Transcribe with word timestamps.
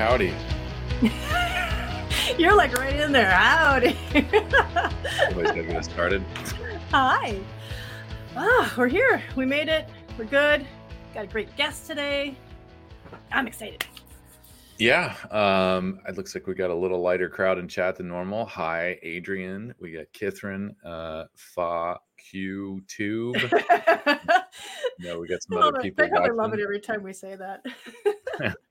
Howdy. 0.00 0.32
You're 2.38 2.56
like 2.56 2.74
right 2.74 2.96
in 2.96 3.12
there. 3.12 3.32
Howdy. 3.32 3.94
Somebody's 4.14 5.50
gonna 5.50 5.62
get 5.64 5.76
us 5.76 5.84
started. 5.84 6.24
Hi. 6.90 7.38
Ah, 8.34 8.72
we're 8.78 8.88
here. 8.88 9.22
We 9.36 9.44
made 9.44 9.68
it. 9.68 9.90
We're 10.16 10.24
good. 10.24 10.66
Got 11.12 11.24
a 11.24 11.26
great 11.26 11.54
guest 11.54 11.86
today. 11.86 12.34
I'm 13.30 13.46
excited. 13.46 13.84
Yeah. 14.78 15.14
Um, 15.30 16.00
it 16.08 16.16
looks 16.16 16.34
like 16.34 16.46
we 16.46 16.54
got 16.54 16.70
a 16.70 16.74
little 16.74 17.02
lighter 17.02 17.28
crowd 17.28 17.58
in 17.58 17.68
chat 17.68 17.96
than 17.96 18.08
normal. 18.08 18.46
Hi, 18.46 18.98
Adrian. 19.02 19.74
We 19.78 19.92
got 19.92 20.06
Kithrin, 20.14 20.76
uh, 20.82 21.26
Fa 21.34 21.98
Q 22.16 22.80
Tube. 22.88 23.36
no, 24.98 25.20
we 25.20 25.28
got 25.28 25.42
some 25.42 25.58
other 25.58 25.78
people. 25.82 26.08
I 26.16 26.28
love 26.28 26.54
it 26.54 26.60
every 26.60 26.80
time 26.80 27.02
we 27.02 27.12
say 27.12 27.36
that. 27.36 28.56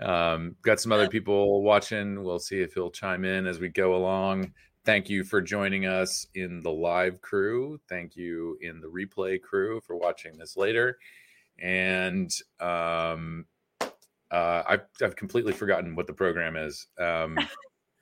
Um, 0.00 0.56
got 0.62 0.80
some 0.80 0.92
other 0.92 1.08
people 1.08 1.62
watching. 1.62 2.22
We'll 2.22 2.38
see 2.38 2.60
if 2.60 2.74
he'll 2.74 2.90
chime 2.90 3.24
in 3.24 3.46
as 3.46 3.60
we 3.60 3.68
go 3.68 3.94
along. 3.94 4.52
Thank 4.84 5.08
you 5.08 5.24
for 5.24 5.40
joining 5.40 5.86
us 5.86 6.26
in 6.34 6.62
the 6.62 6.70
live 6.70 7.20
crew. 7.22 7.80
Thank 7.88 8.16
you 8.16 8.58
in 8.60 8.80
the 8.80 8.88
replay 8.88 9.40
crew 9.40 9.80
for 9.80 9.96
watching 9.96 10.36
this 10.36 10.56
later. 10.56 10.98
And 11.58 12.30
um, 12.60 13.46
uh, 14.30 14.62
I've, 14.66 14.82
I've 15.02 15.16
completely 15.16 15.52
forgotten 15.52 15.94
what 15.96 16.06
the 16.06 16.12
program 16.12 16.56
is. 16.56 16.86
Um, 16.98 17.38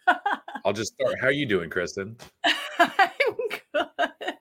I'll 0.64 0.72
just 0.72 0.94
start. 0.94 1.16
How 1.20 1.28
are 1.28 1.32
you 1.32 1.46
doing, 1.46 1.70
Kristen? 1.70 2.16
I'm 2.78 2.90
good. 3.74 4.38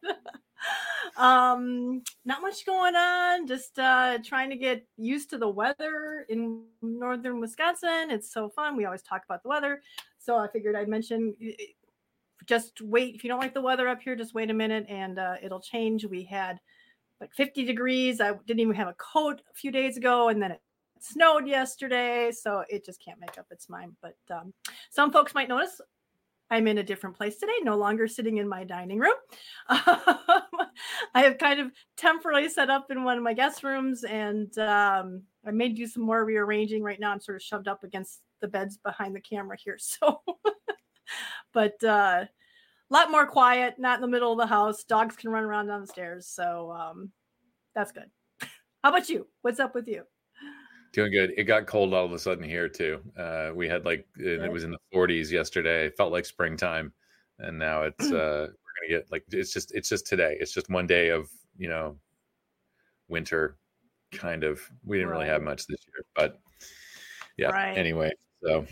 Um, 1.21 2.01
not 2.25 2.41
much 2.41 2.65
going 2.65 2.95
on. 2.95 3.45
Just 3.45 3.77
uh, 3.77 4.17
trying 4.25 4.49
to 4.49 4.55
get 4.55 4.83
used 4.97 5.29
to 5.29 5.37
the 5.37 5.47
weather 5.47 6.25
in 6.29 6.63
northern 6.81 7.39
Wisconsin. 7.39 8.09
It's 8.09 8.33
so 8.33 8.49
fun. 8.49 8.75
We 8.75 8.85
always 8.85 9.03
talk 9.03 9.21
about 9.23 9.43
the 9.43 9.49
weather, 9.49 9.83
so 10.17 10.35
I 10.35 10.47
figured 10.47 10.75
I'd 10.75 10.87
mention. 10.87 11.35
Just 12.47 12.81
wait. 12.81 13.13
If 13.13 13.23
you 13.23 13.27
don't 13.27 13.39
like 13.39 13.53
the 13.53 13.61
weather 13.61 13.87
up 13.87 14.01
here, 14.01 14.15
just 14.15 14.33
wait 14.33 14.49
a 14.49 14.53
minute, 14.55 14.87
and 14.89 15.19
uh, 15.19 15.35
it'll 15.43 15.59
change. 15.59 16.05
We 16.05 16.23
had 16.23 16.59
like 17.19 17.31
50 17.35 17.65
degrees. 17.65 18.19
I 18.19 18.33
didn't 18.47 18.61
even 18.61 18.73
have 18.73 18.87
a 18.87 18.95
coat 18.95 19.43
a 19.47 19.53
few 19.53 19.69
days 19.69 19.97
ago, 19.97 20.29
and 20.29 20.41
then 20.41 20.53
it 20.53 20.61
snowed 20.99 21.45
yesterday, 21.45 22.31
so 22.31 22.63
it 22.67 22.83
just 22.83 22.99
can't 22.99 23.19
make 23.19 23.37
up 23.37 23.45
its 23.51 23.69
mind. 23.69 23.95
But 24.01 24.17
um, 24.31 24.55
some 24.89 25.11
folks 25.11 25.35
might 25.35 25.49
notice 25.49 25.79
I'm 26.51 26.67
in 26.67 26.79
a 26.79 26.83
different 26.83 27.15
place 27.15 27.37
today, 27.37 27.53
no 27.63 27.77
longer 27.77 28.09
sitting 28.09 28.37
in 28.37 28.47
my 28.47 28.65
dining 28.65 28.99
room. 28.99 29.15
I 29.69 30.43
have 31.15 31.37
kind 31.37 31.61
of 31.61 31.71
temporarily 31.95 32.49
set 32.49 32.69
up 32.69 32.91
in 32.91 33.05
one 33.05 33.17
of 33.17 33.23
my 33.23 33.33
guest 33.33 33.63
rooms, 33.63 34.03
and 34.03 34.55
um, 34.57 35.23
I 35.47 35.51
may 35.51 35.69
do 35.69 35.87
some 35.87 36.03
more 36.03 36.25
rearranging. 36.25 36.83
Right 36.83 36.99
now, 36.99 37.11
I'm 37.11 37.21
sort 37.21 37.37
of 37.37 37.41
shoved 37.41 37.69
up 37.69 37.85
against 37.85 38.19
the 38.41 38.49
beds 38.49 38.77
behind 38.77 39.15
the 39.15 39.21
camera 39.21 39.57
here. 39.57 39.79
So, 40.01 40.21
but 41.53 41.81
uh, 41.83 42.25
a 42.25 42.93
lot 42.93 43.11
more 43.11 43.25
quiet, 43.25 43.75
not 43.77 43.95
in 43.95 44.01
the 44.01 44.07
middle 44.07 44.33
of 44.33 44.37
the 44.37 44.45
house. 44.45 44.83
Dogs 44.83 45.15
can 45.15 45.29
run 45.29 45.43
around 45.43 45.67
downstairs. 45.67 46.27
So, 46.27 46.71
um, 46.71 47.11
that's 47.73 47.93
good. 47.93 48.09
How 48.83 48.89
about 48.89 49.07
you? 49.09 49.27
What's 49.41 49.59
up 49.59 49.73
with 49.73 49.87
you? 49.87 50.03
Doing 50.93 51.11
good. 51.11 51.33
It 51.37 51.45
got 51.45 51.67
cold 51.67 51.93
all 51.93 52.05
of 52.05 52.11
a 52.11 52.19
sudden 52.19 52.43
here 52.43 52.67
too. 52.67 52.99
Uh, 53.17 53.51
we 53.55 53.67
had 53.69 53.85
like 53.85 54.05
it 54.17 54.51
was 54.51 54.63
in 54.65 54.71
the 54.71 54.77
40s 54.93 55.31
yesterday. 55.31 55.85
It 55.85 55.95
felt 55.95 56.11
like 56.11 56.25
springtime, 56.25 56.91
and 57.39 57.57
now 57.57 57.83
it's 57.83 58.05
uh, 58.11 58.47
we're 58.49 58.87
gonna 58.89 58.99
get 59.01 59.11
like 59.11 59.23
it's 59.31 59.53
just 59.53 59.73
it's 59.73 59.87
just 59.87 60.05
today. 60.05 60.35
It's 60.39 60.53
just 60.53 60.69
one 60.69 60.87
day 60.87 61.09
of 61.09 61.29
you 61.57 61.69
know 61.69 61.97
winter 63.07 63.57
kind 64.11 64.43
of. 64.43 64.61
We 64.83 64.97
didn't 64.97 65.11
really 65.11 65.27
have 65.27 65.41
much 65.41 65.65
this 65.65 65.79
year, 65.87 66.03
but 66.13 66.41
yeah. 67.37 67.51
Right. 67.51 67.77
Anyway, 67.77 68.11
so 68.43 68.65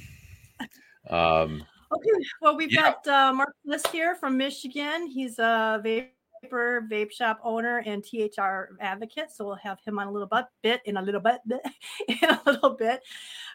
um, 1.09 1.65
Okay, 1.91 2.09
well, 2.41 2.55
we've 2.55 2.71
Yeah. 2.71 2.93
got 3.03 3.07
uh, 3.07 3.33
Marc 3.33 3.55
Slis 3.65 3.87
here 3.91 4.13
from 4.13 4.37
Michigan. 4.37 5.07
He's 5.07 5.39
a 5.39 5.79
vape 6.47 7.11
shop 7.11 7.39
owner 7.43 7.83
and 7.85 8.03
THR 8.03 8.77
advocate. 8.79 9.31
So 9.31 9.45
we'll 9.45 9.55
have 9.55 9.79
him 9.85 9.99
on 9.99 10.07
a 10.07 10.11
little 10.11 10.27
bit, 10.27 10.45
bit 10.61 10.81
in 10.85 10.97
a 10.97 11.01
little 11.01 11.21
bit, 11.21 11.39
in 12.07 12.29
a 12.29 12.41
little 12.45 12.71
bit. 12.71 13.01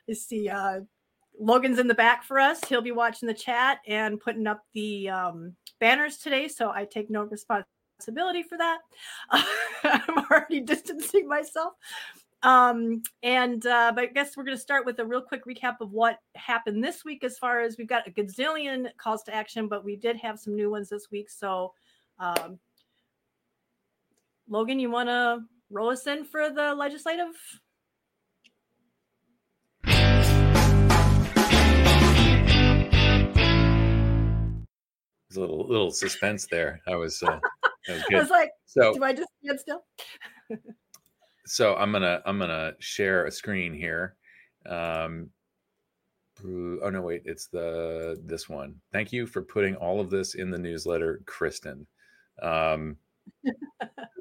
You 0.06 0.14
see, 0.14 0.48
uh, 0.48 0.80
Logan's 1.38 1.78
in 1.78 1.88
the 1.88 1.94
back 1.94 2.24
for 2.24 2.38
us. 2.38 2.60
He'll 2.68 2.82
be 2.82 2.92
watching 2.92 3.26
the 3.26 3.34
chat 3.34 3.78
and 3.86 4.20
putting 4.20 4.46
up 4.46 4.62
the 4.72 5.08
um, 5.08 5.54
banners 5.80 6.18
today. 6.18 6.48
So 6.48 6.70
I 6.70 6.84
take 6.84 7.10
no 7.10 7.22
responsibility 7.22 8.42
for 8.42 8.58
that. 8.58 8.78
I'm 9.82 10.26
already 10.30 10.60
distancing 10.60 11.28
myself. 11.28 11.74
Um, 12.44 13.02
and 13.22 13.64
uh, 13.66 13.92
but 13.94 14.04
I 14.04 14.06
guess 14.08 14.36
we're 14.36 14.44
going 14.44 14.56
to 14.56 14.62
start 14.62 14.84
with 14.84 14.98
a 14.98 15.04
real 15.04 15.22
quick 15.22 15.46
recap 15.46 15.76
of 15.80 15.92
what 15.92 16.18
happened 16.34 16.84
this 16.84 17.02
week. 17.02 17.24
As 17.24 17.38
far 17.38 17.60
as 17.60 17.78
we've 17.78 17.88
got 17.88 18.06
a 18.06 18.10
gazillion 18.10 18.88
calls 18.98 19.22
to 19.24 19.34
action, 19.34 19.66
but 19.66 19.82
we 19.82 19.96
did 19.96 20.16
have 20.18 20.38
some 20.38 20.54
new 20.54 20.70
ones 20.70 20.90
this 20.90 21.10
week. 21.10 21.30
So, 21.30 21.72
um, 22.18 22.58
Logan, 24.48 24.78
you 24.78 24.90
want 24.90 25.08
to 25.08 25.40
roll 25.70 25.90
us 25.90 26.06
in 26.06 26.24
for 26.24 26.50
the 26.50 26.74
legislative? 26.74 27.34
there's 35.30 35.36
a 35.36 35.40
little 35.40 35.66
little 35.66 35.90
suspense 35.90 36.46
there. 36.46 36.80
I 36.86 36.94
was 36.94 37.22
uh, 37.22 37.40
that 37.88 37.96
was 37.96 38.04
I 38.12 38.18
was 38.18 38.30
like, 38.30 38.50
So 38.66 38.94
do 38.94 39.02
I 39.02 39.12
just 39.12 39.28
stand 39.42 39.60
still? 39.60 39.84
so 41.46 41.74
i'm 41.76 41.92
gonna 41.92 42.22
i'm 42.24 42.38
gonna 42.38 42.72
share 42.78 43.26
a 43.26 43.30
screen 43.30 43.74
here 43.74 44.16
um 44.66 45.28
oh 46.44 46.90
no 46.90 47.00
wait 47.00 47.22
it's 47.24 47.46
the 47.46 48.20
this 48.24 48.48
one 48.48 48.74
thank 48.92 49.12
you 49.12 49.26
for 49.26 49.42
putting 49.42 49.76
all 49.76 50.00
of 50.00 50.10
this 50.10 50.34
in 50.34 50.50
the 50.50 50.58
newsletter 50.58 51.22
kristen 51.26 51.86
um 52.42 52.96
did 53.44 53.54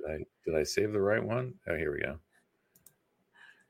i 0.10 0.18
did 0.46 0.56
i 0.56 0.64
save 0.64 0.92
the 0.92 1.02
right 1.02 1.24
one? 1.24 1.54
Oh 1.68 1.76
here 1.76 1.94
we 1.94 2.02
go. 2.02 2.18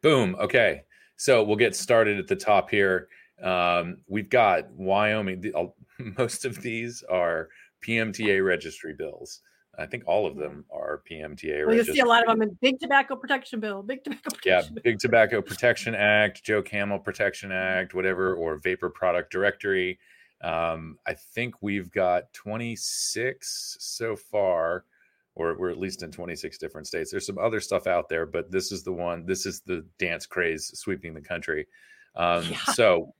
Boom 0.01 0.35
okay. 0.39 0.83
So 1.15 1.43
we'll 1.43 1.55
get 1.55 1.75
started 1.75 2.17
at 2.19 2.27
the 2.27 2.35
top 2.35 2.69
here. 2.69 3.07
Um 3.41 3.97
we've 4.07 4.29
got 4.29 4.69
wyoming 4.71 5.41
the, 5.41 5.53
uh, 5.53 5.67
most 6.17 6.45
of 6.45 6.61
these 6.61 7.03
are 7.09 7.49
pmta 7.85 8.45
registry 8.45 8.93
bills. 8.93 9.41
I 9.77 9.87
think 9.87 10.03
all 10.05 10.27
of 10.27 10.35
them 10.35 10.65
are 10.71 11.01
pmta 11.09 11.65
Well, 11.65 11.75
you 11.75 11.83
see 11.83 11.99
a 11.99 12.05
lot 12.05 12.23
of 12.23 12.29
them 12.29 12.43
in 12.43 12.55
Big 12.61 12.79
Tobacco 12.79 13.15
Protection 13.15 13.59
Bill, 13.59 13.81
Big 13.81 14.03
Tobacco 14.03 14.29
yeah, 14.45 14.57
Protection 14.57 14.75
Bill. 14.75 14.83
Big 14.83 14.99
Tobacco 14.99 15.41
Protection 15.41 15.95
Act, 15.95 16.43
Joe 16.43 16.61
Camel 16.61 16.99
Protection 16.99 17.51
Act, 17.51 17.93
whatever, 17.93 18.35
or 18.35 18.57
Vapor 18.57 18.89
Product 18.89 19.31
Directory. 19.31 19.99
Um, 20.41 20.99
I 21.07 21.13
think 21.13 21.55
we've 21.61 21.89
got 21.89 22.31
26 22.33 23.77
so 23.79 24.15
far, 24.15 24.85
or 25.35 25.57
we're 25.57 25.69
at 25.69 25.79
least 25.79 26.03
in 26.03 26.11
26 26.11 26.57
different 26.57 26.87
states. 26.87 27.11
There's 27.11 27.25
some 27.25 27.39
other 27.39 27.59
stuff 27.59 27.87
out 27.87 28.09
there, 28.09 28.25
but 28.25 28.51
this 28.51 28.71
is 28.71 28.83
the 28.83 28.93
one. 28.93 29.25
This 29.25 29.45
is 29.45 29.61
the 29.61 29.85
dance 29.97 30.25
craze 30.25 30.71
sweeping 30.75 31.13
the 31.13 31.21
country. 31.21 31.67
Um, 32.15 32.45
Yeah. 32.49 32.57
So, 32.73 33.13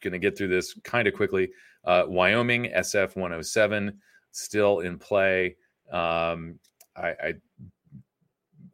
going 0.00 0.12
to 0.12 0.18
get 0.18 0.36
through 0.36 0.48
this 0.48 0.74
kind 0.82 1.06
of 1.06 1.14
quickly. 1.14 1.50
Uh, 1.84 2.04
Wyoming 2.08 2.72
SF 2.76 3.14
107 3.14 4.00
still 4.32 4.80
in 4.80 4.98
play. 4.98 5.56
Um, 5.92 6.58
I, 6.96 7.08
I 7.08 7.34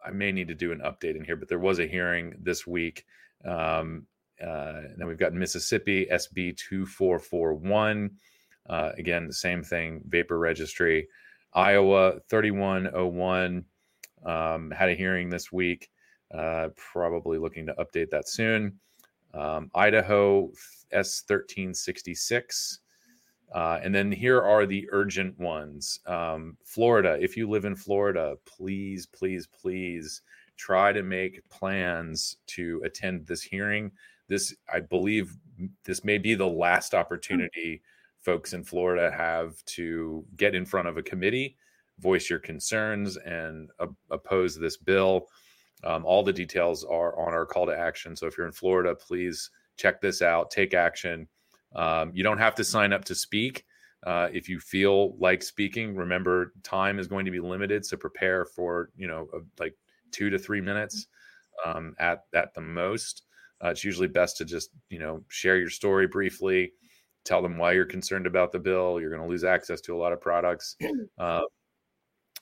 I 0.04 0.10
may 0.10 0.32
need 0.32 0.48
to 0.48 0.54
do 0.54 0.72
an 0.72 0.80
update 0.80 1.16
in 1.16 1.24
here, 1.24 1.36
but 1.36 1.48
there 1.48 1.58
was 1.58 1.78
a 1.78 1.86
hearing 1.86 2.34
this 2.40 2.66
week. 2.66 3.04
Um, 3.44 4.06
uh, 4.42 4.82
and 4.84 4.98
then 4.98 5.06
we've 5.06 5.18
got 5.18 5.34
Mississippi 5.34 6.06
SB 6.10 6.56
2441. 6.56 8.10
Uh, 8.68 8.92
again, 8.96 9.26
the 9.26 9.32
same 9.32 9.62
thing, 9.62 10.02
vapor 10.06 10.38
registry. 10.38 11.08
Iowa 11.54 12.20
3101 12.28 13.64
um, 14.24 14.70
had 14.70 14.88
a 14.90 14.94
hearing 14.94 15.28
this 15.28 15.52
week. 15.52 15.90
Uh, 16.32 16.68
probably 16.76 17.38
looking 17.38 17.66
to 17.66 17.74
update 17.74 18.10
that 18.10 18.28
soon. 18.28 18.78
Um, 19.34 19.70
Idaho 19.74 20.50
S1366. 20.92 22.78
Uh, 23.54 23.78
and 23.82 23.94
then 23.94 24.12
here 24.12 24.42
are 24.42 24.66
the 24.66 24.86
urgent 24.92 25.38
ones. 25.38 26.00
Um, 26.06 26.56
Florida, 26.64 27.16
if 27.20 27.36
you 27.36 27.48
live 27.48 27.64
in 27.64 27.74
Florida, 27.74 28.36
please, 28.44 29.06
please, 29.06 29.46
please 29.46 30.20
try 30.58 30.92
to 30.92 31.02
make 31.02 31.48
plans 31.48 32.36
to 32.48 32.82
attend 32.84 33.26
this 33.26 33.42
hearing. 33.42 33.90
This, 34.28 34.54
I 34.70 34.80
believe, 34.80 35.34
this 35.84 36.04
may 36.04 36.18
be 36.18 36.34
the 36.34 36.46
last 36.46 36.94
opportunity 36.94 37.80
folks 38.20 38.52
in 38.52 38.64
Florida 38.64 39.10
have 39.10 39.64
to 39.64 40.24
get 40.36 40.54
in 40.54 40.64
front 40.64 40.88
of 40.88 40.96
a 40.96 41.02
committee, 41.02 41.56
voice 41.98 42.28
your 42.30 42.38
concerns, 42.38 43.16
and 43.18 43.70
op- 43.80 43.94
oppose 44.10 44.56
this 44.58 44.76
bill. 44.76 45.26
Um, 45.84 46.04
all 46.04 46.22
the 46.22 46.32
details 46.32 46.84
are 46.84 47.18
on 47.18 47.32
our 47.32 47.46
call 47.46 47.66
to 47.66 47.76
action. 47.76 48.16
So 48.16 48.26
if 48.26 48.36
you're 48.36 48.46
in 48.46 48.52
Florida, 48.52 48.94
please 48.94 49.50
check 49.76 50.00
this 50.00 50.22
out, 50.22 50.50
take 50.50 50.74
action. 50.74 51.28
Um, 51.76 52.10
you 52.14 52.22
don't 52.24 52.38
have 52.38 52.54
to 52.56 52.64
sign 52.64 52.92
up 52.92 53.04
to 53.06 53.14
speak. 53.14 53.64
Uh, 54.04 54.28
if 54.32 54.48
you 54.48 54.60
feel 54.60 55.16
like 55.18 55.42
speaking, 55.42 55.94
remember 55.94 56.52
time 56.62 56.98
is 56.98 57.06
going 57.06 57.24
to 57.24 57.30
be 57.30 57.40
limited, 57.40 57.84
so 57.84 57.96
prepare 57.96 58.44
for 58.44 58.90
you 58.96 59.08
know 59.08 59.28
uh, 59.34 59.40
like 59.58 59.74
two 60.10 60.30
to 60.30 60.38
three 60.38 60.60
minutes 60.60 61.06
um, 61.64 61.94
at 61.98 62.24
at 62.32 62.54
the 62.54 62.60
most. 62.60 63.22
uh, 63.62 63.68
it's 63.68 63.84
usually 63.84 64.08
best 64.08 64.36
to 64.36 64.44
just 64.44 64.70
you 64.88 64.98
know 64.98 65.22
share 65.28 65.58
your 65.58 65.70
story 65.70 66.06
briefly 66.06 66.72
tell 67.28 67.42
them 67.42 67.58
why 67.58 67.72
you're 67.72 67.84
concerned 67.84 68.26
about 68.26 68.50
the 68.50 68.58
bill 68.58 69.00
you're 69.00 69.10
going 69.10 69.22
to 69.22 69.28
lose 69.28 69.44
access 69.44 69.80
to 69.80 69.94
a 69.94 69.98
lot 69.98 70.12
of 70.12 70.20
products 70.20 70.76
uh, 71.18 71.42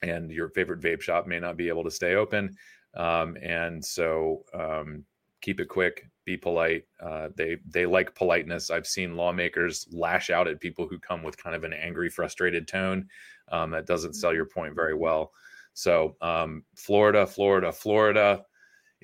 and 0.02 0.30
your 0.30 0.48
favorite 0.50 0.80
vape 0.80 1.00
shop 1.00 1.26
may 1.26 1.40
not 1.40 1.56
be 1.56 1.68
able 1.68 1.84
to 1.84 1.90
stay 1.90 2.14
open 2.14 2.54
um, 2.94 3.36
and 3.42 3.84
so 3.84 4.42
um, 4.54 5.04
keep 5.40 5.60
it 5.60 5.68
quick 5.68 6.08
be 6.26 6.36
polite 6.36 6.84
uh, 7.00 7.28
they 7.36 7.56
they 7.70 7.86
like 7.86 8.14
politeness. 8.14 8.68
I've 8.68 8.86
seen 8.86 9.16
lawmakers 9.16 9.86
lash 9.92 10.28
out 10.28 10.48
at 10.48 10.60
people 10.60 10.86
who 10.88 10.98
come 10.98 11.22
with 11.22 11.36
kind 11.36 11.54
of 11.54 11.64
an 11.64 11.72
angry 11.72 12.10
frustrated 12.10 12.66
tone 12.66 13.08
um, 13.52 13.70
that 13.70 13.86
doesn't 13.86 14.14
sell 14.14 14.34
your 14.34 14.44
point 14.44 14.74
very 14.74 14.94
well. 14.94 15.32
So 15.72 16.16
um, 16.20 16.64
florida 16.74 17.26
florida 17.26 17.70
florida 17.72 18.44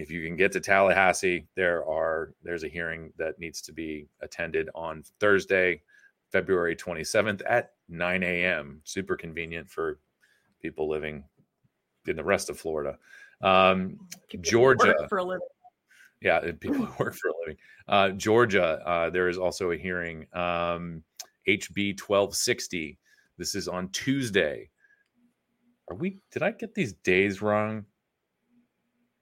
if 0.03 0.11
you 0.11 0.25
can 0.25 0.37
get 0.37 0.53
to 0.53 0.61
tallahassee 0.61 1.47
there 1.55 1.87
are 1.87 2.35
there's 2.43 2.65
a 2.65 2.69
hearing 2.69 3.13
that 3.17 3.39
needs 3.39 3.61
to 3.63 3.73
be 3.73 4.07
attended 4.21 4.69
on 4.75 5.03
thursday 5.21 5.81
february 6.31 6.75
27th 6.75 7.41
at 7.49 7.73
9 7.89 8.23
a.m 8.23 8.81
super 8.85 9.17
convenient 9.17 9.71
for 9.71 9.99
people 10.61 10.89
living 10.89 11.25
in 12.07 12.17
the 12.17 12.25
rest 12.25 12.51
of 12.51 12.59
florida 12.59 12.99
um, 13.43 13.99
georgia 14.41 14.95
for 15.09 15.19
a 15.19 15.25
living. 15.25 15.47
yeah, 16.21 16.41
people 16.61 16.85
who 16.85 17.05
work 17.05 17.15
for 17.15 17.29
a 17.29 17.33
living. 17.41 17.57
Uh, 17.89 18.11
Georgia, 18.11 18.81
uh, 18.87 19.11
there 19.11 19.29
is 19.29 19.37
also 19.37 19.73
a 19.73 19.77
hearing. 19.77 20.27
Um, 20.33 21.03
HB 21.49 22.01
1260. 22.01 22.99
This 23.39 23.55
is 23.55 23.67
on 23.67 23.89
Tuesday. 23.89 24.71
Are 25.91 25.97
we? 25.97 26.19
Did 26.31 26.43
I 26.43 26.53
get 26.53 26.75
these 26.75 26.93
days 26.93 27.43
wrong? 27.43 27.85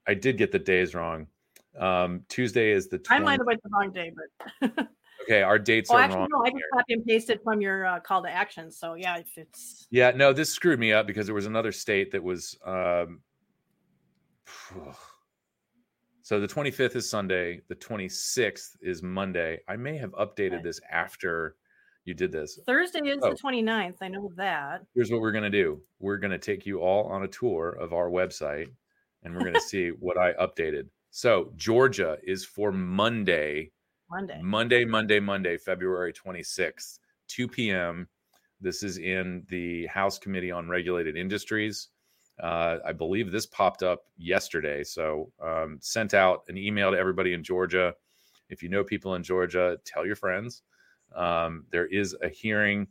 I 0.07 0.13
did 0.13 0.37
get 0.37 0.51
the 0.51 0.59
days 0.59 0.95
wrong. 0.95 1.27
Um, 1.77 2.23
Tuesday 2.27 2.71
is 2.71 2.87
the. 2.89 2.99
20- 2.99 3.11
I 3.11 3.19
might 3.19 3.39
have 3.39 3.47
went 3.47 3.61
the 3.63 3.69
wrong 3.71 3.91
day, 3.91 4.11
but 4.61 4.87
okay, 5.23 5.41
our 5.41 5.57
dates 5.57 5.89
oh, 5.91 5.95
are 5.95 6.01
actually, 6.01 6.19
wrong. 6.19 6.27
no, 6.31 6.45
I 6.45 6.49
just 6.49 6.63
copy 6.73 6.93
and 6.93 7.05
pasted 7.05 7.39
from 7.43 7.61
your 7.61 7.85
uh, 7.85 7.99
call 7.99 8.23
to 8.23 8.29
action. 8.29 8.71
So 8.71 8.95
yeah, 8.95 9.17
if 9.17 9.37
it's 9.37 9.87
Yeah, 9.89 10.11
no, 10.11 10.33
this 10.33 10.51
screwed 10.51 10.79
me 10.79 10.91
up 10.91 11.07
because 11.07 11.25
there 11.25 11.35
was 11.35 11.45
another 11.45 11.71
state 11.71 12.11
that 12.11 12.23
was. 12.23 12.57
Um, 12.65 13.21
so 16.23 16.39
the 16.39 16.47
25th 16.47 16.95
is 16.95 17.09
Sunday. 17.09 17.61
The 17.67 17.75
26th 17.75 18.77
is 18.81 19.01
Monday. 19.03 19.59
I 19.67 19.75
may 19.75 19.97
have 19.97 20.11
updated 20.11 20.55
Right. 20.55 20.63
this 20.63 20.79
after 20.91 21.55
you 22.05 22.13
did 22.13 22.31
this. 22.31 22.59
Thursday 22.65 22.99
is 23.07 23.19
Oh. 23.21 23.29
the 23.29 23.35
29th. 23.35 23.97
I 24.01 24.07
know 24.07 24.29
that. 24.35 24.81
Here's 24.93 25.11
what 25.11 25.21
we're 25.21 25.31
going 25.31 25.43
to 25.43 25.49
do 25.49 25.81
we're 25.99 26.17
going 26.17 26.31
to 26.31 26.37
take 26.37 26.65
you 26.65 26.79
all 26.81 27.05
on 27.05 27.23
a 27.23 27.27
tour 27.27 27.69
of 27.69 27.93
our 27.93 28.09
website 28.09 28.67
and 29.23 29.33
we're 29.33 29.41
going 29.41 29.53
to 29.55 29.61
see 29.61 29.89
what 29.89 30.17
I 30.17 30.33
updated. 30.33 30.87
So, 31.09 31.51
Georgia 31.55 32.17
is 32.23 32.45
for 32.45 32.71
Monday, 32.71 33.71
Monday. 34.09 34.39
Monday, 34.41 34.85
Monday, 34.85 35.19
Monday, 35.19 35.57
February 35.57 36.13
26th, 36.13 36.99
2 37.27 37.47
p.m. 37.47 38.07
This 38.61 38.83
is 38.83 38.97
in 38.97 39.43
the 39.49 39.87
House 39.87 40.17
Committee 40.17 40.51
on 40.51 40.69
Regulated 40.69 41.17
Industries. 41.17 41.89
Uh, 42.41 42.77
I 42.85 42.93
believe 42.93 43.31
this 43.31 43.45
popped 43.45 43.83
up 43.83 44.03
yesterday. 44.17 44.83
So, 44.83 45.31
um, 45.43 45.79
sent 45.81 46.13
out 46.13 46.43
an 46.47 46.57
email 46.57 46.91
to 46.91 46.97
everybody 46.97 47.33
in 47.33 47.43
Georgia. 47.43 47.93
If 48.49 48.63
you 48.63 48.69
know 48.69 48.83
people 48.83 49.15
in 49.15 49.23
Georgia, 49.23 49.77
tell 49.85 50.05
your 50.05 50.15
friends. 50.15 50.63
Um, 51.15 51.65
there 51.71 51.87
is 51.87 52.15
a 52.21 52.29
hearing. 52.29 52.87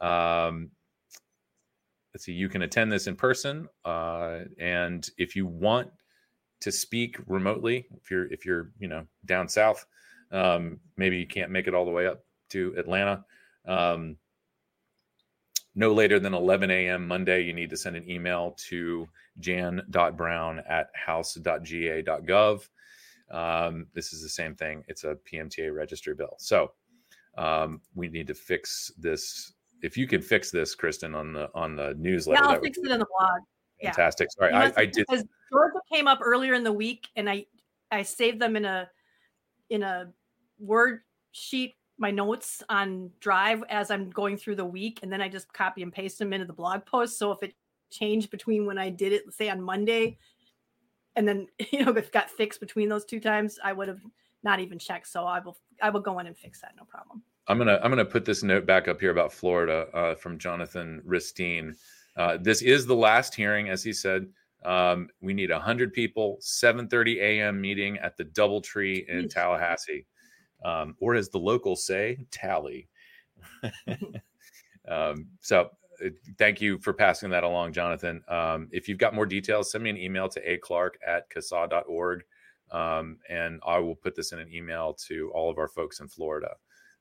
Um, 0.00 0.70
let's 2.14 2.24
see, 2.24 2.32
you 2.32 2.48
can 2.48 2.62
attend 2.62 2.92
this 2.92 3.06
in 3.06 3.16
person. 3.16 3.68
Uh, 3.84 4.40
and 4.58 5.08
if 5.18 5.34
you 5.34 5.46
want 5.46 5.90
to 6.60 6.72
speak 6.72 7.16
remotely, 7.26 7.86
if 8.00 8.10
you're 8.10 8.32
if 8.32 8.46
you're 8.46 8.70
you 8.78 8.88
know 8.88 9.04
down 9.26 9.48
south, 9.48 9.84
um, 10.32 10.78
maybe 10.96 11.16
you 11.18 11.26
can't 11.26 11.50
make 11.50 11.66
it 11.66 11.74
all 11.74 11.84
the 11.84 11.90
way 11.90 12.06
up 12.06 12.24
to 12.50 12.74
Atlanta. 12.78 13.24
Um, 13.66 14.16
no 15.74 15.92
later 15.92 16.20
than 16.20 16.34
11 16.34 16.70
a.m. 16.70 17.08
Monday, 17.08 17.42
you 17.42 17.52
need 17.52 17.70
to 17.70 17.76
send 17.76 17.96
an 17.96 18.08
email 18.08 18.56
to 18.68 19.08
jan.brown 19.40 20.62
at 20.68 20.88
house.ga.gov. 20.94 22.68
Um, 23.30 23.86
this 23.92 24.12
is 24.12 24.22
the 24.22 24.28
same 24.28 24.54
thing. 24.54 24.84
It's 24.86 25.02
a 25.02 25.16
PMTA 25.30 25.74
registry 25.74 26.14
bill. 26.14 26.36
So 26.38 26.72
um, 27.36 27.80
we 27.94 28.08
need 28.08 28.28
to 28.28 28.34
fix 28.34 28.92
this. 28.96 29.53
If 29.84 29.98
you 29.98 30.06
can 30.06 30.22
fix 30.22 30.50
this, 30.50 30.74
Kristen, 30.74 31.14
on 31.14 31.32
the 31.34 31.50
on 31.54 31.76
the 31.76 31.94
newsletter, 31.98 32.42
Yeah, 32.42 32.50
I'll 32.50 32.60
fix 32.60 32.78
it 32.78 32.90
in 32.90 32.98
the 32.98 33.06
blog. 33.18 33.40
yeah. 33.80 33.90
fantastic. 33.90 34.28
Sorry, 34.32 34.52
You 34.52 34.58
know, 34.58 34.64
I, 34.76 34.80
I 34.82 34.86
did. 34.86 35.04
because 35.08 35.24
Georgia 35.52 35.78
came 35.92 36.08
up 36.08 36.20
earlier 36.22 36.54
in 36.54 36.64
the 36.64 36.72
week, 36.72 37.08
and 37.16 37.28
I 37.28 37.46
I 37.90 38.02
saved 38.02 38.40
them 38.40 38.56
in 38.56 38.64
a 38.64 38.88
in 39.70 39.82
a 39.82 40.10
word 40.58 41.00
sheet 41.32 41.74
my 41.98 42.10
notes 42.10 42.62
on 42.68 43.10
Drive 43.20 43.62
as 43.68 43.90
I'm 43.90 44.10
going 44.10 44.36
through 44.36 44.56
the 44.56 44.64
week, 44.64 45.00
and 45.02 45.12
then 45.12 45.20
I 45.20 45.28
just 45.28 45.52
copy 45.52 45.82
and 45.82 45.92
paste 45.92 46.18
them 46.18 46.32
into 46.32 46.46
the 46.46 46.52
blog 46.52 46.86
post. 46.86 47.18
So 47.18 47.30
if 47.30 47.42
it 47.42 47.54
changed 47.90 48.30
between 48.30 48.66
when 48.66 48.78
I 48.78 48.90
did 48.90 49.12
it, 49.12 49.32
say 49.32 49.48
on 49.50 49.60
Monday, 49.60 50.16
and 51.14 51.28
then 51.28 51.46
you 51.72 51.84
know 51.84 51.90
if 51.92 52.06
it 52.06 52.12
got 52.12 52.30
fixed 52.30 52.60
between 52.60 52.88
those 52.88 53.04
two 53.04 53.20
times, 53.20 53.58
I 53.62 53.74
would 53.74 53.88
have 53.88 54.00
not 54.42 54.60
even 54.60 54.78
checked. 54.78 55.08
So 55.08 55.24
I 55.24 55.40
will 55.40 55.58
I 55.82 55.90
will 55.90 56.00
go 56.00 56.18
in 56.20 56.26
and 56.26 56.36
fix 56.36 56.60
that, 56.62 56.72
no 56.76 56.84
problem. 56.84 57.22
I'm 57.46 57.58
gonna 57.58 57.78
I'm 57.82 57.90
gonna 57.90 58.04
put 58.04 58.24
this 58.24 58.42
note 58.42 58.64
back 58.66 58.88
up 58.88 59.00
here 59.00 59.10
about 59.10 59.32
Florida 59.32 59.88
uh, 59.92 60.14
from 60.14 60.38
Jonathan 60.38 61.02
Ristine. 61.04 61.76
Uh, 62.16 62.38
this 62.40 62.62
is 62.62 62.86
the 62.86 62.94
last 62.94 63.34
hearing, 63.34 63.68
as 63.68 63.82
he 63.82 63.92
said. 63.92 64.28
Um, 64.64 65.08
we 65.20 65.34
need 65.34 65.50
100 65.50 65.92
people, 65.92 66.38
7:30 66.40 67.16
a.m. 67.16 67.60
meeting 67.60 67.98
at 67.98 68.16
the 68.16 68.24
DoubleTree 68.24 69.06
in 69.08 69.28
Tallahassee, 69.28 70.06
um, 70.64 70.96
or 71.00 71.14
as 71.14 71.28
the 71.28 71.38
locals 71.38 71.86
say, 71.86 72.18
Tally. 72.30 72.88
um, 74.88 75.26
so, 75.40 75.70
uh, 76.02 76.08
thank 76.38 76.62
you 76.62 76.78
for 76.78 76.94
passing 76.94 77.28
that 77.28 77.44
along, 77.44 77.74
Jonathan. 77.74 78.22
Um, 78.28 78.68
if 78.72 78.88
you've 78.88 78.96
got 78.96 79.14
more 79.14 79.26
details, 79.26 79.70
send 79.70 79.84
me 79.84 79.90
an 79.90 79.98
email 79.98 80.30
to 80.30 80.50
a 80.50 80.56
clark 80.56 80.98
at 81.06 81.28
casaa.org, 81.28 82.24
um, 82.70 83.18
and 83.28 83.60
I 83.66 83.78
will 83.80 83.96
put 83.96 84.14
this 84.14 84.32
in 84.32 84.38
an 84.38 84.50
email 84.50 84.94
to 85.08 85.30
all 85.34 85.50
of 85.50 85.58
our 85.58 85.68
folks 85.68 86.00
in 86.00 86.08
Florida 86.08 86.56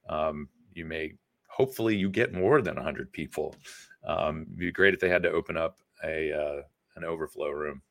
um, 0.10 0.48
you 0.74 0.86
may 0.86 1.13
hopefully 1.54 1.96
you 1.96 2.10
get 2.10 2.34
more 2.34 2.62
than 2.62 2.75
100 2.75 3.12
people. 3.12 3.56
Um, 4.06 4.42
it'd 4.48 4.58
be 4.58 4.72
great 4.72 4.94
if 4.94 5.00
they 5.00 5.10
had 5.10 5.24
to 5.24 5.32
open 5.32 5.56
up 5.56 5.80
a 6.04 6.32
uh, 6.34 6.62
an 6.96 7.04
overflow 7.04 7.50
room. 7.50 7.82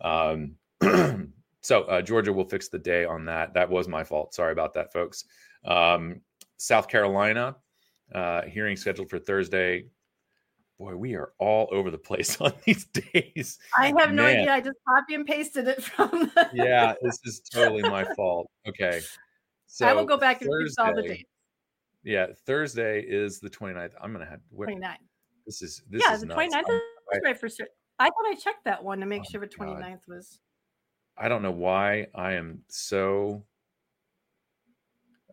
Um, 0.00 0.56
so 1.60 1.82
uh, 1.82 2.02
georgia 2.02 2.32
will 2.32 2.44
fix 2.48 2.68
the 2.68 2.78
day 2.78 3.04
on 3.04 3.24
that. 3.26 3.54
That 3.54 3.68
was 3.68 3.88
my 3.88 4.02
fault. 4.02 4.34
Sorry 4.34 4.52
about 4.52 4.74
that 4.74 4.92
folks. 4.92 5.24
Um, 5.64 6.20
south 6.56 6.88
carolina 6.88 7.56
uh, 8.14 8.42
hearing 8.42 8.76
scheduled 8.76 9.10
for 9.10 9.18
thursday. 9.18 9.86
Boy 10.78 10.96
we 10.96 11.14
are 11.14 11.32
all 11.38 11.68
over 11.70 11.90
the 11.90 11.98
place 11.98 12.40
on 12.40 12.52
these 12.64 12.86
days. 12.86 13.58
I 13.78 13.92
have 13.98 14.12
no 14.12 14.24
idea. 14.24 14.52
I 14.52 14.60
just 14.60 14.78
copy 14.88 15.14
and 15.14 15.24
pasted 15.26 15.68
it 15.68 15.82
from. 15.82 16.30
Yeah 16.52 16.94
this 17.02 17.18
is 17.24 17.40
totally 17.40 17.82
my 17.82 18.04
fault. 18.14 18.50
Okay. 18.68 19.00
So 19.66 19.86
I 19.86 19.92
will 19.92 20.04
go 20.04 20.16
back 20.16 20.42
and 20.42 20.50
fix 20.62 20.74
all 20.78 20.86
the 20.86 21.02
Thursday- 21.02 21.08
dates. 21.08 21.30
Yeah, 22.06 22.26
Thursday 22.46 23.00
is 23.00 23.40
the 23.40 23.50
29th. 23.50 23.90
I'm 24.00 24.12
gonna 24.12 24.24
have 24.26 24.38
where, 24.50 24.66
29. 24.68 24.96
this 25.44 25.60
is 25.60 25.82
this 25.90 26.00
yeah, 26.06 26.14
is 26.14 26.20
the 26.20 26.26
nuts. 26.26 26.38
29th 26.54 26.54
I'm- 26.70 26.80
is 27.34 27.38
for 27.40 27.48
sure. 27.48 27.66
I 27.98 28.04
thought 28.04 28.26
I 28.28 28.34
checked 28.34 28.64
that 28.64 28.82
one 28.84 29.00
to 29.00 29.06
make 29.06 29.22
Oh 29.22 29.30
sure 29.32 29.40
the 29.40 29.48
my 29.58 29.66
God. 29.66 29.82
29th 29.82 30.06
was. 30.08 30.38
I 31.18 31.28
don't 31.28 31.42
know 31.42 31.50
why 31.50 32.06
I 32.14 32.34
am 32.34 32.62
so 32.68 33.44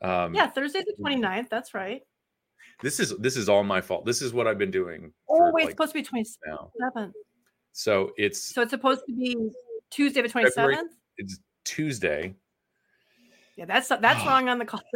um 0.01 0.34
Yeah, 0.34 0.48
Thursday 0.48 0.80
the 0.84 0.96
29th. 1.03 1.50
That's 1.50 1.75
right. 1.75 2.01
this 2.82 3.00
is 3.00 3.15
this 3.20 3.38
is 3.38 3.50
all 3.50 3.63
my 3.63 3.80
fault. 3.80 4.03
This 4.06 4.24
is 4.24 4.34
what 4.34 4.48
I've 4.48 4.58
been 4.58 4.72
doing 4.72 5.13
Oh, 5.30 5.51
wait, 5.51 5.53
like, 5.53 5.63
it's 5.65 5.72
supposed 5.74 5.94
to 5.94 6.01
be 6.01 6.24
27th. 6.88 7.12
So 7.74 8.13
it's 8.18 8.42
So 8.42 8.62
it's 8.63 8.72
supposed 8.72 9.01
to 9.08 9.13
be 9.15 9.51
Tuesday 9.92 10.24
the 10.24 10.30
February- 10.30 10.75
27th. 10.77 10.88
it's 11.18 11.38
Tuesday. 11.65 12.34
Yeah, 13.58 13.65
that's 13.65 13.89
that's 13.89 14.24
Oh. 14.24 14.27
wrong 14.27 14.50
on 14.50 14.58
the 14.58 14.65
call. 14.65 14.82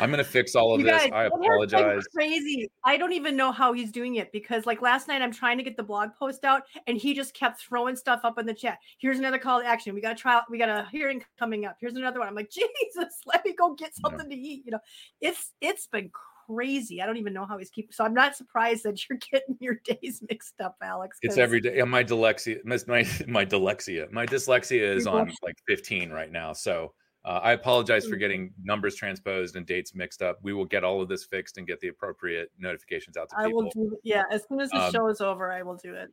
I'm 0.00 0.10
gonna 0.10 0.24
fix 0.24 0.54
all 0.54 0.74
of 0.74 0.80
You 0.80 0.86
this. 0.86 1.02
guys, 1.04 1.10
I 1.12 1.20
it 1.20 1.22
has 1.24 1.32
been 1.32 1.40
apologize. 1.42 2.06
Crazy. 2.14 2.70
I 2.84 2.96
don't 2.96 3.12
even 3.12 3.36
know 3.36 3.52
how 3.52 3.72
he's 3.72 3.90
doing 3.92 4.16
it 4.16 4.30
because, 4.32 4.66
like 4.66 4.82
last 4.82 5.08
night, 5.08 5.22
I'm 5.22 5.32
trying 5.32 5.58
to 5.58 5.64
get 5.64 5.76
the 5.76 5.82
blog 5.82 6.10
post 6.18 6.44
out, 6.44 6.62
and 6.86 6.96
he 6.96 7.14
just 7.14 7.34
kept 7.34 7.60
throwing 7.60 7.96
stuff 7.96 8.20
up 8.24 8.38
in 8.38 8.46
the 8.46 8.54
chat. 8.54 8.78
Here's 8.98 9.18
another 9.18 9.38
call 9.38 9.60
to 9.60 9.66
action. 9.66 9.94
We 9.94 10.00
got 10.00 10.12
a 10.12 10.16
trial. 10.16 10.42
We 10.50 10.58
got 10.58 10.68
a 10.68 10.88
hearing 10.90 11.24
coming 11.38 11.64
up. 11.64 11.76
Here's 11.80 11.94
another 11.94 12.18
one. 12.20 12.28
I'm 12.28 12.34
like, 12.34 12.50
Jesus, 12.94 13.20
let 13.26 13.44
me 13.44 13.54
go 13.54 13.74
get 13.74 13.92
Yeah. 13.96 14.08
something 14.10 14.30
to 14.30 14.36
eat. 14.36 14.62
You 14.64 14.72
know, 14.72 14.80
it's 15.20 15.52
it's 15.60 15.86
been 15.86 16.10
crazy. 16.46 17.00
I 17.00 17.06
don't 17.06 17.16
even 17.16 17.32
know 17.32 17.46
how 17.46 17.56
he's 17.58 17.70
keeping. 17.70 17.92
So 17.92 18.04
I'm 18.04 18.14
not 18.14 18.36
surprised 18.36 18.84
that 18.84 18.98
you're 19.08 19.18
getting 19.32 19.56
your 19.60 19.76
days 19.84 20.22
mixed 20.28 20.60
up, 20.60 20.76
Alex. 20.82 21.18
It's 21.22 21.38
every 21.38 21.60
day. 21.60 21.76
Yeah, 21.78 21.84
My 21.84 22.04
dyslexia, 22.04 22.58
my 22.64 22.78
my, 22.86 23.06
my 23.26 23.44
dyslexia, 23.44 24.10
my 24.12 24.26
dyslexia 24.26 24.94
is 24.94 25.06
on 25.06 25.32
like 25.42 25.56
15 25.66 26.10
right 26.10 26.30
now. 26.30 26.52
So 26.52 26.92
uh, 27.24 27.40
I 27.42 27.52
apologize 27.52 28.06
for 28.06 28.16
Mhm. 28.16 28.18
getting 28.20 28.54
numbers 28.62 28.94
transposed 28.96 29.56
and 29.56 29.66
dates 29.66 29.94
mixed 29.94 30.20
up. 30.22 30.38
We 30.42 30.52
will 30.52 30.64
get 30.66 30.84
all 30.84 31.00
of 31.00 31.08
this 31.08 31.24
fixed 31.24 31.56
and 31.58 31.66
get 31.66 31.80
the 31.80 31.88
appropriate 31.88 32.50
notifications 32.58 33.16
out 33.16 33.30
to 33.30 33.36
people. 33.36 33.50
I 33.50 33.52
will 33.64 33.70
do. 33.70 33.98
Yeah, 34.02 34.24
as 34.30 34.44
soon 34.48 34.60
as 34.60 34.70
the 34.70 34.76
Um, 34.84 34.92
show 34.92 35.08
is 35.08 35.20
over, 35.20 35.50
I 35.50 35.62
will 35.62 35.76
do 35.76 35.94
it. 35.94 36.12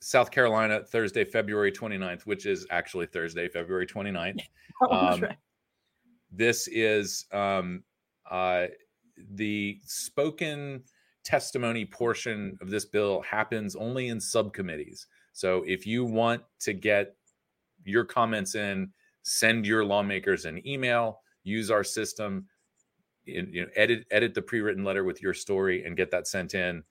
South 0.00 0.30
Carolina, 0.30 0.82
Thursday, 0.82 1.24
February 1.24 1.70
29th, 1.70 2.26
which 2.26 2.46
is 2.46 2.66
actually 2.70 3.06
Thursday, 3.06 3.48
February 3.48 3.86
29th. 3.86 4.40
Oh, 4.80 4.86
Um, 5.14 5.20
right. 5.22 5.38
This 6.32 6.68
is 6.68 7.26
um, 7.32 7.84
uh, 8.30 8.68
the 9.16 9.80
spoken 9.84 10.84
testimony 11.22 11.84
portion 11.84 12.56
of 12.62 12.70
this 12.70 12.86
bill 12.86 13.20
happens 13.22 13.76
only 13.76 14.08
in 14.08 14.20
subcommittees. 14.20 15.06
So 15.32 15.62
if 15.66 15.86
you 15.86 16.04
want 16.04 16.42
to 16.60 16.72
get 16.72 17.14
your 17.84 18.04
comments 18.04 18.54
in, 18.54 18.92
send 19.22 19.66
your 19.66 19.84
lawmakers 19.84 20.44
an 20.44 20.66
email, 20.66 21.20
use 21.44 21.70
our 21.70 21.84
system, 21.84 22.46
you 23.24 23.62
know, 23.62 23.66
edit 23.76 24.06
edit 24.10 24.34
the 24.34 24.42
pre-written 24.42 24.84
letter 24.84 25.04
with 25.04 25.22
your 25.22 25.34
story 25.34 25.84
and 25.84 25.96
get 25.96 26.10
that 26.10 26.26
sent 26.26 26.54
in. 26.54 26.82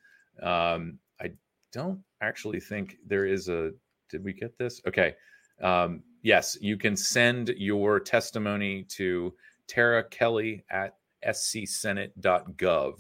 Um, 0.42 1.00
I 1.22 1.32
don't 1.72 2.00
actually 2.22 2.60
think 2.60 2.98
there 3.06 3.26
is 3.26 3.50
a. 3.50 3.72
Did 4.10 4.24
we 4.24 4.34
get 4.34 4.58
this? 4.58 4.82
Okay. 4.88 5.16
Um, 5.62 6.04
yes, 6.24 6.58
you 6.62 6.78
can 6.78 6.96
send 6.96 7.50
your 7.58 8.00
testimony 8.00 8.84
to 8.90 9.34
Tara 9.68 10.04
Kelly 10.04 10.64
at 10.72 10.96
scsenate.gov. 11.26 12.94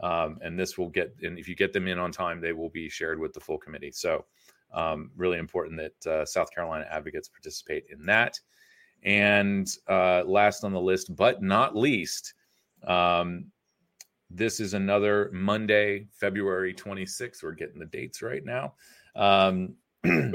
Um, 0.00 0.38
and 0.42 0.58
this 0.58 0.78
will 0.78 0.90
get, 0.90 1.12
and 1.22 1.38
if 1.38 1.48
you 1.48 1.56
get 1.56 1.72
them 1.72 1.88
in 1.88 1.98
on 1.98 2.12
time, 2.12 2.40
they 2.40 2.52
will 2.52 2.70
be 2.70 2.88
shared 2.88 3.18
with 3.18 3.32
the 3.32 3.40
full 3.40 3.58
committee. 3.58 3.90
So, 3.90 4.24
um, 4.72 5.10
really 5.16 5.38
important 5.38 5.78
that 5.78 6.10
uh, 6.10 6.24
South 6.24 6.50
Carolina 6.54 6.86
advocates 6.90 7.28
participate 7.28 7.84
in 7.90 8.04
that. 8.06 8.38
And 9.02 9.68
uh, 9.88 10.24
last 10.24 10.64
on 10.64 10.72
the 10.72 10.80
list, 10.80 11.14
but 11.14 11.42
not 11.42 11.76
least, 11.76 12.34
um, 12.86 13.46
this 14.30 14.60
is 14.60 14.74
another 14.74 15.30
Monday, 15.32 16.06
February 16.10 16.74
26th. 16.74 17.42
We're 17.42 17.52
getting 17.52 17.78
the 17.78 17.86
dates 17.86 18.22
right 18.22 18.44
now. 18.44 18.74
Um, 19.16 19.74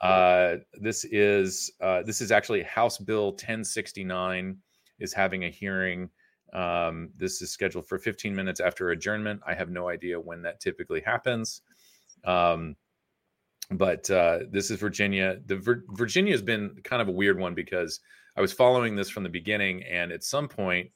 uh, 0.00 0.56
this 0.80 1.04
is 1.04 1.72
uh, 1.80 2.02
this 2.02 2.20
is 2.20 2.32
actually 2.32 2.62
House 2.62 2.98
Bill 2.98 3.30
1069 3.32 4.56
is 4.98 5.12
having 5.12 5.44
a 5.44 5.50
hearing. 5.50 6.08
Um, 6.54 7.10
this 7.16 7.42
is 7.42 7.50
scheduled 7.50 7.86
for 7.86 7.98
15 7.98 8.34
minutes 8.34 8.60
after 8.60 8.90
adjournment. 8.90 9.40
I 9.46 9.54
have 9.54 9.68
no 9.68 9.88
idea 9.88 10.18
when 10.18 10.40
that 10.42 10.60
typically 10.60 11.02
happens. 11.02 11.60
Um, 12.24 12.76
but 13.70 14.10
uh, 14.10 14.40
this 14.50 14.70
is 14.70 14.78
Virginia. 14.78 15.38
The 15.44 15.56
Vir- 15.56 15.84
Virginia 15.90 16.32
has 16.32 16.42
been 16.42 16.76
kind 16.84 17.02
of 17.02 17.08
a 17.08 17.12
weird 17.12 17.38
one 17.38 17.54
because 17.54 18.00
I 18.36 18.40
was 18.40 18.52
following 18.52 18.96
this 18.96 19.10
from 19.10 19.24
the 19.24 19.28
beginning, 19.28 19.82
and 19.84 20.10
at 20.12 20.24
some 20.24 20.48
point, 20.48 20.90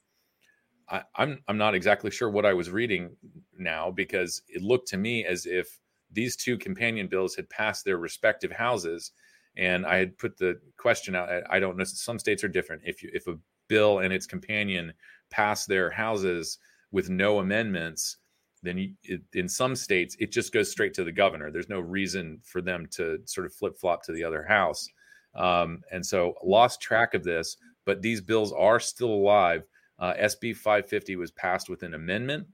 I, 0.88 1.02
I'm 1.16 1.42
I'm 1.48 1.58
not 1.58 1.74
exactly 1.74 2.10
sure 2.10 2.30
what 2.30 2.46
I 2.46 2.54
was 2.54 2.70
reading 2.70 3.16
now 3.58 3.90
because 3.90 4.42
it 4.48 4.62
looked 4.62 4.88
to 4.88 4.96
me 4.96 5.24
as 5.24 5.46
if 5.46 5.78
these 6.10 6.36
two 6.36 6.58
companion 6.58 7.08
bills 7.08 7.34
had 7.34 7.48
passed 7.50 7.84
their 7.84 7.98
respective 7.98 8.52
houses, 8.52 9.12
and 9.56 9.84
I 9.84 9.96
had 9.96 10.16
put 10.16 10.38
the 10.38 10.60
question 10.78 11.14
out. 11.14 11.28
I, 11.28 11.42
I 11.50 11.60
don't 11.60 11.76
know. 11.76 11.84
Some 11.84 12.18
states 12.18 12.42
are 12.42 12.48
different. 12.48 12.82
If 12.84 13.02
you 13.02 13.10
if 13.12 13.26
a 13.26 13.38
bill 13.68 13.98
and 13.98 14.12
its 14.12 14.26
companion 14.26 14.92
pass 15.30 15.66
their 15.66 15.90
houses 15.90 16.58
with 16.90 17.10
no 17.10 17.38
amendments, 17.38 18.18
then 18.62 18.78
you, 18.78 18.92
it, 19.04 19.20
in 19.34 19.48
some 19.48 19.74
states 19.74 20.16
it 20.18 20.32
just 20.32 20.52
goes 20.52 20.70
straight 20.70 20.94
to 20.94 21.04
the 21.04 21.12
governor. 21.12 21.50
There's 21.50 21.68
no 21.68 21.80
reason 21.80 22.40
for 22.44 22.60
them 22.60 22.86
to 22.92 23.18
sort 23.24 23.46
of 23.46 23.54
flip 23.54 23.76
flop 23.78 24.02
to 24.04 24.12
the 24.12 24.24
other 24.24 24.44
house. 24.44 24.88
Um, 25.34 25.80
and 25.90 26.04
so 26.04 26.34
lost 26.44 26.80
track 26.80 27.14
of 27.14 27.24
this, 27.24 27.56
but 27.84 28.02
these 28.02 28.20
bills 28.20 28.52
are 28.52 28.78
still 28.78 29.10
alive. 29.10 29.62
Uh, 29.98 30.14
SB 30.14 30.56
550 30.56 31.16
was 31.16 31.30
passed 31.30 31.68
with 31.68 31.82
an 31.82 31.94
amendment, 31.94 32.46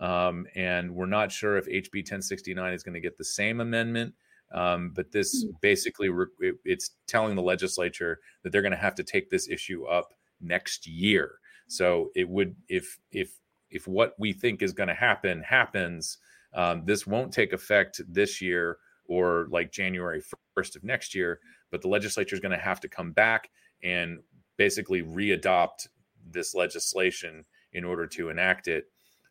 um, 0.00 0.46
and 0.54 0.90
we're 0.94 1.06
not 1.06 1.30
sure 1.30 1.56
if 1.56 1.66
HB 1.66 1.94
1069 1.94 2.72
is 2.72 2.82
going 2.82 2.94
to 2.94 3.00
get 3.00 3.18
the 3.18 3.24
same 3.24 3.60
amendment. 3.60 4.14
Um, 4.52 4.92
but 4.94 5.10
this 5.10 5.44
basically 5.60 6.08
re- 6.08 6.26
it, 6.40 6.54
it's 6.64 6.90
telling 7.08 7.34
the 7.34 7.42
legislature 7.42 8.20
that 8.42 8.50
they're 8.50 8.62
going 8.62 8.72
to 8.72 8.78
have 8.78 8.94
to 8.96 9.02
take 9.02 9.28
this 9.28 9.48
issue 9.48 9.84
up 9.86 10.12
next 10.40 10.86
year. 10.86 11.38
So 11.68 12.10
it 12.14 12.28
would 12.28 12.54
if 12.68 12.98
if 13.10 13.32
if 13.70 13.86
what 13.86 14.14
we 14.18 14.32
think 14.32 14.62
is 14.62 14.72
going 14.72 14.88
to 14.88 14.94
happen 14.94 15.42
happens, 15.42 16.18
um, 16.54 16.82
this 16.84 17.06
won't 17.06 17.32
take 17.32 17.52
effect 17.52 18.00
this 18.08 18.40
year 18.40 18.78
or 19.06 19.46
like 19.50 19.72
January 19.72 20.22
1st 20.56 20.76
of 20.76 20.84
next 20.84 21.14
year. 21.14 21.40
But 21.70 21.82
the 21.82 21.88
legislature 21.88 22.34
is 22.34 22.40
going 22.40 22.56
to 22.56 22.64
have 22.64 22.80
to 22.80 22.88
come 22.88 23.12
back 23.12 23.50
and 23.82 24.20
basically 24.56 25.02
readopt 25.02 25.88
this 26.30 26.54
legislation 26.54 27.44
in 27.72 27.84
order 27.84 28.06
to 28.06 28.30
enact 28.30 28.68
it. 28.68 28.86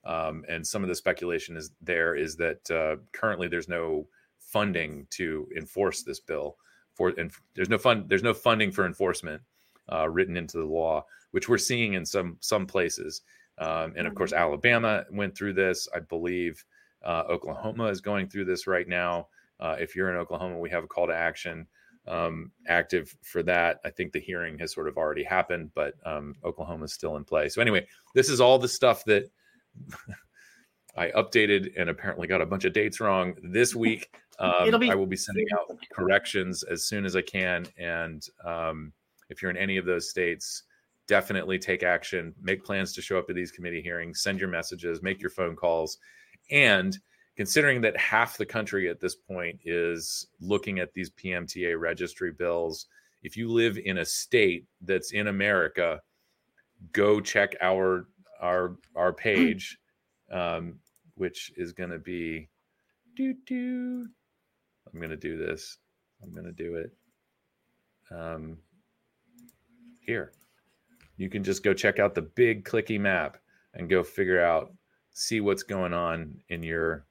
Um, 0.06 0.46
and 0.48 0.66
some 0.66 0.84
of 0.84 0.90
the 0.90 0.96
speculation 0.96 1.58
is 1.58 1.72
there 1.82 2.16
is 2.16 2.36
that 2.38 2.70
uh, 2.70 2.98
currently 3.12 3.48
there's 3.48 3.68
no 3.68 4.08
funding 4.40 5.08
to 5.12 5.48
enforce 5.58 6.04
this 6.04 6.20
bill. 6.20 6.58
For 6.94 7.10
and 7.18 7.32
there's 7.56 7.70
no 7.70 7.78
fund 7.78 8.06
there's 8.08 8.24
no 8.24 8.34
funding 8.34 8.72
for 8.72 8.86
enforcement 8.86 9.42
uh, 9.92 10.08
written 10.08 10.38
into 10.38 10.58
the 10.58 10.66
law, 10.66 11.06
which 11.32 11.50
we're 11.50 11.58
seeing 11.58 11.94
in 11.94 12.06
some 12.06 12.38
some 12.40 12.66
places. 12.66 13.22
Um, 13.58 13.94
and 13.96 14.08
of 14.08 14.16
course, 14.16 14.34
Alabama 14.34 15.06
went 15.12 15.38
through 15.38 15.54
this. 15.54 15.88
I 15.96 16.00
believe 16.00 16.64
uh, 17.04 17.24
Oklahoma 17.30 17.86
is 17.86 18.02
going 18.02 18.28
through 18.28 18.46
this 18.46 18.68
right 18.68 18.88
now. 18.88 19.28
Uh, 19.60 19.76
if 19.80 19.96
you're 19.96 20.10
in 20.10 20.18
Oklahoma, 20.18 20.60
we 20.60 20.70
have 20.70 20.84
a 20.84 20.88
call 20.88 21.08
to 21.08 21.16
action 21.16 21.68
um, 22.08 22.52
active 22.68 23.16
for 23.22 23.44
that. 23.44 23.80
I 23.84 23.90
think 23.90 24.12
the 24.12 24.20
hearing 24.20 24.58
has 24.60 24.74
sort 24.74 24.88
of 24.88 24.98
already 24.98 25.24
happened, 25.24 25.72
but 25.74 25.96
um, 26.06 26.36
Oklahoma 26.44 26.86
is 26.86 26.94
still 26.94 27.16
in 27.18 27.24
play. 27.24 27.50
So 27.50 27.62
anyway, 27.62 27.88
this 28.14 28.30
is 28.30 28.42
all 28.42 28.60
the 28.60 28.68
stuff 28.68 29.04
that 29.06 29.30
I 30.98 31.10
updated 31.12 31.72
and 31.78 31.90
apparently 31.90 32.28
got 32.28 32.42
a 32.42 32.46
bunch 32.46 32.66
of 32.66 32.74
dates 32.74 33.00
wrong 33.00 33.36
this 33.44 33.76
week. 33.76 34.10
Um, 34.40 34.80
be- 34.80 34.92
I 34.92 34.96
will 34.96 35.08
be 35.08 35.16
sending 35.16 35.48
out 35.54 35.78
corrections 35.94 36.64
as 36.64 36.84
soon 36.84 37.06
as 37.06 37.16
I 37.16 37.22
can. 37.22 37.66
And 37.78 38.26
um, 38.44 38.94
if 39.30 39.42
you're 39.42 39.52
in 39.52 39.58
any 39.58 39.78
of 39.78 39.86
those 39.86 40.10
states, 40.10 40.64
definitely 41.08 41.60
take 41.60 41.84
action, 41.84 42.34
make 42.42 42.64
plans 42.64 42.94
to 42.94 43.02
show 43.02 43.18
up 43.18 43.28
to 43.28 43.34
these 43.34 43.52
committee 43.52 43.82
hearings, 43.82 44.22
send 44.22 44.40
your 44.40 44.50
messages, 44.50 45.02
make 45.02 45.22
your 45.22 45.30
phone 45.30 45.56
calls. 45.56 45.98
And 46.52 46.98
considering 47.36 47.82
that 47.82 47.98
half 47.98 48.38
the 48.38 48.46
country 48.46 48.90
at 48.90 49.00
this 49.00 49.16
point 49.16 49.60
is 49.66 50.28
looking 50.40 50.80
at 50.80 50.94
these 50.94 51.10
PMTA 51.12 51.80
registry 51.80 52.32
bills, 52.32 52.88
if 53.24 53.36
you 53.36 53.50
live 53.50 53.78
in 53.78 54.00
a 54.00 54.06
state 54.06 54.66
that's 54.82 55.12
in 55.12 55.28
America, 55.28 56.02
go 56.92 57.20
check 57.20 57.56
our 57.62 58.08
our 58.42 58.78
our 58.96 59.14
page, 59.28 59.78
um, 60.32 60.80
which 61.16 61.52
is 61.58 61.74
going 61.74 61.90
to 61.90 62.00
be 62.00 62.50
do 63.16 63.34
do. 63.46 64.08
I'm 64.94 65.00
going 65.00 65.10
to 65.10 65.18
do 65.18 65.38
this. 65.38 65.78
I'm 66.22 66.32
going 66.34 66.46
to 66.46 66.52
do 66.52 66.76
it. 66.76 66.92
Um, 68.12 68.58
here, 70.00 70.32
you 71.18 71.30
can 71.30 71.44
just 71.44 71.64
go 71.64 71.74
check 71.74 72.00
out 72.00 72.14
the 72.16 72.22
big 72.22 72.66
clicky 72.66 73.00
map 73.00 73.38
and 73.74 73.90
go 73.90 74.04
figure 74.04 74.44
out, 74.44 74.74
see 75.12 75.42
what's 75.42 75.64
going 75.64 75.94
on 75.94 76.36
in 76.50 76.62
your 76.64 77.06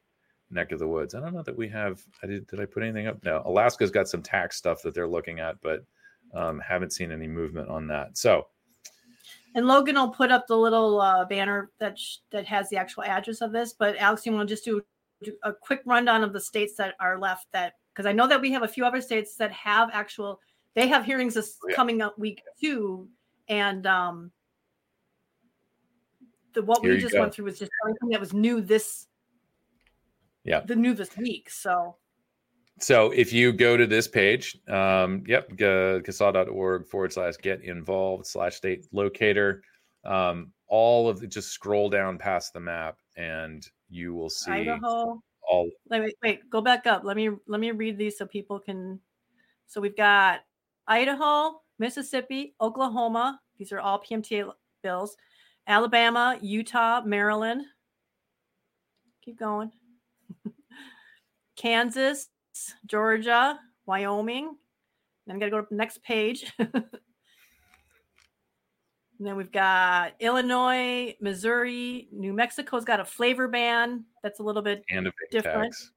neck 0.50 0.73
of 0.73 0.78
the 0.78 0.87
woods. 0.87 1.14
I 1.14 1.20
don't 1.20 1.34
know 1.34 1.42
that 1.42 1.56
we 1.56 1.68
have. 1.68 2.02
I 2.23 2.26
did. 2.26 2.46
Did 2.46 2.61
I 2.61 2.66
put 2.66 2.82
anything 2.82 3.06
up? 3.06 3.23
No. 3.25 3.42
Alaska's 3.44 3.90
got 3.90 4.08
some 4.08 4.23
tax 4.23 4.56
stuff 4.56 4.82
that 4.82 4.94
they're 4.94 5.08
looking 5.08 5.40
at, 5.40 5.61
but 5.62 5.84
um, 6.34 6.61
haven't 6.61 6.92
seen 6.92 7.12
any 7.12 7.26
movement 7.28 7.68
on 7.68 7.87
that. 7.88 8.16
So 8.18 8.46
And 9.54 9.66
Logan 9.66 9.94
will 9.96 10.11
put 10.11 10.30
up 10.30 10.46
the 10.46 10.56
little 10.56 11.00
uh, 11.00 11.25
banner 11.25 11.70
that 11.78 11.99
sh- 11.99 12.16
that 12.30 12.46
has 12.46 12.68
the 12.68 12.76
actual 12.76 13.04
address 13.04 13.40
of 13.40 13.52
this. 13.52 13.73
But 13.73 13.96
Alex, 13.96 14.26
you 14.26 14.32
want 14.32 14.49
to 14.49 14.54
just 14.54 14.64
do, 14.64 14.82
do 15.23 15.32
a 15.42 15.52
quick 15.52 15.80
rundown 15.87 16.23
of 16.25 16.32
the 16.32 16.40
states 16.40 16.76
that 16.76 16.94
are 17.00 17.18
left 17.18 17.46
that 17.52 17.75
because 17.92 18.06
I 18.06 18.12
know 18.12 18.26
that 18.26 18.40
we 18.40 18.50
have 18.52 18.62
a 18.64 18.68
few 18.68 18.84
other 18.84 19.00
states 19.00 19.37
that 19.37 19.52
have 19.52 19.90
actual 19.92 20.40
they 20.75 20.88
have 20.88 21.04
hearings 21.04 21.34
this 21.34 21.56
Oh, 21.62 21.68
yeah. 21.68 21.76
coming 21.76 22.02
up 22.02 22.18
week 22.18 22.42
two, 22.61 23.08
and 23.48 23.86
um, 23.86 24.30
the 26.54 26.62
what 26.62 26.82
Here 26.82 26.94
we 26.94 27.00
just 27.00 27.14
go. 27.14 27.20
went 27.20 27.34
through 27.34 27.46
was 27.46 27.58
just 27.58 27.70
something 27.84 28.08
that 28.10 28.20
was 28.20 28.32
new 28.32 28.60
this 28.60 29.06
Yeah. 30.44 30.60
the 30.60 30.76
new 30.76 30.94
this 30.94 31.16
week. 31.16 31.50
So 31.50 31.96
So 32.80 33.10
if 33.10 33.32
you 33.32 33.52
go 33.52 33.76
to 33.76 33.86
this 33.86 34.08
page, 34.08 34.58
um, 34.68 35.24
yep, 35.26 35.50
uh, 35.60 36.00
forward 36.88 37.12
slash 37.12 37.34
get 37.42 37.62
involved 37.62 38.26
slash 38.26 38.56
state 38.56 38.86
locator, 38.92 39.62
um, 40.04 40.52
all 40.68 41.08
of 41.08 41.20
the, 41.20 41.26
just 41.26 41.50
scroll 41.50 41.88
down 41.88 42.18
past 42.18 42.52
the 42.52 42.60
map 42.60 42.98
and 43.16 43.66
you 43.88 44.14
will 44.14 44.30
see 44.30 44.50
Idaho. 44.50 45.22
all. 45.48 45.70
Let 45.88 46.02
me 46.02 46.12
wait. 46.22 46.48
Go 46.50 46.60
back 46.60 46.86
up. 46.86 47.04
Let 47.04 47.16
me 47.16 47.30
let 47.46 47.60
me 47.60 47.70
read 47.70 47.98
these 47.98 48.18
so 48.18 48.26
people 48.26 48.58
can. 48.58 49.00
So 49.66 49.80
we've 49.80 49.96
got 49.96 50.40
Idaho, 50.86 51.60
Mississippi, 51.78 52.54
Oklahoma. 52.61 53.40
These 53.59 53.73
are 53.73 53.81
all 53.81 54.02
PMTA 54.02 54.50
bills. 54.83 55.16
Alabama, 55.66 56.38
Utah, 56.40 57.02
Maryland. 57.04 57.62
Keep 59.25 59.38
going. 59.38 59.73
Kansas, 61.57 62.28
Georgia, 62.87 63.59
Wyoming. 63.87 64.57
Then 65.26 65.37
I 65.37 65.38
got 65.38 65.47
to 65.47 65.50
go 65.50 65.61
to 65.62 65.66
the 65.71 65.76
next 65.76 66.02
page. 66.02 66.52
and 66.59 66.85
then 69.19 69.37
we've 69.37 69.52
got 69.52 70.12
Illinois, 70.21 71.14
Missouri, 71.21 72.09
New 72.12 72.35
Mexico's 72.35 72.85
got 72.85 73.00
a 73.00 73.04
flavor 73.04 73.49
ban. 73.49 74.04
That's 74.23 74.40
a 74.40 74.43
little 74.43 74.62
bit 74.62 74.85
And 74.90 75.07
a 75.07 75.12
Different. 75.31 75.73
tax. 75.73 75.93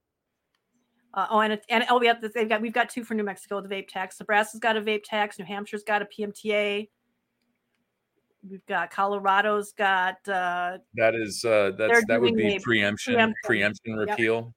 Uh, 1.18 1.26
oh, 1.32 1.40
and, 1.40 1.60
and 1.70 1.84
oh, 1.90 1.98
we 1.98 2.06
have 2.06 2.22
they've 2.22 2.48
got 2.48 2.62
we've 2.62 2.72
got 2.72 2.90
two 2.90 3.04
for 3.04 3.16
New 3.16 3.24
Mexico, 3.24 3.60
the 3.60 3.68
vape 3.68 3.88
tax. 3.88 4.20
Nebraska's 4.20 4.60
got 4.60 4.78
a 4.78 4.82
vape 4.82 5.02
tax. 5.04 5.40
New 5.40 5.46
Hampshire's 5.46 5.84
got 5.84 6.04
a 6.04 6.06
PMTA. 6.06 6.88
We've 8.48 8.66
got 8.68 8.92
Colorado's 8.92 9.72
got. 9.72 10.16
Uh, 10.28 10.78
that 10.94 11.16
is 11.16 11.44
uh, 11.44 11.72
that's 11.76 12.06
that 12.08 12.22
would 12.22 12.36
be 12.36 12.60
preemption 12.60 13.16
preemption, 13.16 13.36
preemption 13.44 13.94
repeal. 13.96 14.54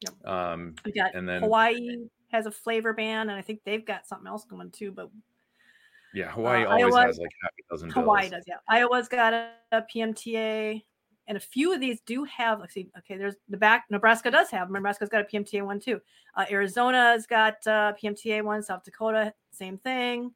Yep. 0.00 0.14
yep. 0.24 0.32
Um, 0.32 0.74
we 0.84 0.90
got 0.90 1.14
and 1.14 1.28
then 1.28 1.42
Hawaii 1.42 1.96
has 2.32 2.46
a 2.46 2.50
flavor 2.50 2.92
ban, 2.92 3.30
and 3.30 3.38
I 3.38 3.42
think 3.42 3.60
they've 3.64 3.86
got 3.86 4.04
something 4.04 4.26
else 4.26 4.44
going 4.44 4.72
too. 4.72 4.90
But 4.90 5.10
yeah, 6.12 6.32
Hawaii 6.32 6.64
uh, 6.64 6.70
always 6.70 6.92
Iowa, 6.92 7.06
has 7.06 7.18
like 7.18 7.30
half 7.40 7.52
a 7.52 7.72
dozen. 7.72 7.90
Hawaii 7.90 8.22
bills. 8.22 8.32
does, 8.32 8.44
yeah. 8.48 8.56
Iowa's 8.68 9.06
got 9.06 9.32
a, 9.32 9.50
a, 9.70 9.82
PMTA, 9.82 10.82
and 11.32 11.38
a 11.38 11.40
few 11.40 11.72
of 11.72 11.80
these 11.80 11.98
do 12.02 12.24
have. 12.24 12.60
Let's 12.60 12.74
see. 12.74 12.90
Okay, 12.98 13.16
there's 13.16 13.36
the 13.48 13.56
back. 13.56 13.86
Nebraska 13.88 14.30
does 14.30 14.50
have. 14.50 14.70
Nebraska's 14.70 15.08
got 15.08 15.22
a 15.22 15.24
PMTA 15.24 15.64
one 15.64 15.80
too. 15.80 15.98
Uh, 16.36 16.44
Arizona's 16.50 17.26
got 17.26 17.54
uh, 17.66 17.94
PMTA 17.94 18.44
one. 18.44 18.62
South 18.62 18.84
Dakota, 18.84 19.32
same 19.50 19.78
thing. 19.78 20.32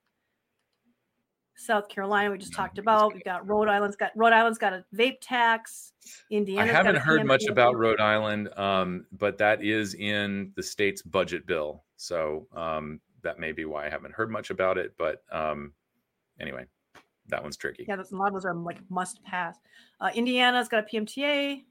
South 1.54 1.90
Carolina, 1.90 2.30
we 2.30 2.38
just 2.38 2.52
no, 2.52 2.56
talked 2.56 2.78
about. 2.78 3.12
We've 3.12 3.24
got 3.24 3.46
Rhode 3.46 3.68
Island's 3.68 3.94
got 3.96 4.12
Rhode 4.16 4.32
Island's 4.32 4.56
got 4.56 4.72
a 4.72 4.86
vape 4.94 5.18
tax. 5.20 5.92
Indiana. 6.30 6.62
I 6.62 6.72
haven't 6.72 6.96
heard 6.96 7.20
PMTA. 7.20 7.26
much 7.26 7.44
about 7.44 7.76
Rhode 7.76 8.00
Island, 8.00 8.48
um, 8.58 9.04
but 9.12 9.36
that 9.36 9.62
is 9.62 9.92
in 9.92 10.50
the 10.56 10.62
state's 10.62 11.02
budget 11.02 11.46
bill. 11.46 11.84
So 11.98 12.46
um, 12.56 13.00
that 13.20 13.38
may 13.38 13.52
be 13.52 13.66
why 13.66 13.84
I 13.84 13.90
haven't 13.90 14.14
heard 14.14 14.30
much 14.30 14.48
about 14.48 14.78
it. 14.78 14.94
But 14.96 15.24
um, 15.30 15.74
anyway, 16.40 16.64
that 17.28 17.42
one's 17.42 17.56
tricky. 17.56 17.84
Yeah, 17.88 17.96
a 17.96 18.16
lot 18.16 18.28
of 18.28 18.34
those 18.34 18.44
are 18.44 18.54
like 18.54 18.78
must 18.90 19.22
pass. 19.24 19.56
Uh, 20.00 20.10
Indiana's 20.14 20.68
got 20.68 20.84
a 20.84 20.96
PMTA. 20.96 21.64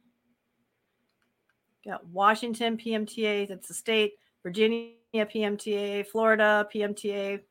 Got 1.86 2.06
Washington 2.08 2.78
PMTA. 2.78 3.48
That's 3.48 3.68
the 3.68 3.74
state. 3.74 4.14
Virginia 4.44 4.96
PMTA. 5.16 6.08
Florida 6.08 6.68
PMTA. 6.74 7.42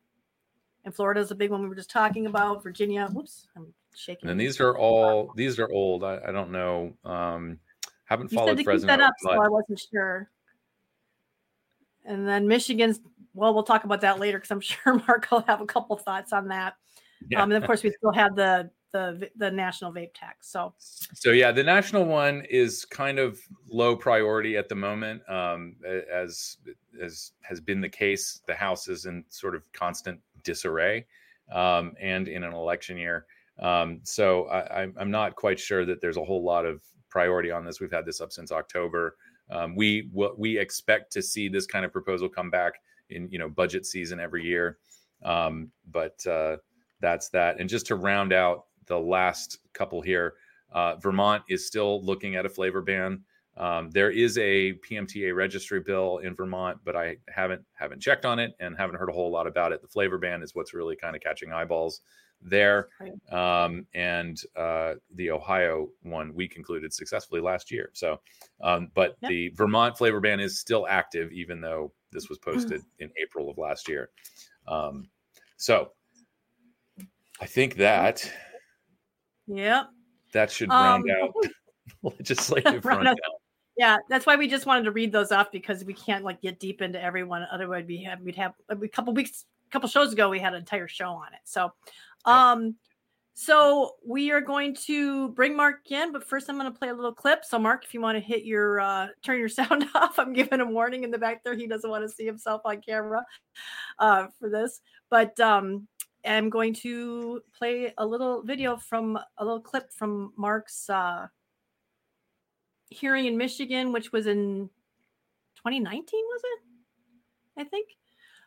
And 0.83 0.93
Florida 0.93 1.19
is 1.19 1.31
a 1.31 1.35
big 1.35 1.51
one 1.51 1.61
we 1.61 1.69
were 1.69 1.75
just 1.75 1.89
talking 1.89 2.27
about. 2.27 2.61
Virginia. 2.61 3.07
Whoops, 3.11 3.47
I'm 3.55 3.73
shaking. 3.95 4.29
And 4.29 4.39
these 4.39 4.59
are 4.59 4.77
all 4.77 5.31
these 5.35 5.59
are 5.59 5.71
old. 5.71 6.03
I, 6.03 6.19
I 6.27 6.31
don't 6.31 6.51
know. 6.51 6.93
Um, 7.03 7.59
haven't 8.05 8.31
you 8.31 8.37
followed 8.37 8.57
said 8.57 8.65
Fresno. 8.65 8.87
Keep 8.87 8.87
that 8.87 9.01
up, 9.01 9.13
so 9.19 9.31
I 9.31 9.47
wasn't 9.47 9.81
sure. 9.91 10.29
And 12.05 12.27
then 12.27 12.47
Michigan's 12.47 12.99
well, 13.35 13.53
we'll 13.53 13.63
talk 13.63 13.83
about 13.83 14.01
that 14.01 14.19
later 14.19 14.37
because 14.37 14.51
I'm 14.51 14.59
sure 14.61 15.01
Marc 15.07 15.29
will 15.29 15.41
have 15.41 15.61
a 15.61 15.65
couple 15.65 15.95
thoughts 15.97 16.33
on 16.33 16.47
that. 16.47 16.75
Yeah. 17.29 17.41
Um, 17.41 17.51
and 17.51 17.61
of 17.61 17.67
course, 17.67 17.83
we 17.83 17.91
still 17.91 18.13
have 18.13 18.35
the 18.35 18.69
the 18.95 19.29
the 19.35 19.51
national 19.51 19.91
vape 19.91 20.13
tax. 20.13 20.49
So, 20.49 20.73
so 20.79 21.31
yeah, 21.31 21.51
the 21.51 21.63
national 21.63 22.05
one 22.05 22.45
is 22.49 22.85
kind 22.85 23.19
of 23.19 23.39
low 23.69 23.95
priority 23.95 24.55
at 24.55 24.69
the 24.69 24.75
moment, 24.75 25.21
um, 25.29 25.75
as 26.11 26.57
as 27.01 27.33
has 27.41 27.59
been 27.59 27.81
the 27.81 27.89
case. 27.89 28.41
The 28.47 28.55
House 28.55 28.87
is 28.87 29.05
in 29.05 29.25
sort 29.29 29.55
of 29.55 29.71
constant 29.73 30.19
disarray, 30.43 31.05
um, 31.51 31.93
and 31.99 32.27
in 32.29 32.43
an 32.43 32.53
election 32.53 32.97
year. 32.97 33.25
Um, 33.59 33.99
so 34.03 34.47
I, 34.47 34.87
I'm 34.97 35.11
not 35.11 35.35
quite 35.35 35.59
sure 35.59 35.85
that 35.85 36.01
there's 36.01 36.17
a 36.17 36.23
whole 36.23 36.43
lot 36.43 36.65
of 36.65 36.81
priority 37.09 37.51
on 37.51 37.65
this. 37.65 37.79
We've 37.79 37.91
had 37.91 38.05
this 38.05 38.21
up 38.21 38.31
since 38.31 38.51
October. 38.51 39.17
Um, 39.49 39.75
we 39.75 40.09
what 40.11 40.39
we 40.39 40.57
expect 40.57 41.11
to 41.13 41.21
see 41.21 41.49
this 41.49 41.65
kind 41.65 41.85
of 41.85 41.91
proposal 41.91 42.29
come 42.29 42.49
back 42.49 42.73
in 43.09 43.29
you 43.29 43.39
know 43.39 43.49
budget 43.49 43.85
season 43.85 44.19
every 44.19 44.43
year. 44.45 44.77
Um, 45.23 45.71
but 45.91 46.25
uh, 46.25 46.57
that's 47.01 47.29
that. 47.29 47.59
And 47.59 47.69
just 47.69 47.85
to 47.87 47.95
round 47.95 48.33
out 48.33 48.65
the 48.87 48.99
last 48.99 49.59
couple 49.73 50.01
here, 50.01 50.35
uh, 50.71 50.95
Vermont 50.97 51.43
is 51.49 51.65
still 51.65 52.03
looking 52.03 52.35
at 52.35 52.45
a 52.45 52.49
flavor 52.49 52.81
ban. 52.81 53.23
Um, 53.57 53.89
there 53.91 54.11
is 54.11 54.37
a 54.37 54.73
PMTA 54.73 55.33
registry 55.33 55.79
bill 55.79 56.17
in 56.17 56.35
Vermont, 56.35 56.79
but 56.83 56.95
I 56.95 57.17
haven't 57.29 57.63
haven't 57.73 58.01
checked 58.01 58.25
on 58.25 58.37
it 58.37 58.53
and 58.59 58.75
haven't 58.75 58.97
heard 58.97 59.09
a 59.09 59.13
whole 59.13 59.31
lot 59.31 59.47
about 59.47 59.71
it. 59.71 59.81
The 59.81 59.87
flavor 59.87 60.17
ban 60.17 60.43
is 60.43 60.53
what's 60.53 60.73
really 60.73 60.95
kind 60.95 61.15
of 61.15 61.21
catching 61.21 61.53
eyeballs 61.53 62.01
there. 62.41 62.89
Um, 63.31 63.85
and 63.93 64.41
uh, 64.55 64.95
the 65.15 65.31
Ohio 65.31 65.89
one 66.03 66.33
we 66.33 66.47
concluded 66.47 66.93
successfully 66.93 67.41
last 67.41 67.71
year. 67.71 67.89
So, 67.93 68.19
um, 68.61 68.91
but 68.93 69.15
yep. 69.21 69.29
the 69.29 69.49
Vermont 69.49 69.97
flavor 69.97 70.19
ban 70.19 70.39
is 70.39 70.59
still 70.59 70.85
active, 70.87 71.31
even 71.31 71.61
though 71.61 71.93
this 72.11 72.29
was 72.29 72.37
posted 72.37 72.81
in 72.99 73.09
April 73.21 73.49
of 73.49 73.57
last 73.57 73.87
year. 73.87 74.09
Um, 74.67 75.07
so, 75.57 75.91
I 77.41 77.45
think 77.45 77.75
that. 77.75 78.29
Yep. 79.47 79.89
That 80.33 80.51
should 80.51 80.69
round 80.69 81.09
um, 81.09 81.17
out 81.21 81.33
legislative 82.03 82.85
rundown. 82.85 83.15
Yeah, 83.77 83.97
that's 84.09 84.25
why 84.25 84.37
we 84.37 84.47
just 84.47 84.65
wanted 84.65 84.83
to 84.83 84.91
read 84.91 85.11
those 85.11 85.31
off 85.31 85.51
because 85.51 85.83
we 85.83 85.93
can't 85.93 86.23
like 86.23 86.41
get 86.41 86.59
deep 86.59 86.81
into 86.81 87.01
everyone. 87.01 87.45
Otherwise, 87.51 87.85
we 87.87 88.03
have 88.03 88.21
we'd 88.21 88.35
have 88.35 88.53
a 88.69 88.87
couple 88.87 89.13
weeks, 89.13 89.45
a 89.67 89.71
couple 89.71 89.89
shows 89.89 90.13
ago, 90.13 90.29
we 90.29 90.39
had 90.39 90.53
an 90.53 90.59
entire 90.59 90.87
show 90.87 91.09
on 91.09 91.27
it. 91.33 91.41
So, 91.43 91.73
um, 92.23 92.75
so 93.33 93.95
we 94.07 94.31
are 94.31 94.39
going 94.39 94.75
to 94.85 95.27
bring 95.29 95.57
Marc 95.57 95.91
in, 95.91 96.13
but 96.13 96.23
first 96.23 96.49
I'm 96.49 96.57
going 96.57 96.71
to 96.71 96.79
play 96.79 96.87
a 96.87 96.93
little 96.93 97.13
clip. 97.13 97.43
So, 97.43 97.59
Marc, 97.59 97.83
if 97.83 97.93
you 97.93 97.99
want 97.99 98.17
to 98.17 98.21
hit 98.21 98.45
your 98.45 98.79
uh, 98.79 99.07
turn 99.23 99.39
your 99.39 99.49
sound 99.49 99.85
off, 99.93 100.17
I'm 100.17 100.31
giving 100.31 100.61
a 100.61 100.65
warning 100.65 101.03
in 101.03 101.11
the 101.11 101.17
back 101.17 101.43
there. 101.43 101.53
He 101.53 101.67
doesn't 101.67 101.89
want 101.89 102.07
to 102.07 102.15
see 102.15 102.25
himself 102.25 102.61
on 102.63 102.79
camera 102.81 103.25
uh, 103.99 104.27
for 104.39 104.49
this, 104.49 104.79
but 105.09 105.37
um, 105.41 105.85
I'm 106.25 106.49
going 106.49 106.73
to 106.75 107.41
play 107.57 107.93
a 107.97 108.05
little 108.05 108.41
video 108.41 108.77
from 108.77 109.17
a 109.37 109.45
little 109.45 109.61
clip 109.61 109.91
from 109.91 110.33
Marc's 110.37 110.89
uh, 110.89 111.27
hearing 112.89 113.25
in 113.25 113.37
Michigan, 113.37 113.91
which 113.91 114.11
was 114.11 114.27
in 114.27 114.69
2019, 115.57 116.03
was 116.03 116.41
it? 116.43 117.61
I 117.61 117.63
think. 117.63 117.89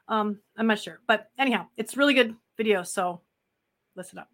Um, 0.08 0.40
I'm 0.56 0.66
not 0.66 0.78
sure, 0.78 1.00
but 1.06 1.30
anyhow, 1.38 1.66
it's 1.76 1.96
really 1.96 2.14
good 2.14 2.34
video. 2.56 2.82
So 2.82 3.20
listen 3.94 4.18
up. 4.18 4.28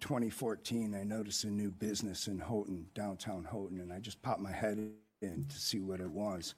2014, 0.00 0.94
I 0.94 1.02
noticed 1.02 1.44
a 1.44 1.50
new 1.50 1.70
business 1.70 2.28
in 2.28 2.38
Houghton, 2.38 2.86
downtown 2.94 3.44
Houghton, 3.44 3.80
and 3.80 3.92
I 3.92 3.98
just 3.98 4.22
popped 4.22 4.40
my 4.40 4.52
head 4.52 4.78
in 5.22 5.46
to 5.48 5.58
see 5.58 5.80
what 5.80 6.00
it 6.00 6.10
was. 6.10 6.54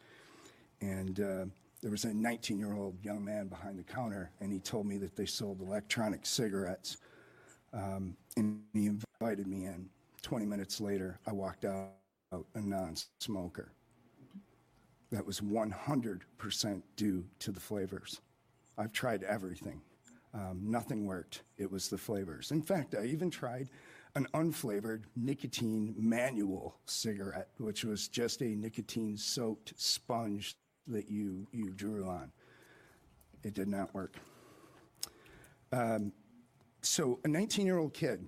And 0.81 1.21
uh, 1.21 1.45
there 1.83 1.91
was 1.91 2.05
a 2.05 2.13
19 2.13 2.59
year 2.59 2.75
old 2.75 2.97
young 3.03 3.25
man 3.25 3.49
behind 3.49 3.79
the 3.79 3.83
counter, 3.83 4.31
and 4.41 4.53
he 4.53 4.59
told 4.59 4.87
me 4.87 4.99
that 4.99 5.17
they 5.17 5.27
sold 5.27 5.61
electronic 5.61 6.27
cigarettes. 6.27 6.99
Um, 7.73 8.17
and 8.37 8.61
he 8.75 8.87
invited 8.87 9.47
me 9.47 9.67
in. 9.67 9.89
20 10.23 10.45
minutes 10.45 10.81
later, 10.81 11.19
I 11.27 11.33
walked 11.33 11.65
out 11.65 11.93
a 12.33 12.61
non 12.61 12.95
smoker. 13.21 13.73
That 15.11 15.27
was 15.27 15.41
100% 15.41 16.83
due 16.97 17.25
to 17.41 17.53
the 17.53 17.61
flavors. 17.61 18.21
I've 18.79 18.93
tried 18.93 19.25
everything. 19.25 19.81
Um, 20.33 20.61
nothing 20.63 21.07
worked. 21.07 21.43
It 21.59 21.71
was 21.71 21.89
the 21.89 21.99
flavors. 21.99 22.53
In 22.53 22.63
fact, 22.63 22.95
I 22.95 23.05
even 23.07 23.31
tried 23.31 23.71
an 24.15 24.27
unflavored 24.35 25.03
nicotine 25.17 25.95
manual 25.99 26.77
cigarette, 26.87 27.49
which 27.59 27.85
was 27.85 28.07
just 28.09 28.41
a 28.43 28.55
nicotine 28.55 29.17
soaked 29.17 29.73
sponge 29.77 30.57
that 30.89 31.11
you, 31.11 31.47
you 31.53 31.71
drew 31.71 32.07
on. 32.07 32.31
It 33.43 33.55
did 33.55 33.69
not 33.69 33.95
work. 33.95 34.17
Um, 35.73 36.13
so, 36.83 37.21
a 37.25 37.29
19 37.29 37.67
year 37.67 37.79
old 37.79 37.95
kid 37.95 38.27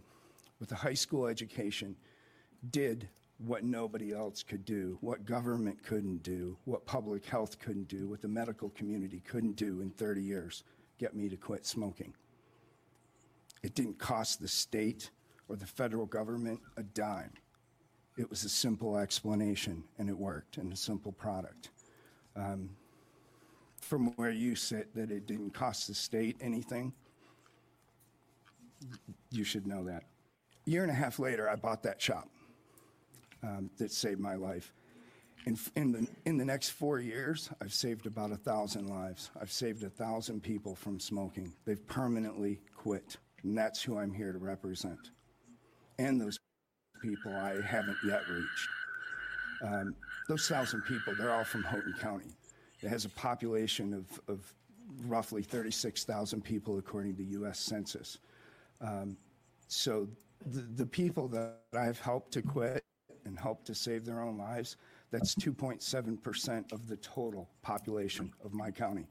with 0.61 0.73
a 0.73 0.77
high 0.77 0.95
school 0.95 1.27
education 1.27 1.97
did 2.71 3.09
what 3.39 3.65
nobody 3.65 4.13
else 4.13 4.43
could 4.43 4.65
do, 4.65 4.97
what 5.01 5.25
government 5.25 5.83
couldn't 5.83 6.23
do, 6.23 6.57
what 6.65 6.87
public 6.87 7.25
health 7.25 7.59
couldn't 7.59 7.89
do, 7.89 8.09
what 8.09 8.23
the 8.23 8.29
medical 8.29 8.71
community 8.71 9.21
couldn't 9.27 9.57
do 9.57 9.81
in 9.81 9.91
30 9.91 10.23
years 10.23 10.63
get 10.99 11.17
me 11.17 11.29
to 11.29 11.37
quit 11.37 11.67
smoking. 11.67 12.15
It 13.63 13.75
didn't 13.75 13.99
cost 13.99 14.41
the 14.41 14.47
state 14.47 15.11
or 15.49 15.57
the 15.57 15.67
federal 15.67 16.07
government 16.07 16.61
a 16.77 16.83
dime. 16.83 17.33
It 18.17 18.31
was 18.31 18.45
a 18.45 18.49
simple 18.49 18.97
explanation 18.97 19.83
and 19.99 20.09
it 20.09 20.17
worked 20.17 20.59
and 20.59 20.73
a 20.73 20.77
simple 20.77 21.11
product. 21.11 21.71
Um, 22.37 22.71
from 23.81 24.13
where 24.17 24.31
you 24.31 24.55
sit, 24.55 24.95
that 24.95 25.11
it 25.11 25.27
didn't 25.27 25.51
cost 25.51 25.89
the 25.89 25.95
state 25.95 26.37
anything, 26.41 26.93
you 29.31 29.45
should 29.45 29.67
know 29.67 29.85
that. 29.85 30.05
Year 30.65 30.83
and 30.83 30.91
a 30.91 30.95
half 30.95 31.19
later, 31.19 31.49
I 31.49 31.57
bought 31.57 31.83
that 31.83 32.01
shop 32.01 32.29
um, 33.43 33.71
that 33.79 33.93
saved 33.93 34.21
my 34.21 34.35
life. 34.35 34.73
In, 35.45 35.59
in, 35.75 35.93
the, 35.93 36.07
in 36.25 36.37
the 36.37 36.45
next 36.45 36.71
four 36.71 37.01
years, 37.01 37.51
I've 37.61 37.75
saved 37.75 38.07
about 38.07 38.31
a 38.31 38.37
thousand 38.37 38.89
lives. 38.89 39.31
I've 39.41 39.51
saved 39.51 39.83
a 39.83 39.91
thousand 39.91 40.43
people 40.43 40.77
from 40.77 41.01
smoking. 41.01 41.53
They've 41.65 41.85
permanently 41.89 42.61
quit, 42.77 43.17
and 43.43 43.59
that's 43.59 43.83
who 43.83 43.99
I'm 43.99 44.15
here 44.15 44.33
to 44.33 44.39
represent. 44.39 45.11
And 45.99 46.21
those 46.21 46.39
people 47.03 47.35
I 47.35 47.61
haven't 47.61 47.99
yet 48.07 48.23
reached. 48.31 48.69
Um, 49.65 49.97
those 50.29 50.49
thousand 50.49 50.83
people, 50.83 51.15
they're 51.17 51.33
all 51.33 51.45
from 51.45 51.63
Houghton 51.63 51.95
County. 52.01 52.33
It 52.81 52.89
has 52.89 53.05
a 53.05 53.11
population 53.11 53.93
of, 53.95 54.21
of 54.29 54.55
roughly 55.07 55.43
36,000 55.43 56.43
people 56.43 56.79
according 56.79 57.17
to 57.17 57.25
U.S. 57.25 57.59
Census. 57.59 58.19
Um, 58.81 59.17
so 59.69 60.09
the, 60.47 60.61
the 60.61 60.87
people 60.87 61.29
that 61.29 61.61
I've 61.75 62.01
helped 62.01 62.33
to 62.33 62.43
quit 62.43 62.85
and 63.25 63.39
help 63.39 63.65
to 63.65 63.75
save 63.75 64.05
their 64.05 64.21
own 64.21 64.37
lives, 64.37 64.77
That's 65.11 65.35
2.7% 65.35 66.73
of 66.73 66.89
the 66.89 66.97
total 66.97 67.49
population 67.63 68.33
of 68.45 68.55
my 68.55 68.71
county. 68.71 69.07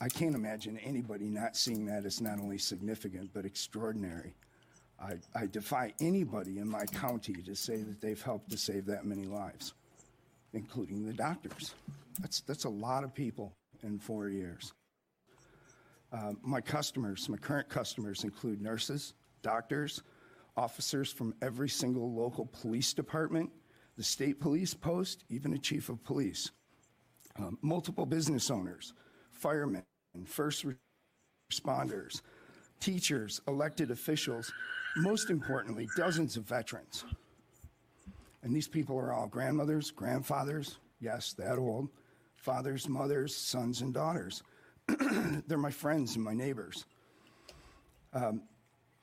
I 0.00 0.08
can't 0.08 0.34
imagine 0.34 0.78
anybody 0.78 1.24
not 1.24 1.56
seeing 1.56 1.86
that 1.86 2.04
as 2.04 2.20
not 2.20 2.38
only 2.38 2.58
significant, 2.58 3.30
but 3.32 3.44
extraordinary. 3.44 4.34
I, 5.00 5.14
I 5.34 5.46
defy 5.46 5.92
anybody 6.00 6.58
in 6.58 6.68
my 6.68 6.84
county 6.86 7.34
to 7.44 7.56
say 7.56 7.78
that 7.78 8.00
they've 8.00 8.20
helped 8.20 8.50
to 8.50 8.58
save 8.58 8.86
that 8.86 9.04
many 9.04 9.24
lives, 9.24 9.72
including 10.52 11.04
the 11.04 11.12
doctors. 11.12 11.74
That's, 12.20 12.40
that's 12.40 12.64
a 12.64 12.70
lot 12.70 13.04
of 13.04 13.14
people 13.14 13.52
in 13.82 13.98
four 13.98 14.28
years. 14.28 14.72
Uh, 16.12 16.32
my 16.42 16.60
customers, 16.60 17.28
my 17.28 17.36
current 17.36 17.68
customers 17.68 18.24
include 18.24 18.60
nurses, 18.60 19.14
doctors, 19.42 20.02
officers 20.56 21.12
from 21.12 21.34
every 21.42 21.68
single 21.68 22.12
local 22.12 22.46
police 22.46 22.94
department, 22.94 23.50
the 23.96 24.02
state 24.02 24.40
police 24.40 24.72
post, 24.72 25.24
even 25.28 25.52
a 25.52 25.58
chief 25.58 25.88
of 25.88 26.02
police, 26.04 26.50
um, 27.38 27.58
multiple 27.60 28.06
business 28.06 28.50
owners, 28.50 28.94
firemen, 29.32 29.84
first 30.24 30.64
responders, 31.52 32.22
teachers, 32.80 33.40
elected 33.48 33.90
officials, 33.90 34.52
most 34.96 35.30
importantly, 35.30 35.88
dozens 35.96 36.36
of 36.36 36.44
veterans. 36.44 37.04
And 38.42 38.54
these 38.54 38.68
people 38.68 38.96
are 38.98 39.12
all 39.12 39.26
grandmothers, 39.26 39.90
grandfathers, 39.90 40.78
yes, 41.00 41.32
that 41.34 41.58
old, 41.58 41.88
fathers, 42.36 42.88
mothers, 42.88 43.34
sons, 43.34 43.80
and 43.80 43.92
daughters. 43.92 44.42
They're 45.46 45.58
my 45.58 45.70
friends 45.70 46.14
and 46.14 46.24
my 46.24 46.34
neighbors. 46.34 46.84
Um, 48.12 48.42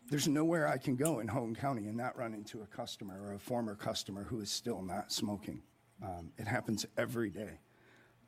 there's 0.09 0.27
nowhere 0.27 0.67
I 0.67 0.77
can 0.77 0.95
go 0.95 1.19
in 1.19 1.27
Houghton 1.27 1.55
County 1.55 1.87
and 1.87 1.97
not 1.97 2.17
run 2.17 2.33
into 2.33 2.61
a 2.61 2.67
customer 2.67 3.21
or 3.21 3.33
a 3.33 3.39
former 3.39 3.75
customer 3.75 4.23
who 4.23 4.41
is 4.41 4.51
still 4.51 4.81
not 4.81 5.11
smoking. 5.11 5.61
Um, 6.03 6.31
it 6.37 6.47
happens 6.47 6.85
every 6.97 7.29
day. 7.29 7.59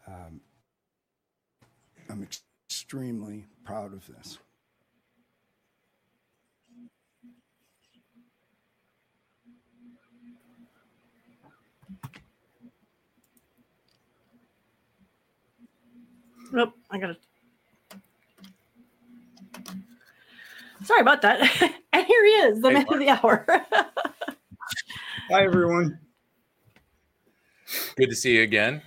Um, 0.07 0.41
I'm 2.09 2.23
ex- 2.23 2.43
extremely 2.69 3.45
proud 3.63 3.93
of 3.93 4.05
this. 4.07 4.37
Nope, 16.51 16.73
I 16.89 16.97
got 16.97 17.09
it. 17.11 17.17
Sorry 20.83 21.01
about 21.01 21.21
that. 21.23 21.41
and 21.93 22.05
here 22.05 22.25
he 22.25 22.31
is, 22.31 22.61
the 22.61 22.69
Hey, 22.69 22.73
man 22.75 22.85
of 22.87 22.99
the 22.99 23.09
hour. 23.09 23.45
Hi, 25.29 25.43
everyone. 25.43 25.99
Good 27.97 28.09
to 28.09 28.15
see 28.15 28.37
you 28.37 28.43
again. 28.43 28.81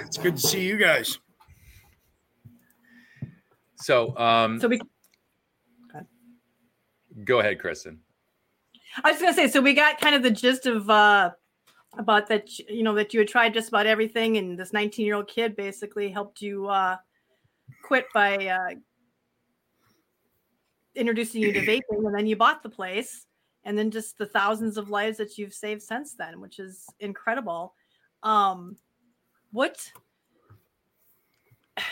It's 0.00 0.16
good 0.16 0.36
to 0.36 0.42
see 0.42 0.62
you 0.62 0.76
guys. 0.76 1.18
So, 3.76 4.16
um, 4.16 4.60
so 4.60 4.68
we, 4.68 4.80
go 7.24 7.40
ahead, 7.40 7.58
Kristen. 7.58 8.00
I 9.02 9.12
was 9.12 9.20
gonna 9.20 9.34
say, 9.34 9.48
so 9.48 9.60
we 9.60 9.74
got 9.74 10.00
kind 10.00 10.14
of 10.14 10.22
the 10.22 10.30
gist 10.30 10.66
of 10.66 10.88
uh 10.88 11.30
about 11.98 12.26
that, 12.28 12.58
you 12.58 12.82
know, 12.82 12.94
that 12.94 13.12
you 13.12 13.20
had 13.20 13.28
tried 13.28 13.54
just 13.54 13.68
about 13.68 13.86
everything, 13.86 14.38
and 14.38 14.58
this 14.58 14.72
19 14.72 15.04
year 15.04 15.14
old 15.14 15.28
kid 15.28 15.56
basically 15.56 16.10
helped 16.10 16.40
you 16.40 16.66
uh 16.68 16.96
quit 17.84 18.06
by 18.14 18.36
uh 18.46 18.74
introducing 20.94 21.42
you 21.42 21.52
to 21.52 21.60
vaping, 21.66 22.06
and 22.06 22.14
then 22.14 22.26
you 22.26 22.36
bought 22.36 22.62
the 22.62 22.68
place, 22.68 23.26
and 23.64 23.76
then 23.76 23.90
just 23.90 24.18
the 24.18 24.26
thousands 24.26 24.76
of 24.76 24.90
lives 24.90 25.18
that 25.18 25.38
you've 25.38 25.54
saved 25.54 25.82
since 25.82 26.14
then, 26.14 26.40
which 26.40 26.58
is 26.58 26.86
incredible. 27.00 27.74
Um, 28.22 28.76
what? 29.50 29.90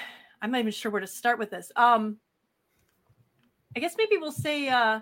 I'm 0.43 0.51
not 0.51 0.61
even 0.61 0.73
sure 0.73 0.91
where 0.91 1.03
to 1.03 1.07
start 1.07 1.39
with 1.39 1.51
this. 1.51 1.71
Um, 1.77 2.17
I 3.77 3.81
guess 3.81 3.95
maybe 3.99 4.17
we'll 4.17 4.33
say, 4.33 4.69
uh, 4.69 5.01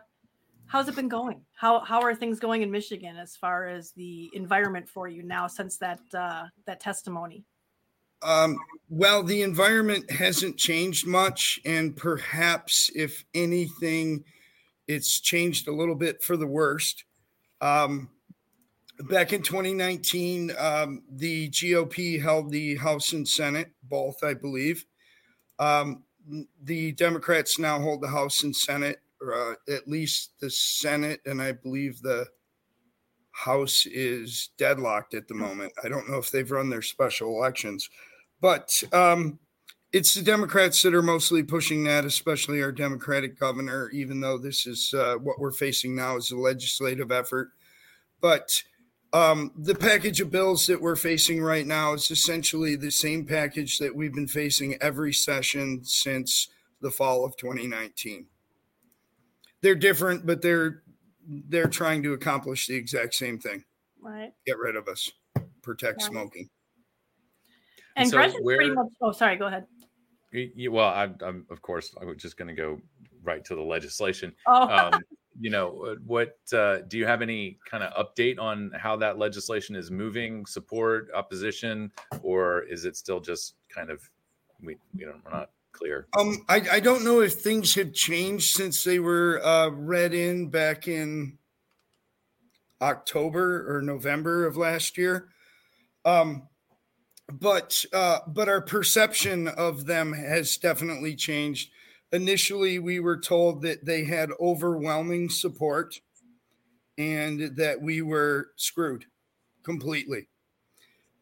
how's 0.69 0.89
it 0.89 0.95
been 0.95 1.09
going? 1.09 1.41
How 1.55 1.81
how 1.81 2.01
are 2.03 2.15
things 2.15 2.39
going 2.39 2.63
in 2.63 2.71
Michigan 2.71 3.17
as 3.17 3.37
far 3.37 3.67
as 3.67 3.91
the 3.93 4.31
environment 4.35 4.89
for 4.89 5.09
you 5.09 5.23
now 5.23 5.47
since 5.49 5.79
that 5.79 6.01
uh, 6.15 6.45
that 6.67 6.81
testimony? 6.81 7.45
Um, 8.23 8.59
well, 8.89 9.23
the 9.23 9.43
environment 9.43 10.11
hasn't 10.11 10.57
changed 10.57 11.07
much, 11.07 11.61
and 11.65 11.97
perhaps, 11.97 12.91
if 12.95 13.25
anything, 13.35 14.25
it's 14.87 15.21
changed 15.21 15.69
a 15.69 15.73
little 15.73 15.95
bit 15.95 16.23
for 16.23 16.37
the 16.37 16.47
worst. 16.47 17.05
Um, 17.61 18.11
back 19.09 19.33
in 19.33 19.43
2019, 19.43 20.53
um, 20.59 21.03
the 21.11 21.49
GOP 21.51 22.21
held 22.21 22.51
the 22.51 22.75
House 22.77 23.13
and 23.13 23.27
Senate, 23.27 23.71
both, 23.85 24.25
I 24.25 24.35
believe. 24.35 24.85
Um, 25.61 26.03
the 26.63 26.93
Democrats 26.93 27.59
now 27.59 27.81
hold 27.81 28.01
the 28.01 28.09
House 28.09 28.43
and 28.43 28.55
Senate, 28.55 29.01
uh, 29.23 29.55
at 29.69 29.89
least 29.89 30.33
the 30.41 30.51
Senate, 30.51 31.21
and 31.27 31.41
I 31.43 31.53
believe 31.53 32.01
the 32.01 32.27
House 33.33 33.87
is 33.87 34.51
deadlocked 34.59 35.15
at 35.15 35.29
the 35.29 35.35
moment. 35.35 35.73
I 35.85 35.89
don't 35.89 36.09
know 36.09 36.19
if 36.19 36.31
they've 36.31 36.51
run 36.51 36.71
their 36.71 36.83
special 36.83 37.37
elections, 37.37 37.89
but 38.41 38.83
um, 38.93 39.39
it's 39.93 40.15
the 40.15 40.23
Democrats 40.23 40.83
that 40.83 40.95
are 40.95 41.03
mostly 41.03 41.43
pushing 41.43 41.85
that, 41.85 42.05
especially 42.05 42.63
our 42.63 42.73
Democratic 42.73 43.39
governor, 43.39 43.91
even 43.91 44.21
though 44.21 44.39
this 44.39 44.67
is 44.67 44.93
uh, 44.93 45.15
what 45.17 45.39
we're 45.39 45.53
facing 45.53 45.95
now 45.95 46.17
is 46.17 46.31
a 46.31 46.37
legislative 46.37 47.13
effort. 47.13 47.51
But 48.21 48.63
um, 49.13 49.53
the 49.57 49.75
package 49.75 50.21
of 50.21 50.31
bills 50.31 50.67
that 50.67 50.83
we're 50.83 50.97
facing 50.97 51.41
right 51.41 51.67
now 51.67 51.95
is 51.95 52.11
essentially 52.11 52.77
the 52.77 52.91
same 52.91 53.25
package 53.25 53.79
that 53.79 53.95
we've 53.95 54.15
been 54.15 54.29
facing 54.29 54.77
every 54.83 55.13
session 55.13 55.85
since 55.85 56.49
the 56.81 56.91
fall 56.91 57.25
of 57.25 57.37
2019. 57.37 58.27
They're 59.63 59.75
different, 59.75 60.27
but 60.27 60.43
they're 60.43 60.83
they're 61.27 61.67
trying 61.69 62.03
to 62.05 62.13
accomplish 62.15 62.67
the 62.67 62.75
exact 62.77 63.15
same 63.15 63.39
thing: 63.39 63.65
Right. 64.01 64.33
get 64.47 64.57
rid 64.59 64.77
of 64.77 64.89
us, 64.89 65.11
protect 65.63 66.03
Right. 66.03 66.11
smoking. 66.11 66.49
And 67.97 68.09
So 68.09 68.17
Gretchen's 68.17 68.43
pretty 68.45 68.67
where- 68.71 68.75
much. 68.75 68.93
Oh, 69.01 69.13
sorry. 69.13 69.37
Go 69.37 69.47
ahead. 69.47 69.67
Y- 70.33 70.51
y- 70.57 70.69
well, 70.69 70.89
I, 70.89 71.13
I'm 71.25 71.47
of 71.51 71.61
course 71.63 71.95
I 72.01 72.05
was 72.05 72.17
just 72.19 72.37
going 72.37 72.49
to 72.49 72.55
go 72.55 72.81
right 73.23 73.45
to 73.47 73.55
the 73.55 73.63
legislation. 73.63 74.35
Oh, 74.47 74.69
Um, 74.69 75.03
you 75.41 75.51
know, 75.51 75.83
uh, 75.85 75.95
what 76.05 76.37
uh, 76.53 76.79
do 76.89 76.99
you 76.99 77.07
have 77.07 77.23
any 77.23 77.59
kind 77.69 77.83
of 77.83 77.93
update 78.07 78.39
on 78.39 78.71
how 78.77 78.97
that 78.97 79.19
legislation 79.19 79.75
is 79.75 79.91
moving? 79.91 80.45
Support, 80.47 81.09
opposition, 81.15 81.91
or 82.23 82.63
is 82.65 82.85
it 82.85 82.97
still 82.97 83.21
just 83.21 83.55
kind 83.69 83.91
of 83.91 84.01
we 84.63 84.77
you 84.95 85.07
know 85.07 85.15
we're 85.25 85.31
not 85.33 85.51
clear? 85.79 86.07
Um, 86.19 86.45
I, 86.49 86.63
I 86.73 86.81
don't 86.81 87.05
know 87.05 87.21
if 87.21 87.35
things 87.35 87.75
have 87.77 87.93
changed 87.93 88.55
since 88.55 88.83
they 88.83 88.99
were 88.99 89.41
uh, 89.45 89.69
read 89.69 90.13
in 90.13 90.49
back 90.49 90.89
in 90.89 91.39
October 92.81 93.77
or 93.77 93.83
November 93.83 94.47
of 94.47 94.57
last 94.57 94.99
year. 94.99 95.29
Um, 96.05 96.49
but 97.31 97.85
uh, 97.93 98.21
but 98.27 98.49
our 98.49 98.63
perception 98.63 99.49
of 99.49 99.87
them 99.87 100.13
has 100.13 100.57
definitely 100.57 101.15
changed. 101.15 101.71
Initially, 102.11 102.79
we 102.79 103.01
were 103.01 103.21
told 103.21 103.63
that 103.63 103.85
they 103.85 104.05
had 104.05 104.31
overwhelming 104.41 105.29
support 105.29 106.01
and 106.97 107.57
that 107.57 107.83
we 107.83 108.01
were 108.01 108.49
screwed 108.57 109.05
completely. 109.63 110.29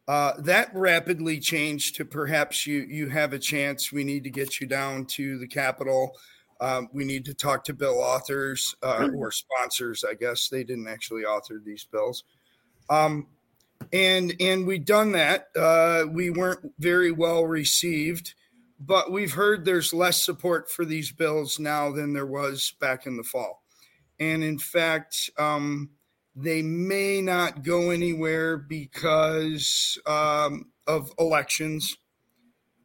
Uh, 0.07 0.33
that 0.39 0.73
rapidly 0.73 1.39
changed 1.39 1.95
to 1.95 2.05
perhaps 2.05 2.65
you 2.65 2.79
you 2.89 3.09
have 3.09 3.33
a 3.33 3.39
chance. 3.39 3.91
We 3.91 4.03
need 4.03 4.23
to 4.23 4.29
get 4.29 4.61
you 4.61 4.67
down 4.67 5.05
to 5.07 5.37
the 5.37 5.47
Capitol. 5.47 6.11
Um, 6.61 6.89
we 6.93 7.03
need 7.03 7.25
to 7.25 7.33
talk 7.33 7.63
to 7.65 7.73
bill 7.73 7.99
authors 7.99 8.75
uh, 8.81 9.09
or 9.15 9.31
sponsors. 9.31 10.03
I 10.03 10.13
guess 10.13 10.47
they 10.47 10.63
didn't 10.63 10.87
actually 10.87 11.23
author 11.23 11.61
these 11.63 11.83
bills. 11.83 12.23
Um, 12.89 13.27
and 13.93 14.33
and 14.39 14.65
we 14.65 14.79
done 14.79 15.11
that. 15.11 15.47
Uh, 15.55 16.05
we 16.09 16.29
weren't 16.29 16.71
very 16.79 17.11
well 17.11 17.43
received, 17.43 18.33
but 18.79 19.11
we've 19.11 19.33
heard 19.33 19.65
there's 19.65 19.93
less 19.93 20.23
support 20.23 20.71
for 20.71 20.85
these 20.85 21.11
bills 21.11 21.59
now 21.59 21.91
than 21.91 22.13
there 22.13 22.25
was 22.25 22.73
back 22.79 23.05
in 23.05 23.17
the 23.17 23.23
fall. 23.23 23.61
And 24.19 24.43
in 24.43 24.57
fact, 24.57 25.29
um, 25.37 25.91
they 26.37 26.61
may 26.61 27.21
not 27.21 27.63
go 27.63 27.91
anywhere 27.91 28.57
because 28.57 29.97
um, 30.05 30.71
of 30.87 31.11
elections. 31.19 31.97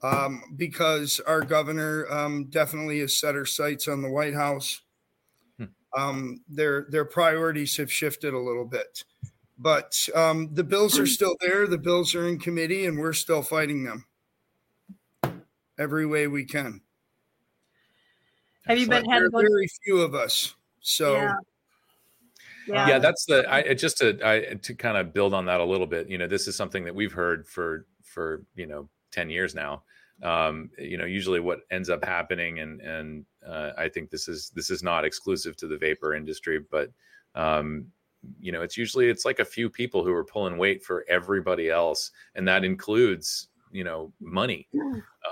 Um, 0.03 0.43
because 0.57 1.21
our 1.21 1.43
governor 1.43 2.07
um, 2.11 2.51
definitely 2.51 3.01
has 3.01 3.19
set 3.19 3.37
her 3.37 3.47
sights 3.47 3.87
on 3.89 4.03
the 4.03 4.11
White 4.11 4.35
House. 4.35 4.83
Hmm. 5.59 5.67
Um, 5.97 6.45
their 6.49 6.87
their 6.91 7.05
priorities 7.05 7.77
have 7.79 7.93
shifted 7.93 8.35
a 8.35 8.39
little 8.41 8.65
bit, 8.67 9.05
but 9.59 10.09
um, 10.15 10.55
the 10.55 10.65
bills 10.65 10.99
are 10.99 11.07
still 11.07 11.37
there. 11.41 11.67
The 11.67 11.79
bills 11.79 12.15
are 12.15 12.29
in 12.29 12.39
committee, 12.39 12.87
and 12.87 12.99
we're 12.99 13.13
still 13.15 13.43
fighting 13.43 13.85
them 13.85 14.07
every 15.79 16.07
way 16.07 16.27
we 16.27 16.45
can. 16.45 16.81
have 18.67 18.79
you 18.79 18.87
been 18.89 19.05
had 19.05 19.23
there 19.23 19.29
to 19.31 19.31
are 19.35 19.43
go? 19.43 19.49
very 19.49 19.69
few 19.85 20.01
of 20.01 20.15
us, 20.15 20.55
so 20.81 21.15
Yeah. 21.15 21.35
Yeah, 22.67 22.89
yeah 22.89 22.99
that's 22.99 23.25
the 23.27 23.45
I 23.53 23.75
just 23.75 23.99
to 23.99 24.19
I, 24.25 24.55
to 24.55 24.75
kind 24.75 24.97
of 24.97 25.13
build 25.13 25.35
on 25.35 25.47
that 25.47 25.61
a 25.61 25.65
little 25.65 25.87
bit. 25.87 26.09
You 26.09 26.19
know, 26.19 26.27
this 26.27 26.47
is 26.49 26.57
something 26.57 26.85
that 26.85 26.95
we've 26.95 27.13
heard 27.13 27.47
for 27.47 27.87
for 28.03 28.45
you 28.55 28.67
know 28.67 28.89
ten 29.11 29.31
years 29.31 29.55
now. 29.55 29.83
Um, 30.23 30.71
you 30.79 30.99
know, 30.99 31.05
usually 31.05 31.41
what 31.41 31.61
ends 31.71 31.91
up 31.91 32.05
happening, 32.05 32.61
and 32.61 32.81
and 32.81 33.25
uh, 33.47 33.71
I 33.77 33.89
think 33.89 34.11
this 34.11 34.29
is 34.29 34.51
this 34.55 34.71
is 34.71 34.83
not 34.83 35.05
exclusive 35.05 35.57
to 35.57 35.67
the 35.67 35.77
vapor 35.77 36.15
industry, 36.15 36.61
but 36.71 36.91
um, 37.35 37.87
you 38.41 38.53
know, 38.53 38.63
it's 38.63 38.77
usually 38.77 39.09
it's 39.09 39.25
like 39.25 39.41
a 39.41 39.45
few 39.45 39.69
people 39.69 40.05
who 40.05 40.13
are 40.13 40.25
pulling 40.25 40.59
weight 40.59 40.85
for 40.85 41.05
everybody 41.09 41.71
else, 41.71 42.11
and 42.35 42.47
that 42.47 42.65
includes 42.65 43.49
you 43.73 43.85
know 43.85 44.13
money. 44.21 44.69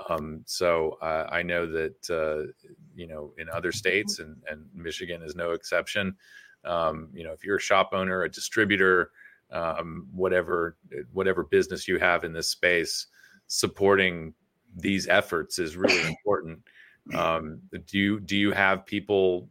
Um, 0.09 0.41
so 0.45 0.97
uh, 1.01 1.27
I 1.29 1.43
know 1.43 1.65
that 1.71 2.09
uh, 2.09 2.51
you 2.95 3.07
know 3.07 3.33
in 3.37 3.49
other 3.49 3.71
states, 3.71 4.19
and 4.19 4.35
and 4.49 4.65
Michigan 4.73 5.21
is 5.21 5.35
no 5.35 5.51
exception. 5.51 6.15
Um, 6.63 7.09
you 7.13 7.23
know, 7.23 7.31
if 7.31 7.43
you're 7.43 7.57
a 7.57 7.61
shop 7.61 7.89
owner, 7.93 8.23
a 8.23 8.29
distributor, 8.29 9.11
um, 9.51 10.07
whatever 10.13 10.77
whatever 11.11 11.43
business 11.43 11.87
you 11.87 11.97
have 11.99 12.23
in 12.23 12.33
this 12.33 12.49
space, 12.49 13.07
supporting 13.47 14.33
these 14.75 15.07
efforts 15.07 15.59
is 15.59 15.75
really 15.75 16.07
important. 16.07 16.59
Um, 17.15 17.59
do 17.87 17.97
you 17.97 18.19
do 18.19 18.37
you 18.37 18.51
have 18.51 18.85
people 18.85 19.49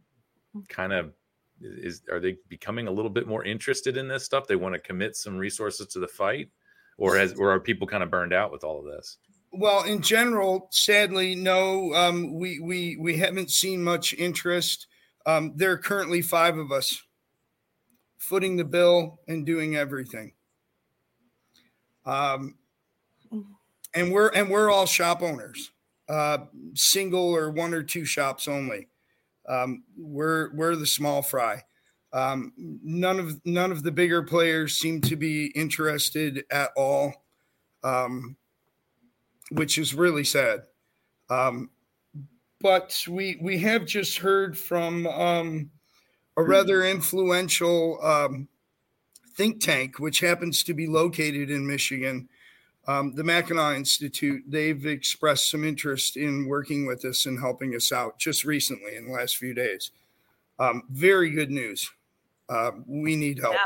kind 0.67 0.93
of 0.93 1.13
is 1.61 2.01
are 2.11 2.19
they 2.19 2.37
becoming 2.47 2.87
a 2.87 2.91
little 2.91 3.11
bit 3.11 3.27
more 3.27 3.43
interested 3.43 3.97
in 3.97 4.07
this 4.07 4.25
stuff? 4.25 4.47
They 4.47 4.55
want 4.55 4.73
to 4.73 4.79
commit 4.79 5.15
some 5.15 5.37
resources 5.37 5.87
to 5.87 5.99
the 5.99 6.07
fight, 6.07 6.49
or 6.97 7.17
has 7.17 7.33
or 7.33 7.51
are 7.51 7.59
people 7.59 7.87
kind 7.87 8.03
of 8.03 8.09
burned 8.09 8.33
out 8.33 8.51
with 8.51 8.63
all 8.63 8.79
of 8.79 8.85
this? 8.85 9.17
Well, 9.51 9.83
in 9.83 10.01
general, 10.01 10.69
sadly, 10.71 11.35
no. 11.35 11.93
Um, 11.93 12.33
we 12.33 12.59
we 12.59 12.97
we 12.97 13.17
haven't 13.17 13.51
seen 13.51 13.83
much 13.83 14.13
interest. 14.13 14.87
Um, 15.25 15.53
there 15.55 15.71
are 15.71 15.77
currently 15.77 16.21
five 16.21 16.57
of 16.57 16.71
us 16.71 17.01
footing 18.17 18.55
the 18.55 18.63
bill 18.63 19.19
and 19.27 19.45
doing 19.45 19.75
everything. 19.75 20.33
Um, 22.05 22.55
and 23.93 24.11
we're 24.11 24.29
and 24.29 24.49
we're 24.49 24.69
all 24.71 24.85
shop 24.85 25.21
owners, 25.21 25.71
uh, 26.09 26.39
single 26.73 27.35
or 27.35 27.51
one 27.51 27.73
or 27.73 27.83
two 27.83 28.05
shops 28.05 28.47
only. 28.47 28.87
Um, 29.47 29.83
we're 29.97 30.53
we're 30.53 30.75
the 30.75 30.87
small 30.87 31.21
fry. 31.21 31.63
Um, 32.13 32.53
none 32.57 33.19
of 33.19 33.41
none 33.45 33.71
of 33.71 33.83
the 33.83 33.91
bigger 33.91 34.23
players 34.23 34.77
seem 34.77 35.01
to 35.01 35.15
be 35.15 35.47
interested 35.47 36.43
at 36.51 36.71
all, 36.75 37.13
um, 37.83 38.35
which 39.51 39.77
is 39.77 39.93
really 39.93 40.23
sad. 40.23 40.63
Um, 41.29 41.69
but 42.61 43.05
we 43.09 43.37
we 43.41 43.57
have 43.59 43.85
just 43.85 44.17
heard 44.17 44.57
from 44.57 45.07
um, 45.07 45.71
a 46.37 46.43
rather 46.43 46.83
influential 46.85 47.99
um, 48.03 48.47
think 49.35 49.61
tank, 49.61 49.99
which 49.99 50.19
happens 50.19 50.63
to 50.63 50.73
be 50.73 50.87
located 50.87 51.49
in 51.49 51.65
Michigan, 51.65 52.29
um, 52.87 53.13
the 53.15 53.23
Mackinac 53.23 53.75
Institute. 53.75 54.43
They've 54.47 54.85
expressed 54.85 55.49
some 55.49 55.63
interest 55.63 56.17
in 56.17 56.47
working 56.47 56.85
with 56.85 57.05
us 57.05 57.25
and 57.25 57.39
helping 57.39 57.75
us 57.75 57.91
out 57.91 58.19
just 58.19 58.43
recently 58.43 58.95
in 58.95 59.07
the 59.07 59.13
last 59.13 59.37
few 59.37 59.53
days. 59.53 59.91
Um, 60.59 60.83
very 60.89 61.31
good 61.31 61.51
news. 61.51 61.89
Uh, 62.49 62.71
we 62.85 63.15
need 63.15 63.39
help. 63.39 63.53
Yeah. 63.53 63.59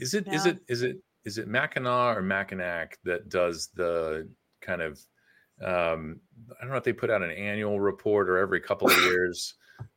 Is 0.00 0.14
it? 0.14 0.26
Yeah. 0.26 0.34
Is 0.34 0.46
it? 0.46 0.58
Is 0.68 0.82
it? 0.82 0.96
Is 1.24 1.38
it 1.38 1.46
Mackinac 1.46 2.16
or 2.16 2.22
Mackinac 2.22 2.98
that 3.04 3.28
does 3.28 3.68
the 3.74 4.28
kind 4.60 4.82
of? 4.82 5.00
I 6.50 6.64
don't 6.64 6.70
know 6.70 6.76
if 6.76 6.84
they 6.84 6.92
put 6.92 7.10
out 7.10 7.22
an 7.22 7.30
annual 7.30 7.80
report 7.80 8.28
or 8.28 8.38
every 8.38 8.60
couple 8.60 8.88
of 8.88 8.96
years 9.02 9.54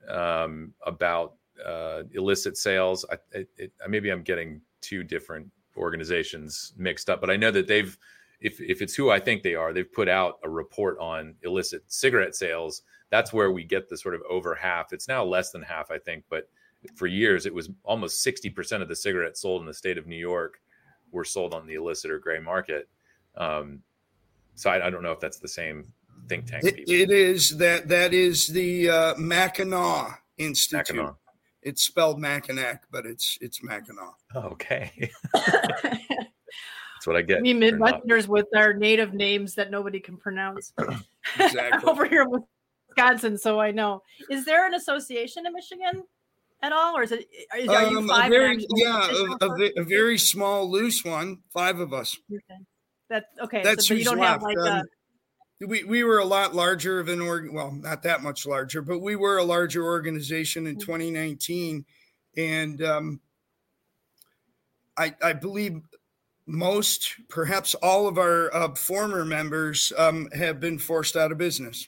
um, 0.10 0.73
about 0.86 1.36
uh, 1.65 2.03
illicit 2.13 2.58
sales. 2.58 3.05
I, 3.12 3.17
it, 3.31 3.49
it, 3.58 3.71
maybe 3.88 4.10
I'm 4.10 4.23
getting 4.23 4.62
two 4.81 5.03
different 5.03 5.49
organizations 5.77 6.73
mixed 6.77 7.10
up, 7.10 7.21
but 7.21 7.29
I 7.29 7.36
know 7.36 7.51
that 7.51 7.67
they've, 7.67 7.97
if 8.41 8.60
if 8.62 8.81
it's 8.81 8.93
who 8.93 9.10
I 9.10 9.19
think 9.19 9.43
they 9.43 9.55
are, 9.55 9.73
they've 9.73 9.91
put 9.91 10.10
out 10.10 10.39
a 10.43 10.49
report 10.49 10.97
on 10.99 11.36
illicit 11.43 11.84
cigarette 11.88 12.36
sales. 12.36 12.81
That's 13.10 13.31
where 13.31 13.51
we 13.51 13.63
get 13.63 13.89
the 13.89 13.97
sort 13.97 14.15
of 14.15 14.21
over 14.29 14.55
half. 14.55 14.91
It's 14.91 15.08
now 15.08 15.23
less 15.23 15.51
than 15.51 15.62
half, 15.62 15.91
I 15.91 15.99
think, 15.99 16.25
but 16.29 16.49
for 16.93 17.08
years 17.08 17.45
it 17.45 17.53
was 17.53 17.69
almost 17.84 18.25
60% 18.25 18.81
of 18.81 18.88
the 18.88 18.95
cigarettes 18.95 19.41
sold 19.41 19.62
in 19.62 19.67
the 19.67 19.73
state 19.73 19.97
of 19.97 20.08
New 20.08 20.17
York 20.17 20.60
were 21.12 21.23
sold 21.23 21.53
on 21.53 21.65
the 21.65 21.75
illicit 21.75 22.12
or 22.12 22.19
gray 22.19 22.39
market. 22.39 22.88
Um, 23.36 23.81
so 24.55 24.69
I, 24.69 24.88
I, 24.88 24.89
don't 24.89 25.03
know 25.03 25.12
if 25.12 25.19
that's 25.19 25.39
the 25.39 25.47
same 25.47 25.91
think 26.27 26.45
tank. 26.47 26.63
It, 26.63 26.89
it 26.89 27.11
is 27.11 27.57
that 27.57 27.88
that 27.88 28.13
is 28.13 28.47
the 28.47 28.89
uh, 28.89 29.15
Mackinac 29.17 30.21
Institute. 30.38 30.95
Mackinac. 30.95 31.15
It's 31.61 31.83
spelled 31.83 32.19
Mackinac, 32.19 32.83
but 32.91 33.05
it's 33.05 33.38
it's 33.41 33.63
Mackinac. 33.63 34.13
Oh, 34.35 34.41
okay. 34.41 34.91
That's 35.33 37.07
what 37.07 37.15
I 37.15 37.21
get. 37.21 37.41
We 37.41 37.53
Midwesterners 37.53 38.27
with 38.27 38.47
our 38.55 38.73
native 38.73 39.13
names 39.13 39.55
that 39.55 39.71
nobody 39.71 39.99
can 39.99 40.17
pronounce. 40.17 40.73
exactly. 41.39 41.89
Over 41.89 42.05
here 42.05 42.21
in 42.21 42.43
Wisconsin, 42.89 43.38
so 43.38 43.59
I 43.59 43.71
know. 43.71 44.01
Is 44.29 44.45
there 44.45 44.67
an 44.67 44.73
association 44.73 45.45
in 45.45 45.53
Michigan 45.53 46.03
at 46.61 46.71
all, 46.71 46.97
or 46.97 47.03
is 47.03 47.11
it? 47.11 47.27
Is, 47.57 47.67
are 47.67 47.89
you 47.89 47.99
um, 47.99 48.07
five? 48.07 48.29
Very, 48.29 48.65
yeah, 48.75 49.09
a, 49.41 49.45
a, 49.45 49.71
a, 49.77 49.83
very 49.83 50.17
small, 50.17 50.69
loose 50.69 51.03
one. 51.03 51.39
Five 51.51 51.79
of 51.79 51.93
us. 51.93 52.17
Okay. 52.31 52.63
That's 53.09 53.25
okay. 53.43 53.61
That's 53.63 53.88
so, 53.88 53.93
you 53.93 54.03
don't 54.03 54.17
left. 54.17 54.31
have 54.31 54.41
like 54.41 54.57
um, 54.57 54.67
a 54.67 54.83
we, 55.62 55.84
we 55.84 56.04
were 56.04 56.20
a 56.20 56.26
lot 56.26 56.54
larger 56.54 57.00
of 57.00 57.08
an 57.08 57.22
org 57.22 57.52
well 57.52 57.72
not 57.72 58.04
that 58.04 58.22
much 58.22 58.46
larger 58.46 58.82
but 58.82 59.00
we 59.00 59.15
were 59.15 59.38
a 59.38 59.44
larger 59.44 59.84
organization 59.84 60.68
in 60.68 60.76
mm. 60.76 60.82
2019 60.82 61.86
and 62.38 62.82
um, 62.82 63.20
I, 64.98 65.15
I 65.22 65.34
believe 65.34 65.82
most 66.48 67.15
perhaps 67.30 67.74
all 67.76 68.08
of 68.08 68.18
our 68.18 68.54
uh, 68.54 68.76
former 68.76 69.26
members 69.26 69.91
um, 69.98 70.30
have 70.34 70.60
been 70.60 70.78
forced 70.78 71.15
out 71.15 71.32
of 71.32 71.38
business. 71.38 71.88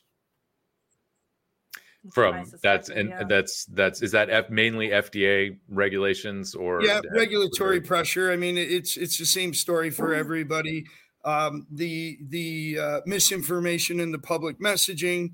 From 2.14 2.46
that's 2.64 2.88
and 2.88 3.10
yeah. 3.10 3.24
that's 3.28 3.66
that's 3.66 4.02
is 4.02 4.14
that 4.14 4.30
F, 4.30 4.50
mainly 4.50 4.90
FDA 4.90 5.58
regulations 5.68 6.56
or 6.56 6.82
yeah 6.82 7.02
regulatory 7.12 7.82
pressure. 7.82 8.32
I 8.32 8.38
mean 8.38 8.58
it's 8.58 8.96
it's 8.96 9.18
the 9.18 9.26
same 9.26 9.54
story 9.54 9.90
for 9.90 10.14
everybody 10.14 10.86
um, 11.28 11.68
the 11.70 12.18
the 12.30 12.80
uh, 12.80 13.02
misinformation 13.06 14.00
in 14.00 14.13
the 14.13 14.20
public 14.20 14.60
messaging 14.62 15.34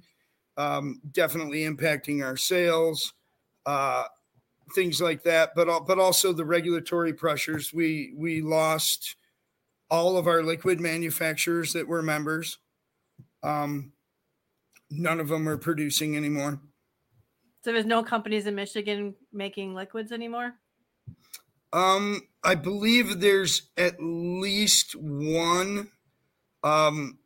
um, 0.58 1.00
definitely 1.12 1.62
impacting 1.62 2.24
our 2.24 2.36
sales, 2.36 3.14
uh, 3.68 4.06
things 4.74 5.00
like 5.00 5.24
that. 5.24 5.52
But 5.56 5.86
but 5.86 6.00
also 6.00 6.34
the 6.34 6.46
regulatory 6.46 7.14
pressures. 7.14 7.72
We 7.72 8.12
we 8.18 8.42
lost 8.42 9.16
all 9.92 10.18
of 10.18 10.26
our 10.26 10.42
liquid 10.42 10.80
manufacturers 10.80 11.74
that 11.74 11.88
were 11.88 12.02
members. 12.02 12.58
Um, 13.44 13.92
none 14.90 15.20
of 15.20 15.28
them 15.28 15.48
are 15.48 15.58
producing 15.58 16.18
anymore. 16.18 16.60
So 17.64 17.72
there's 17.72 17.86
no 17.86 18.02
companies 18.02 18.48
in 18.48 18.56
Michigan 18.56 19.14
making 19.32 19.76
liquids 19.76 20.12
anymore. 20.12 20.56
Um, 21.74 22.22
I 22.44 22.56
believe 22.56 23.20
there's 23.20 23.64
at 23.76 23.96
least 24.00 24.96
one. 24.96 25.90
Um, 26.64 27.18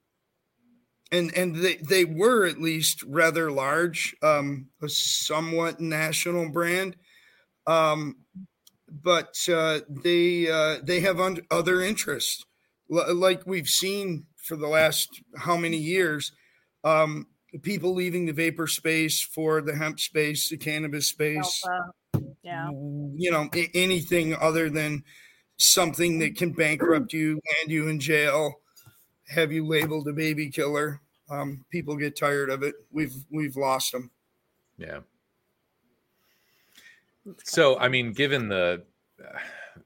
and 1.12 1.36
and 1.38 1.56
they, 1.58 1.76
they 1.76 2.06
were 2.06 2.46
at 2.46 2.60
least 2.60 3.04
rather 3.04 3.52
large, 3.52 4.16
um, 4.24 4.70
a 4.82 4.90
somewhat 4.90 5.80
national 5.80 6.50
brand. 6.50 6.96
Um, 7.66 8.18
but 8.90 9.38
uh, 9.52 9.82
they 9.90 10.50
uh, 10.50 10.78
they 10.82 11.02
have 11.02 11.20
un- 11.20 11.46
other 11.52 11.82
interests, 11.82 12.46
L- 12.92 13.14
like 13.16 13.46
we've 13.46 13.70
seen 13.70 14.26
for 14.38 14.56
the 14.56 14.68
last 14.68 15.22
how 15.38 15.58
many 15.58 15.78
years. 15.78 16.32
Um, 16.84 17.28
people 17.62 17.94
leaving 17.94 18.26
the 18.26 18.34
vapor 18.34 18.68
space 18.68 19.22
for 19.22 19.62
the 19.62 19.76
hemp 19.76 20.00
space, 20.00 20.50
the 20.50 20.58
cannabis 20.58 21.08
space. 21.08 21.62
Alpha 21.66 21.92
yeah. 22.44 22.70
You 22.70 23.32
know 23.32 23.50
anything 23.74 24.36
other 24.36 24.70
than 24.70 25.04
something 25.58 26.20
that 26.20 26.36
can 26.36 26.52
bankrupt 26.52 27.14
you 27.14 27.34
land 27.34 27.72
you 27.72 27.88
in 27.88 28.00
jail. 28.00 28.62
Have 29.30 29.52
you 29.52 29.66
labeled 29.68 30.08
a 30.08 30.14
baby 30.14 30.50
killer? 30.50 31.02
Um, 31.30 31.66
people 31.70 31.98
get 31.98 32.18
tired 32.18 32.50
of 32.50 32.64
it. 32.64 32.76
We've 32.92 33.16
we've 33.32 33.58
lost 33.58 33.92
them 33.92 34.12
yeah. 34.78 35.00
So 37.44 37.78
i 37.78 37.90
mean 37.90 38.14
given 38.14 38.48
the 38.48 38.84
uh, 39.24 39.38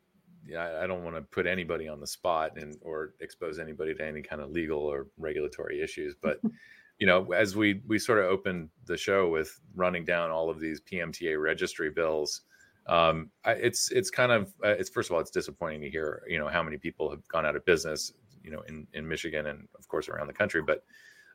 yeah, 0.47 0.81
I 0.81 0.87
don't 0.87 1.05
want 1.05 1.15
to 1.15 1.21
put 1.21 1.47
anybody 1.47 1.87
on 1.87 2.01
the 2.01 2.07
spot 2.07 2.57
and 2.57 2.75
or 2.81 3.13
expose 3.21 3.57
anybody 3.57 3.93
to 3.93 4.05
any 4.05 4.21
kind 4.21 4.41
of 4.41 4.51
legal 4.51 4.79
or 4.79 5.07
regulatory 5.17 5.81
issues, 5.81 6.13
but 6.21 6.41
you 7.01 7.07
know, 7.07 7.33
as 7.33 7.55
we 7.55 7.81
we 7.87 7.97
sort 7.97 8.19
of 8.19 8.25
opened 8.25 8.69
the 8.85 8.95
show 8.95 9.27
with 9.27 9.59
running 9.73 10.05
down 10.05 10.29
all 10.29 10.51
of 10.51 10.59
these 10.59 10.79
PMTA 10.81 11.41
registry 11.41 11.89
bills, 11.89 12.41
um, 12.85 13.31
it's 13.43 13.91
it's 13.91 14.11
kind 14.11 14.31
of 14.31 14.53
uh, 14.63 14.75
it's 14.77 14.91
first 14.91 15.09
of 15.09 15.15
all 15.15 15.19
it's 15.19 15.31
disappointing 15.31 15.81
to 15.81 15.89
hear 15.89 16.21
you 16.27 16.37
know 16.37 16.47
how 16.47 16.61
many 16.61 16.77
people 16.77 17.09
have 17.09 17.27
gone 17.27 17.43
out 17.43 17.55
of 17.55 17.65
business 17.65 18.13
you 18.43 18.51
know 18.51 18.61
in 18.67 18.85
in 18.93 19.07
Michigan 19.07 19.47
and 19.47 19.67
of 19.79 19.87
course 19.87 20.09
around 20.09 20.27
the 20.27 20.33
country, 20.33 20.61
but 20.61 20.83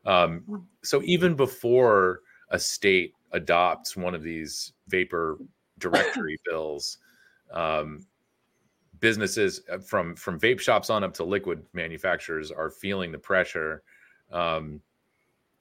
um, 0.05 0.39
hmm. 0.47 0.55
so 0.83 1.01
even 1.03 1.35
before 1.35 2.21
a 2.51 2.57
state 2.57 3.11
adopts 3.33 3.97
one 3.97 4.15
of 4.15 4.23
these 4.23 4.71
vapor 4.87 5.37
directory 5.79 6.37
bills, 6.49 6.97
um, 7.51 8.07
businesses 9.01 9.63
uh, 9.69 9.79
from 9.79 10.15
from 10.15 10.39
vape 10.39 10.61
shops 10.61 10.89
on 10.89 11.03
up 11.03 11.13
to 11.15 11.25
liquid 11.25 11.61
manufacturers 11.73 12.51
are 12.51 12.69
feeling 12.69 13.11
the 13.11 13.19
pressure. 13.19 13.83
Um, 14.31 14.79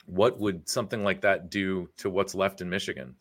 what 0.07 0.39
would 0.39 0.69
something 0.69 1.05
like 1.05 1.21
that 1.21 1.51
do 1.51 1.89
to 1.99 2.09
what's 2.09 2.35
left 2.35 2.61
in 2.61 2.71
Michigan? 2.71 3.17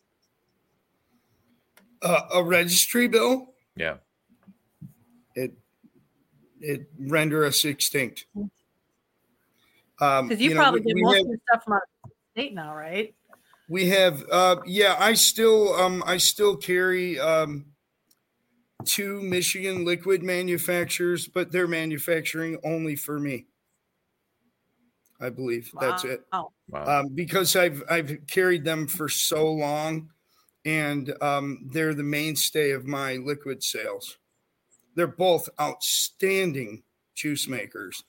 Uh, 2.02 2.22
a 2.34 2.44
registry 2.44 3.08
bill? 3.08 3.54
Yeah. 3.76 3.98
It 5.36 5.54
it 6.62 6.90
render 6.98 7.46
us 7.46 7.66
extinct. 7.66 8.26
Um, 10.00 10.28
Because 10.28 10.42
you, 10.42 10.50
you 10.50 10.56
know, 10.56 10.62
probably 10.62 10.82
we, 10.82 10.86
get 10.86 10.96
we 10.96 11.02
most 11.04 11.16
have, 11.16 11.22
of 11.22 11.28
your 11.28 11.38
stuff 11.50 11.64
from 11.64 11.74
out 11.74 11.82
of 12.04 12.12
state 12.32 12.54
now, 12.54 12.76
right? 12.76 13.14
We 13.68 13.90
have, 13.90 14.24
uh, 14.32 14.58
yeah. 14.66 14.96
I 15.00 15.14
still, 15.14 15.74
um, 15.74 16.04
I 16.06 16.18
still 16.18 16.56
carry 16.56 17.20
um, 17.20 17.66
two 18.84 19.22
Michigan 19.22 19.86
liquid 19.86 20.22
manufacturers, 20.22 21.28
but 21.28 21.52
they're 21.52 21.68
manufacturing 21.68 22.60
only 22.64 22.96
for 22.96 23.20
me. 23.20 23.48
I 25.20 25.30
believe 25.30 25.72
wow. 25.74 25.82
that's 25.82 26.04
it. 26.04 26.26
Oh. 26.32 26.52
Wow. 26.70 27.02
Um, 27.02 27.10
because 27.14 27.56
I've 27.56 27.84
I've 27.90 28.18
carried 28.28 28.64
them 28.64 28.88
for 28.88 29.08
so 29.08 29.52
long, 29.52 30.10
and 30.66 31.14
um, 31.22 31.70
they're 31.72 31.94
the 31.94 32.04
mainstay 32.04 32.72
of 32.72 32.86
my 32.88 33.16
liquid 33.18 33.64
sales. 33.64 34.18
They're 34.96 35.08
both 35.08 35.48
outstanding 35.62 36.84
juice 37.14 37.48
makers, 37.48 38.04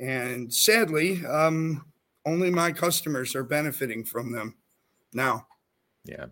and 0.00 0.52
sadly, 0.52 1.24
um, 1.26 1.84
only 2.24 2.50
my 2.50 2.72
customers 2.72 3.34
are 3.34 3.44
benefiting 3.44 4.04
from 4.04 4.32
them 4.32 4.56
now. 5.12 5.46
Yeah, 6.04 6.26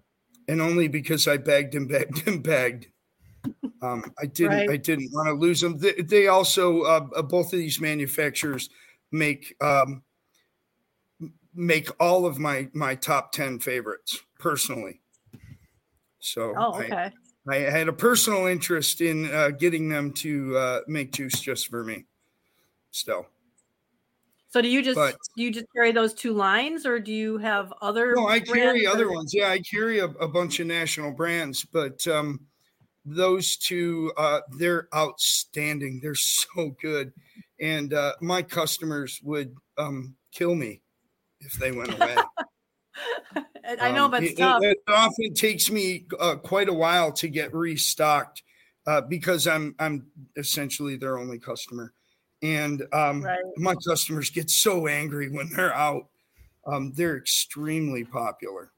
and 0.48 0.62
only 0.62 0.88
because 0.88 1.28
I 1.28 1.36
begged 1.36 1.74
and 1.74 1.88
begged 1.88 2.26
and 2.26 2.42
begged. 2.42 2.86
Um, 3.82 4.04
I 4.18 4.26
didn't. 4.26 4.56
Right. 4.56 4.70
I 4.70 4.76
didn't 4.76 5.10
want 5.12 5.28
to 5.28 5.34
lose 5.34 5.60
them. 5.60 5.78
They, 5.78 5.92
they 5.92 6.28
also 6.28 6.82
uh, 6.82 7.06
uh, 7.16 7.22
both 7.22 7.52
of 7.52 7.58
these 7.58 7.80
manufacturers 7.80 8.70
make 9.12 9.56
um, 9.60 10.02
make 11.54 11.88
all 12.00 12.26
of 12.26 12.38
my 12.38 12.68
my 12.72 12.94
top 12.94 13.32
ten 13.32 13.58
favorites 13.58 14.20
personally. 14.38 15.00
So 16.20 16.54
oh, 16.56 16.78
okay. 16.78 16.92
I, 16.92 17.12
I 17.48 17.56
had 17.56 17.88
a 17.88 17.92
personal 17.92 18.46
interest 18.46 19.00
in 19.00 19.32
uh, 19.32 19.50
getting 19.50 19.88
them 19.88 20.12
to 20.14 20.56
uh, 20.56 20.80
make 20.86 21.12
juice 21.12 21.40
just 21.40 21.68
for 21.68 21.82
me. 21.82 22.04
Still. 22.90 23.26
So 24.50 24.60
do 24.60 24.68
you 24.68 24.82
just 24.82 24.96
but, 24.96 25.16
do 25.36 25.44
you 25.44 25.52
just 25.52 25.66
carry 25.74 25.92
those 25.92 26.12
two 26.12 26.32
lines, 26.32 26.84
or 26.84 26.98
do 26.98 27.12
you 27.12 27.38
have 27.38 27.72
other? 27.80 28.14
No, 28.16 28.26
I 28.26 28.40
carry 28.40 28.86
other 28.86 29.08
or? 29.08 29.14
ones. 29.14 29.32
Yeah, 29.32 29.48
I 29.48 29.60
carry 29.60 30.00
a, 30.00 30.06
a, 30.06 30.26
bunch 30.26 30.58
of 30.58 30.66
national 30.66 31.12
brands, 31.12 31.64
but 31.64 32.04
um, 32.08 32.40
those 33.04 33.56
two 33.56 34.12
uh, 34.16 34.40
they're 34.58 34.88
outstanding. 34.94 36.00
They're 36.02 36.16
so 36.16 36.74
good, 36.82 37.12
and 37.60 37.94
uh, 37.94 38.14
my 38.20 38.42
customers 38.42 39.20
would 39.22 39.54
um, 39.78 40.16
kill 40.32 40.56
me 40.56 40.82
if 41.40 41.54
they 41.54 41.72
went 41.72 41.94
away. 41.94 42.16
I 43.80 43.92
know, 43.92 44.08
but 44.08 44.22
um, 44.40 44.62
it, 44.62 44.70
it, 44.70 44.78
often 44.88 45.34
takes 45.34 45.70
me 45.70 46.06
uh, 46.18 46.36
quite 46.36 46.68
a 46.68 46.72
while 46.72 47.12
to 47.12 47.28
get 47.28 47.54
restocked 47.54 48.42
uh, 48.86 49.00
because 49.02 49.46
I'm 49.46 49.74
I'm 49.78 50.06
essentially 50.36 50.96
their 50.96 51.18
only 51.18 51.38
customer, 51.38 51.92
and 52.42 52.82
um, 52.92 53.22
right. 53.22 53.38
my 53.56 53.74
customers 53.86 54.30
get 54.30 54.50
so 54.50 54.86
angry 54.86 55.30
when 55.30 55.50
they're 55.54 55.74
out. 55.74 56.08
Um, 56.66 56.92
they're 56.94 57.16
extremely 57.16 58.04
popular, 58.04 58.72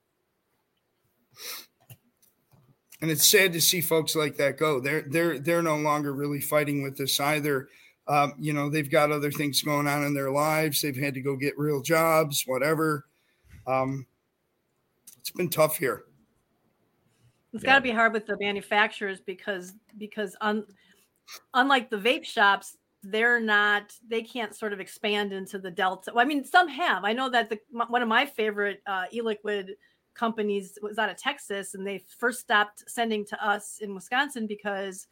and 3.01 3.11
it's 3.11 3.29
sad 3.29 3.53
to 3.55 3.61
see 3.61 3.81
folks 3.81 4.14
like 4.14 4.37
that 4.37 4.59
go. 4.59 4.79
They're 4.79 5.03
they're 5.03 5.38
they're 5.38 5.62
no 5.62 5.77
longer 5.77 6.12
really 6.12 6.40
fighting 6.40 6.83
with 6.83 7.01
us 7.01 7.18
either. 7.18 7.68
Um, 8.09 8.35
you 8.38 8.53
know, 8.53 8.69
they've 8.69 8.91
got 8.91 9.12
other 9.12 9.31
things 9.31 9.62
going 9.62 9.87
on 9.87 10.05
in 10.05 10.15
their 10.15 10.31
lives. 10.31 10.83
They've 10.83 10.97
had 10.97 11.15
to 11.15 11.21
go 11.21 11.37
get 11.37 11.57
real 11.57 11.81
jobs, 11.81 12.45
whatever. 12.47 13.07
Um, 13.67 14.07
it's 15.19 15.31
been 15.31 15.49
tough 15.49 15.77
here. 15.77 16.05
It's 17.53 17.62
yeah. 17.62 17.71
got 17.71 17.77
to 17.77 17.83
be 17.83 17.91
hard 17.91 18.12
with 18.12 18.27
the 18.27 18.37
manufacturers 18.41 19.21
because 19.21 19.75
because 19.99 20.35
un, 20.41 20.65
unlike 21.55 21.91
the 21.91 21.99
vape 21.99 22.25
shops, 22.25 22.77
they're 23.05 23.41
not 23.41 23.93
they 24.09 24.23
can't 24.23 24.55
sort 24.55 24.73
of 24.73 24.81
expand 24.81 25.33
into 25.33 25.59
the 25.59 25.71
delta. 25.71 26.12
Well, 26.15 26.25
I 26.25 26.29
mean, 26.29 26.45
some 26.45 26.69
have. 26.69 27.05
I 27.05 27.12
know 27.12 27.29
that 27.31 27.51
the 27.51 27.61
one 27.71 28.03
of 28.03 28.09
my 28.09 28.27
favorite 28.27 28.83
uh, 28.87 29.05
e-liquid 29.12 29.73
companies 30.15 30.79
was 30.83 30.99
out 30.99 31.11
of 31.11 31.17
Texas, 31.17 31.75
and 31.75 31.87
they 31.87 32.05
first 32.19 32.41
stopped 32.41 32.85
sending 32.88 33.25
to 33.27 33.47
us 33.47 33.79
in 33.81 33.95
Wisconsin 33.95 34.47
because 34.47 35.07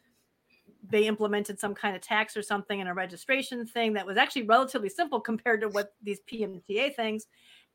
they 0.89 1.05
implemented 1.05 1.59
some 1.59 1.75
kind 1.75 1.95
of 1.95 2.01
tax 2.01 2.35
or 2.35 2.41
something 2.41 2.79
in 2.79 2.87
a 2.87 2.93
registration 2.93 3.65
thing 3.65 3.93
that 3.93 4.05
was 4.05 4.17
actually 4.17 4.43
relatively 4.43 4.89
simple 4.89 5.19
compared 5.19 5.61
to 5.61 5.69
what 5.69 5.93
these 6.01 6.19
PMTA 6.31 6.95
things. 6.95 7.27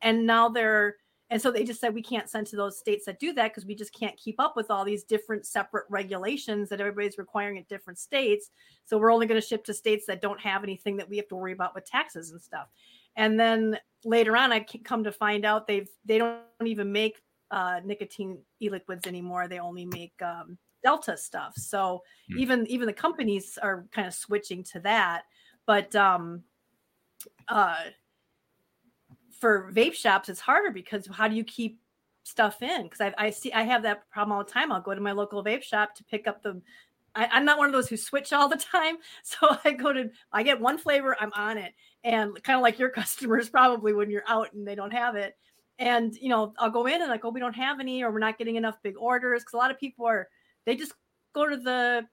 And 0.03 0.27
now 0.27 0.49
they're 0.49 0.97
and 1.29 1.43
so 1.43 1.51
they 1.51 1.65
just 1.65 1.81
said 1.81 1.93
we 1.93 2.03
can't 2.03 2.31
send 2.31 2.47
to 2.49 2.57
those 2.57 2.79
states 2.79 3.05
that 3.07 3.19
do 3.19 3.33
that 3.33 3.51
because 3.51 3.67
we 3.67 3.75
just 3.75 3.93
can't 3.93 4.17
keep 4.17 4.37
up 4.39 4.55
with 4.55 4.71
all 4.71 4.85
these 4.85 5.03
different 5.03 5.45
separate 5.45 5.85
regulations 5.89 6.69
that 6.69 6.81
everybody's 6.81 7.19
requiring 7.19 7.59
at 7.59 7.69
different 7.69 7.99
states. 7.99 8.51
So 8.85 8.97
we're 8.97 9.13
only 9.13 9.27
going 9.27 9.41
to 9.41 9.47
ship 9.47 9.65
to 9.65 9.75
states 9.75 10.07
that 10.07 10.23
don't 10.23 10.41
have 10.41 10.63
anything 10.63 10.97
that 10.99 11.09
we 11.09 11.17
have 11.17 11.27
to 11.29 11.37
worry 11.37 11.53
about 11.53 11.75
with 11.75 11.85
taxes 11.85 12.31
and 12.31 12.41
stuff. 12.41 12.69
And 13.17 13.41
then 13.41 13.77
later 14.05 14.37
on, 14.37 14.53
I 14.53 14.61
come 14.61 15.03
to 15.03 15.11
find 15.11 15.45
out 15.45 15.67
they've 15.67 15.89
they 16.05 16.19
don't 16.19 16.43
even 16.65 16.93
make 16.93 17.21
uh, 17.51 17.81
nicotine 17.85 18.39
e-liquids 18.63 19.07
anymore. 19.07 19.49
They 19.49 19.59
only 19.59 19.87
make 19.87 20.15
um, 20.23 20.59
Delta 20.87 21.17
stuff. 21.17 21.57
So 21.57 22.05
hmm. 22.31 22.39
even 22.39 22.67
even 22.69 22.87
the 22.87 22.93
companies 22.93 23.59
are 23.61 23.87
kind 23.91 24.07
of 24.07 24.15
switching 24.15 24.63
to 24.65 24.79
that. 24.81 25.23
But 25.67 25.97
um, 25.97 26.45
uh, 27.49 27.77
for 29.41 29.73
vape 29.75 29.95
shops, 29.95 30.29
it's 30.29 30.39
harder 30.39 30.71
because 30.71 31.09
how 31.09 31.27
do 31.27 31.35
you 31.35 31.43
keep 31.43 31.81
stuff 32.23 32.63
in? 32.63 32.85
Because 32.85 33.01
I, 33.01 33.15
I 33.19 33.31
see 33.31 33.53
I 33.53 33.65
have 33.65 33.83
that 33.83 34.09
problem 34.11 34.39
all 34.39 34.45
the 34.45 34.51
time. 34.53 34.71
I'll 34.71 34.81
go 34.81 34.95
to 34.95 35.01
my 35.01 35.11
local 35.11 35.43
vape 35.43 35.65
shop 35.65 35.97
to 35.97 36.05
pick 36.05 36.29
up 36.29 36.45
the. 36.45 36.63
I, 37.17 37.37
am 37.37 37.45
not 37.45 37.59
one 37.59 37.67
of 37.67 37.73
those 37.73 37.89
who 37.89 37.97
switch 37.97 38.33
all 38.33 38.49
the 38.49 38.57
time, 38.57 38.99
so 39.25 39.57
I 39.65 39.73
go 39.73 39.93
to 39.93 40.09
I 40.33 40.45
get 40.45 40.61
one 40.61 40.79
flavor, 40.79 41.17
I'm 41.21 41.33
on 41.35 41.59
it, 41.59 41.75
and 42.05 42.41
kind 42.45 42.57
of 42.57 42.63
like 42.63 42.79
your 42.79 42.91
customers 43.01 43.49
probably 43.49 43.93
when 43.93 44.09
you're 44.09 44.29
out 44.29 44.53
and 44.53 44.65
they 44.65 44.77
don't 44.77 44.93
have 44.93 45.17
it, 45.17 45.35
and 45.81 46.15
you 46.15 46.29
know 46.29 46.55
I'll 46.61 46.71
go 46.71 46.87
in 46.87 47.03
and 47.03 47.11
like 47.11 47.25
oh 47.25 47.31
we 47.31 47.41
don't 47.41 47.57
have 47.57 47.81
any 47.81 48.05
or 48.05 48.13
we're 48.13 48.21
not 48.21 48.39
getting 48.39 48.55
enough 48.55 48.81
big 48.85 48.95
orders 48.97 49.43
because 49.43 49.55
a 49.55 49.57
lot 49.57 49.73
of 49.73 49.81
people 49.81 50.07
are 50.07 50.29
they 50.67 50.77
just 50.77 50.93
go 51.33 51.49
to 51.49 51.57
the 51.57 52.07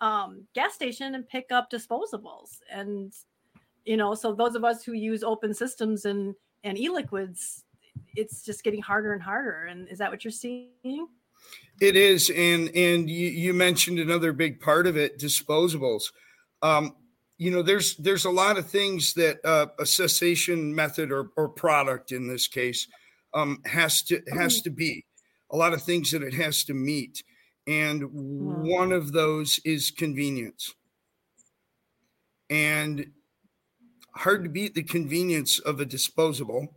um, 0.00 0.46
gas 0.54 0.74
station 0.74 1.14
and 1.14 1.28
pick 1.28 1.52
up 1.52 1.70
disposables. 1.70 2.58
And 2.70 3.12
you 3.84 3.96
know 3.96 4.14
so 4.14 4.34
those 4.34 4.54
of 4.54 4.64
us 4.64 4.84
who 4.84 4.92
use 4.92 5.22
open 5.22 5.54
systems 5.54 6.04
and 6.04 6.34
and 6.64 6.76
e-liquids 6.76 7.64
it's 8.14 8.42
just 8.42 8.64
getting 8.64 8.82
harder 8.82 9.12
and 9.12 9.22
harder. 9.22 9.64
And 9.64 9.88
is 9.88 9.98
that 9.98 10.10
what 10.10 10.24
you're 10.24 10.32
seeing? 10.32 11.08
It 11.80 11.96
is. 11.96 12.30
And 12.30 12.70
and 12.74 13.08
you, 13.08 13.28
you 13.28 13.54
mentioned 13.54 13.98
another 13.98 14.32
big 14.32 14.60
part 14.60 14.86
of 14.86 14.96
it 14.96 15.18
disposables. 15.18 16.12
Um, 16.62 16.96
you 17.36 17.52
know 17.52 17.62
there's 17.62 17.96
there's 17.96 18.24
a 18.24 18.30
lot 18.30 18.58
of 18.58 18.68
things 18.68 19.14
that 19.14 19.38
uh, 19.44 19.66
a 19.78 19.86
cessation 19.86 20.74
method 20.74 21.12
or, 21.12 21.30
or 21.36 21.48
product 21.48 22.10
in 22.10 22.26
this 22.26 22.48
case 22.48 22.88
um, 23.32 23.60
has 23.64 24.02
to 24.04 24.20
has 24.32 24.60
to 24.62 24.70
be. 24.70 25.04
A 25.50 25.56
lot 25.56 25.72
of 25.72 25.82
things 25.82 26.10
that 26.10 26.22
it 26.22 26.34
has 26.34 26.64
to 26.64 26.74
meet 26.74 27.22
and 27.68 28.02
one 28.10 28.92
of 28.92 29.12
those 29.12 29.60
is 29.62 29.90
convenience. 29.90 30.74
And 32.48 33.10
hard 34.14 34.42
to 34.44 34.48
beat 34.48 34.74
the 34.74 34.82
convenience 34.82 35.58
of 35.58 35.78
a 35.78 35.84
disposable. 35.84 36.74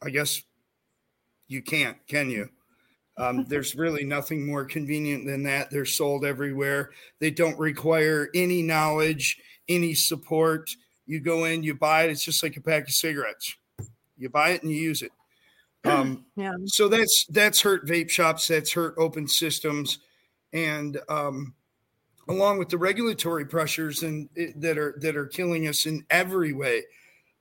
I 0.00 0.10
guess 0.10 0.40
you 1.48 1.62
can't, 1.62 1.96
can 2.06 2.30
you? 2.30 2.48
Um, 3.18 3.44
there's 3.48 3.74
really 3.74 4.04
nothing 4.04 4.46
more 4.46 4.64
convenient 4.64 5.26
than 5.26 5.42
that. 5.42 5.72
They're 5.72 5.84
sold 5.84 6.24
everywhere. 6.24 6.90
They 7.18 7.32
don't 7.32 7.58
require 7.58 8.30
any 8.32 8.62
knowledge, 8.62 9.36
any 9.68 9.94
support. 9.94 10.70
You 11.06 11.18
go 11.18 11.44
in, 11.44 11.64
you 11.64 11.74
buy 11.74 12.04
it. 12.04 12.10
It's 12.12 12.24
just 12.24 12.44
like 12.44 12.56
a 12.56 12.60
pack 12.60 12.84
of 12.84 12.94
cigarettes. 12.94 13.56
You 14.16 14.28
buy 14.28 14.50
it 14.50 14.62
and 14.62 14.70
you 14.70 14.80
use 14.80 15.02
it. 15.02 15.10
Um, 15.82 16.26
yeah. 16.36 16.52
So 16.66 16.88
that's 16.88 17.24
that's 17.30 17.62
hurt 17.62 17.86
vape 17.86 18.10
shops. 18.10 18.46
That's 18.48 18.70
hurt 18.70 18.96
open 18.98 19.26
systems 19.26 19.98
and 20.52 21.00
um, 21.08 21.54
along 22.28 22.58
with 22.58 22.68
the 22.68 22.78
regulatory 22.78 23.44
pressures 23.44 24.02
and 24.02 24.28
that 24.56 24.78
are 24.78 24.96
that 25.00 25.16
are 25.16 25.26
killing 25.26 25.66
us 25.68 25.86
in 25.86 26.04
every 26.10 26.52
way. 26.52 26.82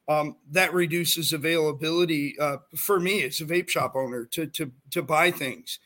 Um, 0.08 0.38
that 0.50 0.74
reduces 0.74 1.34
availability 1.34 2.36
uh, 2.40 2.58
for 2.76 3.00
me 3.00 3.24
as 3.26 3.42
a 3.42 3.46
vape 3.46 3.70
shop 3.70 3.96
owner 3.96 4.26
to 4.32 4.48
to 4.48 4.72
to 4.90 5.04
buy 5.04 5.30
things. 5.30 5.78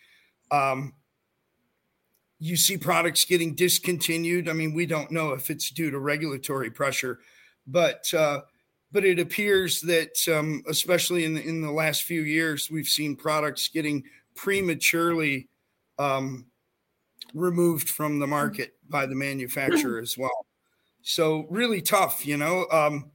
Um, 0.50 0.94
you 2.40 2.56
see 2.56 2.78
products 2.78 3.26
getting 3.26 3.56
discontinued. 3.56 4.50
I 4.50 4.54
mean, 4.54 4.74
we 4.74 4.86
don't 4.86 5.12
know 5.12 5.32
if 5.32 5.50
it's 5.50 5.70
due 5.70 5.92
to 5.92 6.00
regulatory 6.00 6.70
pressure, 6.70 7.20
but 7.68 8.14
uh, 8.14 8.42
but 8.94 9.04
it 9.04 9.18
appears 9.18 9.82
that, 9.82 10.16
um, 10.34 10.64
especially 10.68 11.26
in 11.26 11.34
the, 11.34 11.42
in 11.42 11.62
the 11.62 11.72
last 11.72 12.04
few 12.04 12.22
years, 12.22 12.70
we've 12.70 12.88
seen 12.88 13.16
products 13.16 13.68
getting 13.68 14.04
prematurely 14.36 15.50
um, 15.98 16.46
removed 17.34 17.90
from 17.90 18.20
the 18.20 18.28
market 18.28 18.74
by 18.90 19.06
the 19.06 19.16
manufacturer 19.16 20.00
as 20.00 20.18
well. 20.18 20.46
So 21.02 21.46
really 21.50 21.82
tough, 21.82 22.26
you 22.26 22.38
know. 22.38 22.66
Um, 22.72 23.12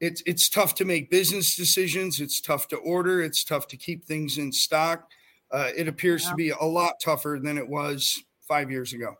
it's 0.00 0.22
it's 0.24 0.48
tough 0.48 0.74
to 0.76 0.84
make 0.84 1.10
business 1.10 1.54
decisions. 1.54 2.20
It's 2.20 2.40
tough 2.40 2.68
to 2.68 2.76
order. 2.76 3.20
It's 3.22 3.44
tough 3.44 3.68
to 3.68 3.76
keep 3.76 4.04
things 4.04 4.38
in 4.38 4.50
stock. 4.50 5.10
Uh, 5.50 5.70
it 5.76 5.88
appears 5.88 6.24
yeah. 6.24 6.30
to 6.30 6.36
be 6.36 6.50
a 6.50 6.64
lot 6.64 6.94
tougher 7.02 7.38
than 7.42 7.58
it 7.58 7.68
was 7.68 8.22
five 8.48 8.70
years 8.70 8.92
ago. 8.92 9.14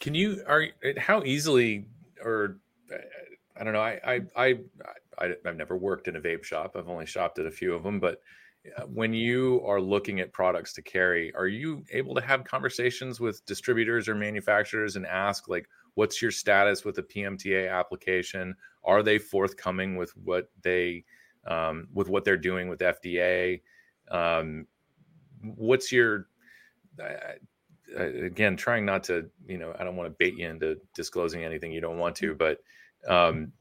Can 0.00 0.14
you 0.14 0.42
are 0.48 0.66
how 0.98 1.22
easily 1.22 1.86
or 2.24 2.58
I 3.56 3.62
don't 3.62 3.72
know 3.72 3.80
I 3.80 4.00
I 4.04 4.20
I, 4.36 4.58
I 5.18 5.34
I've 5.46 5.56
never 5.56 5.76
worked 5.76 6.08
in 6.08 6.16
a 6.16 6.20
vape 6.20 6.42
shop. 6.42 6.74
I've 6.76 6.88
only 6.88 7.06
shopped 7.06 7.38
at 7.38 7.46
a 7.46 7.50
few 7.50 7.74
of 7.74 7.84
them, 7.84 8.00
but 8.00 8.20
when 8.86 9.12
you 9.12 9.60
are 9.64 9.80
looking 9.80 10.20
at 10.20 10.32
products 10.32 10.72
to 10.74 10.82
carry, 10.82 11.34
are 11.34 11.48
you 11.48 11.84
able 11.92 12.14
to 12.14 12.20
have 12.20 12.44
conversations 12.44 13.20
with 13.20 13.44
distributors 13.44 14.08
or 14.08 14.14
manufacturers 14.14 14.96
and 14.96 15.06
ask 15.06 15.48
like 15.48 15.68
what's 15.94 16.22
your 16.22 16.30
status 16.30 16.84
with 16.84 16.94
the 16.94 17.02
PMTA 17.02 17.70
application? 17.70 18.54
Are 18.84 19.02
they 19.02 19.18
forthcoming 19.18 19.96
with 19.96 20.16
what 20.16 20.50
they 20.62 21.04
um, 21.46 21.88
with 21.92 22.08
what 22.08 22.24
they're 22.24 22.36
doing 22.36 22.68
with 22.68 22.80
FDA? 22.80 23.62
Um, 24.10 24.66
what's 25.42 25.90
your 25.90 26.28
uh, 27.02 27.34
again 27.96 28.56
trying 28.56 28.86
not 28.86 29.02
to 29.04 29.28
you 29.46 29.58
know 29.58 29.74
I 29.78 29.84
don't 29.84 29.96
want 29.96 30.06
to 30.08 30.16
bait 30.18 30.38
you 30.38 30.48
into 30.48 30.76
disclosing 30.94 31.42
anything 31.42 31.72
you 31.72 31.80
don't 31.80 31.98
want 31.98 32.14
to, 32.16 32.34
but 32.34 32.58
um, 33.08 33.52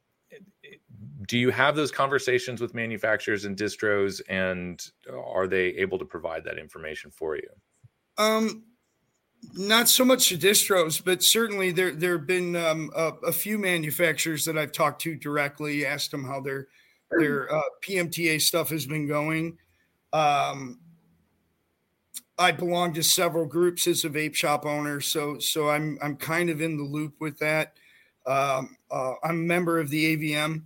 do 1.27 1.37
you 1.37 1.49
have 1.49 1.75
those 1.75 1.91
conversations 1.91 2.61
with 2.61 2.73
manufacturers 2.73 3.45
and 3.45 3.55
distros 3.55 4.21
and 4.27 4.91
are 5.13 5.47
they 5.47 5.67
able 5.67 5.97
to 5.99 6.05
provide 6.05 6.43
that 6.43 6.57
information 6.57 7.11
for 7.11 7.35
you? 7.35 7.49
Um 8.17 8.63
not 9.53 9.89
so 9.89 10.05
much 10.05 10.29
the 10.29 10.37
distros 10.37 11.03
but 11.03 11.23
certainly 11.23 11.71
there 11.71 11.91
there 11.91 12.17
have 12.17 12.27
been 12.27 12.55
um, 12.55 12.91
a, 12.95 13.11
a, 13.25 13.31
few 13.31 13.57
manufacturers 13.57 14.45
that 14.45 14.55
i've 14.55 14.71
talked 14.71 15.01
to 15.01 15.15
directly 15.15 15.83
asked 15.83 16.11
them 16.11 16.23
how 16.23 16.39
their 16.39 16.67
their 17.17 17.51
uh, 17.51 17.61
pmta 17.83 18.39
stuff 18.39 18.69
has 18.69 18.85
been 18.85 19.07
going. 19.07 19.57
Um 20.13 20.79
i 22.37 22.51
belong 22.51 22.93
to 22.93 23.03
several 23.03 23.45
groups 23.45 23.87
as 23.87 24.05
a 24.05 24.09
vape 24.09 24.35
shop 24.35 24.65
owner 24.65 25.01
so 25.01 25.39
so 25.39 25.69
i'm 25.69 25.97
i'm 26.01 26.15
kind 26.15 26.49
of 26.49 26.61
in 26.61 26.77
the 26.77 26.83
loop 26.83 27.15
with 27.19 27.37
that. 27.39 27.73
Um, 28.27 28.77
uh, 28.91 29.13
i'm 29.23 29.35
a 29.35 29.47
member 29.47 29.79
of 29.79 29.89
the 29.89 30.15
avm 30.15 30.63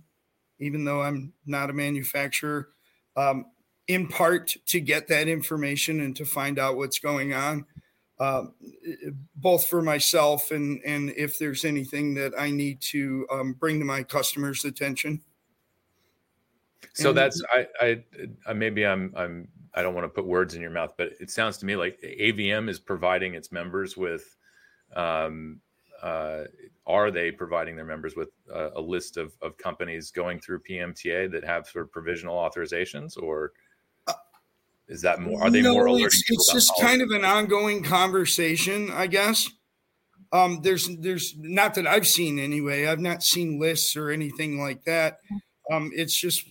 even 0.58 0.84
though 0.84 1.02
I'm 1.02 1.32
not 1.44 1.70
a 1.70 1.72
manufacturer, 1.72 2.68
um, 3.16 3.46
in 3.88 4.08
part 4.08 4.54
to 4.66 4.80
get 4.80 5.08
that 5.08 5.28
information 5.28 6.00
and 6.00 6.16
to 6.16 6.24
find 6.24 6.58
out 6.58 6.76
what's 6.76 6.98
going 6.98 7.34
on, 7.34 7.66
uh, 8.18 8.44
both 9.36 9.66
for 9.66 9.82
myself 9.82 10.50
and 10.50 10.80
and 10.84 11.10
if 11.10 11.38
there's 11.38 11.64
anything 11.64 12.14
that 12.14 12.32
I 12.38 12.50
need 12.50 12.80
to 12.92 13.26
um, 13.30 13.52
bring 13.52 13.78
to 13.78 13.84
my 13.84 14.02
customers' 14.02 14.64
attention. 14.64 15.20
So 16.94 17.10
and, 17.10 17.18
that's 17.18 17.42
I, 17.52 17.66
I 17.80 18.02
I 18.46 18.52
maybe 18.54 18.86
I'm 18.86 19.12
I'm 19.16 19.48
I 19.74 19.82
don't 19.82 19.94
want 19.94 20.06
to 20.06 20.08
put 20.08 20.24
words 20.24 20.54
in 20.54 20.62
your 20.62 20.70
mouth, 20.70 20.94
but 20.96 21.12
it 21.20 21.30
sounds 21.30 21.58
to 21.58 21.66
me 21.66 21.76
like 21.76 22.00
AVM 22.00 22.70
is 22.70 22.80
providing 22.80 23.34
its 23.34 23.52
members 23.52 23.96
with 23.96 24.34
um, 24.94 25.60
uh, 26.02 26.44
are 26.86 27.10
they 27.10 27.30
providing 27.30 27.76
their 27.76 27.84
members 27.84 28.16
with 28.16 28.28
a, 28.52 28.70
a, 28.76 28.80
list 28.80 29.16
of, 29.16 29.32
of 29.42 29.56
companies 29.58 30.10
going 30.10 30.38
through 30.38 30.60
PMTA 30.60 31.30
that 31.32 31.44
have 31.44 31.66
sort 31.66 31.86
of 31.86 31.92
provisional 31.92 32.36
authorizations, 32.36 33.20
or 33.20 33.52
is 34.88 35.02
that 35.02 35.20
more? 35.20 35.42
Are 35.42 35.50
they 35.50 35.62
no, 35.62 35.72
more 35.72 35.88
It's, 35.88 36.22
it's 36.28 36.52
just 36.52 36.72
kind 36.80 37.02
of 37.02 37.10
an 37.10 37.24
ongoing 37.24 37.82
conversation, 37.82 38.90
I 38.92 39.08
guess. 39.08 39.50
Um, 40.32 40.60
there's 40.62 40.88
there's 40.98 41.34
not 41.38 41.74
that 41.74 41.86
I've 41.86 42.06
seen 42.06 42.38
anyway. 42.38 42.86
I've 42.86 43.00
not 43.00 43.22
seen 43.22 43.58
lists 43.58 43.96
or 43.96 44.10
anything 44.10 44.60
like 44.60 44.84
that. 44.84 45.18
Um, 45.72 45.90
it's 45.92 46.18
just, 46.18 46.44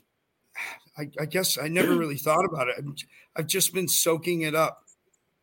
I, 0.97 1.09
I 1.19 1.25
guess 1.25 1.57
I 1.57 1.69
never 1.69 1.95
really 1.97 2.17
thought 2.17 2.45
about 2.45 2.67
it. 2.67 2.83
I've 3.37 3.47
just 3.47 3.73
been 3.73 3.87
soaking 3.87 4.41
it 4.41 4.55
up, 4.55 4.83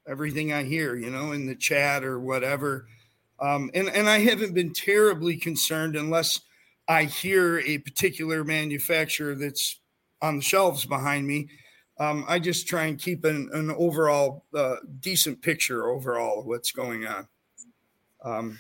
everything 0.06 0.52
I 0.52 0.64
hear, 0.64 0.94
you 0.94 1.08
know, 1.08 1.32
in 1.32 1.46
the 1.46 1.56
chat 1.56 2.04
or 2.04 2.20
whatever 2.20 2.86
um, 3.42 3.70
and, 3.74 3.88
and 3.88 4.08
I 4.08 4.20
haven't 4.20 4.54
been 4.54 4.72
terribly 4.72 5.36
concerned 5.36 5.96
unless 5.96 6.40
I 6.86 7.04
hear 7.04 7.58
a 7.60 7.78
particular 7.78 8.44
manufacturer 8.44 9.34
that's 9.34 9.80
on 10.20 10.36
the 10.36 10.42
shelves 10.42 10.86
behind 10.86 11.26
me. 11.26 11.48
Um, 11.98 12.24
I 12.28 12.38
just 12.38 12.68
try 12.68 12.84
and 12.84 12.98
keep 12.98 13.24
an, 13.24 13.50
an 13.52 13.70
overall 13.72 14.46
uh, 14.54 14.76
decent 15.00 15.42
picture 15.42 15.88
overall 15.88 16.40
of 16.40 16.46
what's 16.46 16.70
going 16.70 17.04
on. 17.06 17.28
Um, 18.24 18.58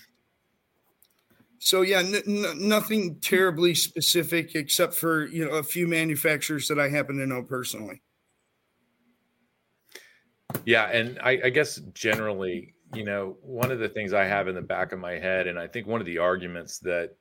so 1.58 1.82
yeah, 1.82 2.00
n- 2.00 2.22
n- 2.26 2.68
nothing 2.68 3.20
terribly 3.20 3.74
specific 3.74 4.56
except 4.56 4.94
for 4.94 5.26
you 5.26 5.44
know 5.44 5.52
a 5.52 5.62
few 5.62 5.86
manufacturers 5.86 6.66
that 6.68 6.80
I 6.80 6.88
happen 6.88 7.18
to 7.18 7.26
know 7.26 7.42
personally. 7.44 8.02
Yeah, 10.64 10.86
and 10.86 11.18
I, 11.20 11.40
I 11.44 11.50
guess 11.50 11.76
generally 11.94 12.74
you 12.94 13.04
know, 13.04 13.36
one 13.42 13.70
of 13.70 13.78
the 13.78 13.88
things 13.88 14.12
I 14.12 14.24
have 14.24 14.48
in 14.48 14.54
the 14.54 14.62
back 14.62 14.92
of 14.92 14.98
my 14.98 15.12
head, 15.12 15.46
and 15.46 15.58
I 15.58 15.66
think 15.66 15.86
one 15.86 16.00
of 16.00 16.06
the 16.06 16.18
arguments 16.18 16.78
that 16.80 17.14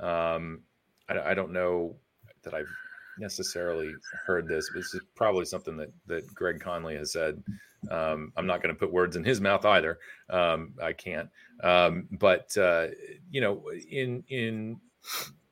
um, 0.00 0.60
I, 1.08 1.18
I 1.18 1.34
don't 1.34 1.52
know 1.52 1.96
that 2.42 2.54
I've 2.54 2.70
necessarily 3.18 3.92
heard 4.26 4.48
this, 4.48 4.70
but 4.72 4.80
this 4.80 4.94
is 4.94 5.02
probably 5.14 5.44
something 5.44 5.76
that 5.76 5.92
that 6.06 6.26
Greg 6.34 6.60
Conley 6.60 6.96
has 6.96 7.12
said. 7.12 7.42
Um, 7.90 8.32
I'm 8.36 8.46
not 8.46 8.62
going 8.62 8.74
to 8.74 8.78
put 8.78 8.92
words 8.92 9.16
in 9.16 9.24
his 9.24 9.40
mouth 9.40 9.64
either. 9.64 9.98
Um, 10.30 10.74
I 10.82 10.92
can't. 10.92 11.28
Um, 11.62 12.08
but 12.12 12.56
uh, 12.56 12.88
you 13.30 13.40
know, 13.40 13.64
in 13.90 14.24
in 14.28 14.80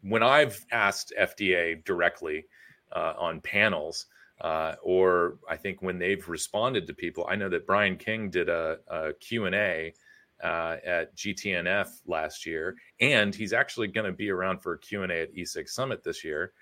when 0.02 0.22
I've 0.22 0.64
asked 0.72 1.12
FDA 1.18 1.84
directly 1.84 2.46
uh, 2.94 3.14
on 3.18 3.40
panels, 3.40 4.06
uh, 4.42 4.74
or 4.82 5.38
I 5.48 5.56
think 5.56 5.82
when 5.82 5.98
they've 5.98 6.28
responded 6.28 6.86
to 6.88 6.94
people, 6.94 7.26
I 7.28 7.36
know 7.36 7.48
that 7.48 7.66
Brian 7.66 7.96
King 7.96 8.28
did 8.28 8.48
a, 8.48 8.78
a 8.88 9.12
Q&A 9.14 9.94
uh, 10.42 10.76
at 10.84 11.16
GTNF 11.16 11.88
last 12.06 12.44
year, 12.44 12.76
and 13.00 13.32
he's 13.32 13.52
actually 13.52 13.86
going 13.86 14.06
to 14.06 14.12
be 14.12 14.30
around 14.30 14.58
for 14.58 14.74
a 14.74 14.78
Q&A 14.78 15.22
at 15.22 15.30
E-Cig 15.34 15.68
Summit 15.68 16.02
this 16.02 16.24
year. 16.24 16.52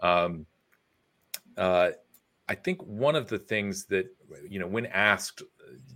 Um, 0.00 0.44
uh, 1.56 1.90
I 2.48 2.54
think 2.54 2.82
one 2.82 3.16
of 3.16 3.28
the 3.28 3.38
things 3.38 3.86
that, 3.86 4.06
you 4.46 4.58
know, 4.58 4.66
when 4.66 4.86
asked 4.86 5.42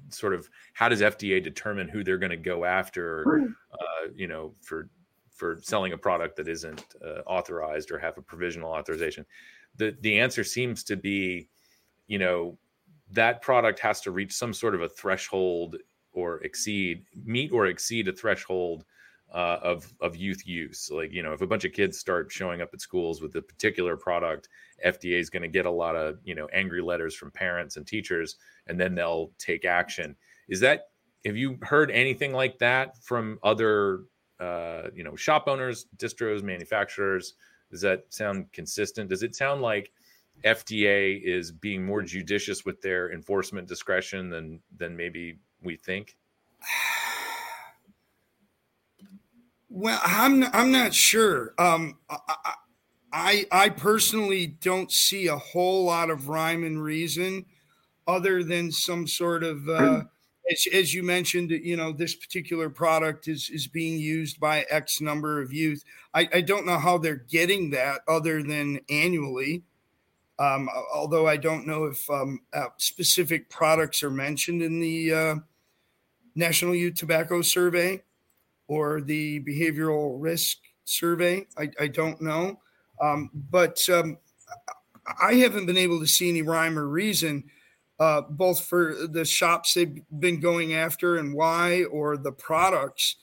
sort 0.08 0.34
of 0.34 0.48
how 0.72 0.88
does 0.88 1.02
FDA 1.02 1.42
determine 1.42 1.88
who 1.88 2.02
they're 2.02 2.16
going 2.16 2.30
to 2.30 2.36
go 2.36 2.64
after, 2.64 3.50
uh, 3.72 4.08
you 4.14 4.28
know, 4.28 4.54
for 4.62 4.88
for 5.30 5.58
selling 5.60 5.92
a 5.92 5.98
product 5.98 6.36
that 6.36 6.46
isn't 6.46 6.84
uh, 7.04 7.20
authorized 7.26 7.90
or 7.90 7.98
have 7.98 8.16
a 8.16 8.22
provisional 8.22 8.70
authorization, 8.70 9.26
the 9.76 9.96
the 10.00 10.18
answer 10.18 10.44
seems 10.44 10.84
to 10.84 10.96
be, 10.96 11.48
you 12.06 12.18
know, 12.18 12.58
that 13.10 13.42
product 13.42 13.78
has 13.80 14.00
to 14.02 14.10
reach 14.10 14.32
some 14.32 14.52
sort 14.52 14.74
of 14.74 14.82
a 14.82 14.88
threshold 14.88 15.76
or 16.12 16.38
exceed 16.44 17.04
meet 17.24 17.52
or 17.52 17.66
exceed 17.66 18.08
a 18.08 18.12
threshold 18.12 18.84
uh, 19.32 19.58
of 19.62 19.92
of 20.00 20.16
youth 20.16 20.46
use. 20.46 20.90
Like 20.92 21.12
you 21.12 21.22
know, 21.22 21.32
if 21.32 21.40
a 21.40 21.46
bunch 21.46 21.64
of 21.64 21.72
kids 21.72 21.98
start 21.98 22.30
showing 22.30 22.62
up 22.62 22.70
at 22.72 22.80
schools 22.80 23.20
with 23.20 23.34
a 23.36 23.42
particular 23.42 23.96
product, 23.96 24.48
FDA 24.84 25.18
is 25.18 25.30
going 25.30 25.42
to 25.42 25.48
get 25.48 25.66
a 25.66 25.70
lot 25.70 25.96
of 25.96 26.18
you 26.24 26.34
know 26.34 26.46
angry 26.52 26.82
letters 26.82 27.14
from 27.14 27.30
parents 27.30 27.76
and 27.76 27.86
teachers, 27.86 28.36
and 28.68 28.80
then 28.80 28.94
they'll 28.94 29.32
take 29.38 29.64
action. 29.64 30.14
Is 30.48 30.60
that 30.60 30.88
have 31.24 31.36
you 31.36 31.58
heard 31.62 31.90
anything 31.90 32.32
like 32.32 32.58
that 32.58 33.02
from 33.02 33.38
other 33.42 34.04
uh, 34.38 34.84
you 34.94 35.02
know 35.02 35.16
shop 35.16 35.48
owners, 35.48 35.86
distros, 35.96 36.42
manufacturers? 36.42 37.34
Does 37.74 37.80
that 37.80 38.04
sound 38.10 38.52
consistent? 38.52 39.10
Does 39.10 39.24
it 39.24 39.34
sound 39.34 39.60
like 39.60 39.90
FDA 40.44 41.20
is 41.20 41.50
being 41.50 41.84
more 41.84 42.02
judicious 42.02 42.64
with 42.64 42.80
their 42.80 43.10
enforcement 43.10 43.66
discretion 43.66 44.30
than 44.30 44.60
than 44.76 44.96
maybe 44.96 45.38
we 45.60 45.74
think? 45.74 46.16
Well, 49.68 50.00
I'm 50.04 50.44
I'm 50.52 50.70
not 50.70 50.94
sure. 50.94 51.52
Um, 51.58 51.98
I, 52.08 52.54
I 53.12 53.46
I 53.50 53.68
personally 53.70 54.46
don't 54.46 54.92
see 54.92 55.26
a 55.26 55.36
whole 55.36 55.84
lot 55.84 56.10
of 56.10 56.28
rhyme 56.28 56.62
and 56.62 56.80
reason, 56.80 57.44
other 58.06 58.44
than 58.44 58.70
some 58.70 59.08
sort 59.08 59.42
of 59.42 59.68
uh, 59.68 60.02
as, 60.50 60.66
as 60.72 60.94
you 60.94 61.02
mentioned, 61.02 61.50
you 61.50 61.76
know, 61.76 61.92
this 61.92 62.14
particular 62.14 62.68
product 62.68 63.28
is 63.28 63.50
is 63.50 63.66
being 63.66 63.98
used 63.98 64.38
by 64.38 64.66
X 64.70 65.00
number 65.00 65.40
of 65.40 65.52
youth. 65.52 65.84
I, 66.12 66.28
I 66.32 66.40
don't 66.40 66.66
know 66.66 66.78
how 66.78 66.98
they're 66.98 67.16
getting 67.16 67.70
that 67.70 68.00
other 68.06 68.42
than 68.42 68.80
annually. 68.90 69.62
Um, 70.38 70.68
although 70.92 71.28
I 71.28 71.36
don't 71.36 71.66
know 71.66 71.84
if 71.84 72.10
um, 72.10 72.40
uh, 72.52 72.66
specific 72.76 73.48
products 73.48 74.02
are 74.02 74.10
mentioned 74.10 74.62
in 74.62 74.80
the 74.80 75.14
uh, 75.14 75.34
National 76.34 76.74
Youth 76.74 76.96
Tobacco 76.96 77.40
Survey 77.40 78.02
or 78.66 79.00
the 79.00 79.40
Behavioral 79.40 80.16
Risk 80.20 80.58
Survey. 80.84 81.46
I, 81.56 81.70
I 81.78 81.86
don't 81.86 82.20
know. 82.20 82.60
Um, 83.00 83.30
but 83.50 83.78
um, 83.88 84.18
I 85.22 85.34
haven't 85.34 85.66
been 85.66 85.76
able 85.76 86.00
to 86.00 86.06
see 86.06 86.28
any 86.28 86.42
rhyme 86.42 86.78
or 86.78 86.88
reason 86.88 87.44
uh, 87.98 88.22
both 88.28 88.64
for 88.64 88.94
the 89.08 89.24
shops 89.24 89.74
they've 89.74 90.02
been 90.18 90.40
going 90.40 90.74
after 90.74 91.16
and 91.16 91.34
why, 91.34 91.84
or 91.84 92.16
the 92.16 92.32
products. 92.32 93.16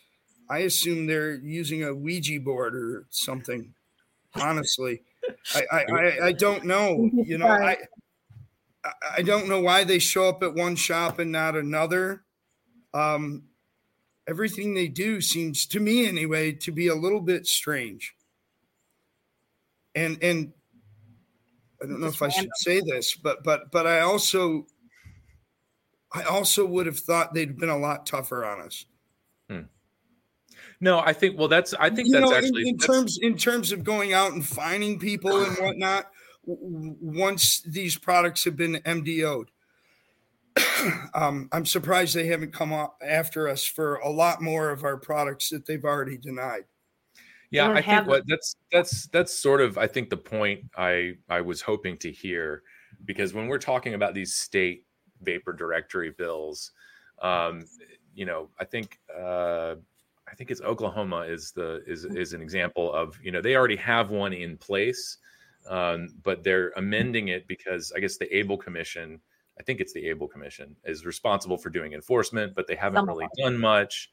I 0.50 0.60
assume 0.60 1.08
they're 1.08 1.36
using 1.36 1.84
a 1.84 1.94
Ouija 1.94 2.40
board 2.40 2.76
or 2.76 3.06
something. 3.10 3.74
Honestly, 4.36 5.04
I, 5.56 5.64
I, 5.72 5.78
I, 5.94 6.26
I 6.28 6.32
don't 6.34 6.66
know. 6.66 7.10
You 7.26 7.38
know, 7.38 7.48
I 7.48 7.78
I 9.16 9.22
don't 9.22 9.48
know 9.48 9.62
why 9.62 9.84
they 9.84 10.00
show 10.00 10.28
up 10.28 10.42
at 10.44 10.56
one 10.56 10.76
shop 10.76 11.20
and 11.20 11.32
not 11.32 11.56
another. 11.56 12.24
Um, 12.94 13.44
everything 14.28 14.74
they 14.74 14.88
do 14.88 15.22
seems 15.22 15.66
to 15.68 15.80
me 15.80 16.08
anyway 16.08 16.52
to 16.54 16.72
be 16.72 16.88
a 16.88 16.96
little 16.96 17.22
bit 17.22 17.46
strange. 17.46 18.16
And 19.94 20.18
and 20.24 20.54
I 21.82 21.88
don't 21.88 22.00
know 22.00 22.08
if 22.08 22.22
I 22.22 22.30
should 22.30 22.50
say 22.58 22.82
this, 22.82 23.16
but 23.16 23.44
but 23.44 23.72
but 23.72 23.88
I 23.88 24.02
also 24.02 24.68
I 26.14 26.24
also 26.24 26.66
would 26.66 26.86
have 26.86 27.00
thought 27.00 27.34
they'd 27.34 27.58
been 27.58 27.70
a 27.70 27.78
lot 27.78 28.06
tougher 28.06 28.46
on 28.46 28.62
us. 28.62 28.86
Hmm. 29.50 29.62
No, 30.80 31.00
I 31.00 31.14
think 31.14 31.38
well 31.38 31.48
that's 31.48 31.74
I 31.74 31.90
think 31.90 32.08
you 32.08 32.14
that's 32.14 32.30
know, 32.30 32.36
actually 32.36 32.62
in, 32.64 32.68
in 32.70 32.78
that's- 32.78 32.88
terms 32.98 33.20
in 33.22 33.38
terms 33.38 33.72
of 33.72 33.84
going 33.84 34.14
out 34.14 34.32
and 34.34 34.46
finding 34.46 35.00
people 35.00 35.44
and 35.44 35.58
whatnot. 35.60 36.08
w- 36.48 36.96
Once 37.02 37.62
these 37.62 37.98
products 37.98 38.44
have 38.46 38.56
been 38.56 38.76
MDO'd, 38.86 39.50
um, 41.14 41.48
I'm 41.52 41.66
surprised 41.66 42.14
they 42.16 42.28
haven't 42.28 42.54
come 42.54 42.74
up 42.74 42.98
after 43.06 43.48
us 43.48 43.64
for 43.66 43.96
a 43.98 44.10
lot 44.10 44.42
more 44.42 44.70
of 44.70 44.84
our 44.84 44.98
products 44.98 45.50
that 45.50 45.66
they've 45.66 45.84
already 45.86 46.18
denied. 46.18 46.66
Yeah 47.52 47.70
i 47.70 47.82
think 47.82 48.08
what 48.08 48.24
that's 48.28 48.56
that's 48.72 49.08
that's 49.08 49.34
sort 49.34 49.62
of 49.62 49.78
i 49.78 49.86
think 49.86 50.10
the 50.10 50.18
point 50.18 50.64
i 50.78 51.14
i 51.30 51.40
was 51.40 51.62
hoping 51.62 51.98
to 51.98 52.12
hear 52.12 52.64
because 53.06 53.34
when 53.34 53.48
we're 53.48 53.60
talking 53.60 53.94
about 53.94 54.14
these 54.14 54.34
state 54.34 54.86
vapor 55.22 55.54
directory 55.54 56.12
bills 56.18 56.72
um 57.22 57.66
you 58.16 58.26
know 58.26 58.50
i 58.60 58.66
think 58.66 59.00
uh 59.20 59.76
i 60.30 60.36
think 60.36 60.50
it's 60.50 60.62
oklahoma 60.62 61.20
is 61.20 61.52
the 61.52 61.84
is 61.86 62.06
is 62.06 62.34
an 62.34 62.42
example 62.42 62.92
of 62.94 63.20
you 63.22 63.32
know 63.32 63.42
they 63.42 63.56
already 63.56 63.76
have 63.76 64.10
one 64.10 64.34
in 64.34 64.58
place 64.58 65.18
um 65.70 66.10
but 66.24 66.44
they're 66.44 66.72
amending 66.78 67.28
it 67.28 67.48
because 67.48 67.92
i 67.96 68.00
guess 68.00 68.18
the 68.18 68.36
able 68.36 68.58
commission 68.58 69.20
i 69.60 69.64
think 69.64 69.80
it's 69.80 69.94
the 69.94 70.08
able 70.08 70.28
commission 70.28 70.76
is 70.86 71.06
responsible 71.06 71.58
for 71.58 71.70
doing 71.70 71.94
enforcement 71.94 72.56
but 72.56 72.66
they 72.66 72.76
haven't 72.76 73.06
really 73.06 73.28
done 73.38 73.58
much 73.58 74.10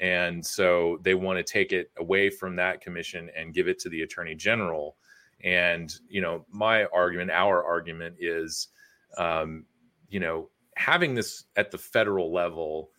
and 0.00 0.44
so 0.44 0.98
they 1.02 1.14
want 1.14 1.38
to 1.38 1.44
take 1.44 1.72
it 1.72 1.90
away 1.98 2.30
from 2.30 2.56
that 2.56 2.80
commission 2.80 3.30
and 3.36 3.54
give 3.54 3.68
it 3.68 3.78
to 3.80 3.88
the 3.88 4.02
attorney 4.02 4.34
general. 4.34 4.96
And 5.42 5.94
you 6.08 6.20
know 6.20 6.46
my 6.50 6.84
argument 6.86 7.30
our 7.30 7.62
argument 7.64 8.16
is 8.18 8.68
um, 9.18 9.64
you 10.08 10.20
know 10.20 10.50
having 10.76 11.14
this 11.14 11.44
at 11.56 11.70
the 11.70 11.78
federal 11.78 12.32
level 12.32 12.90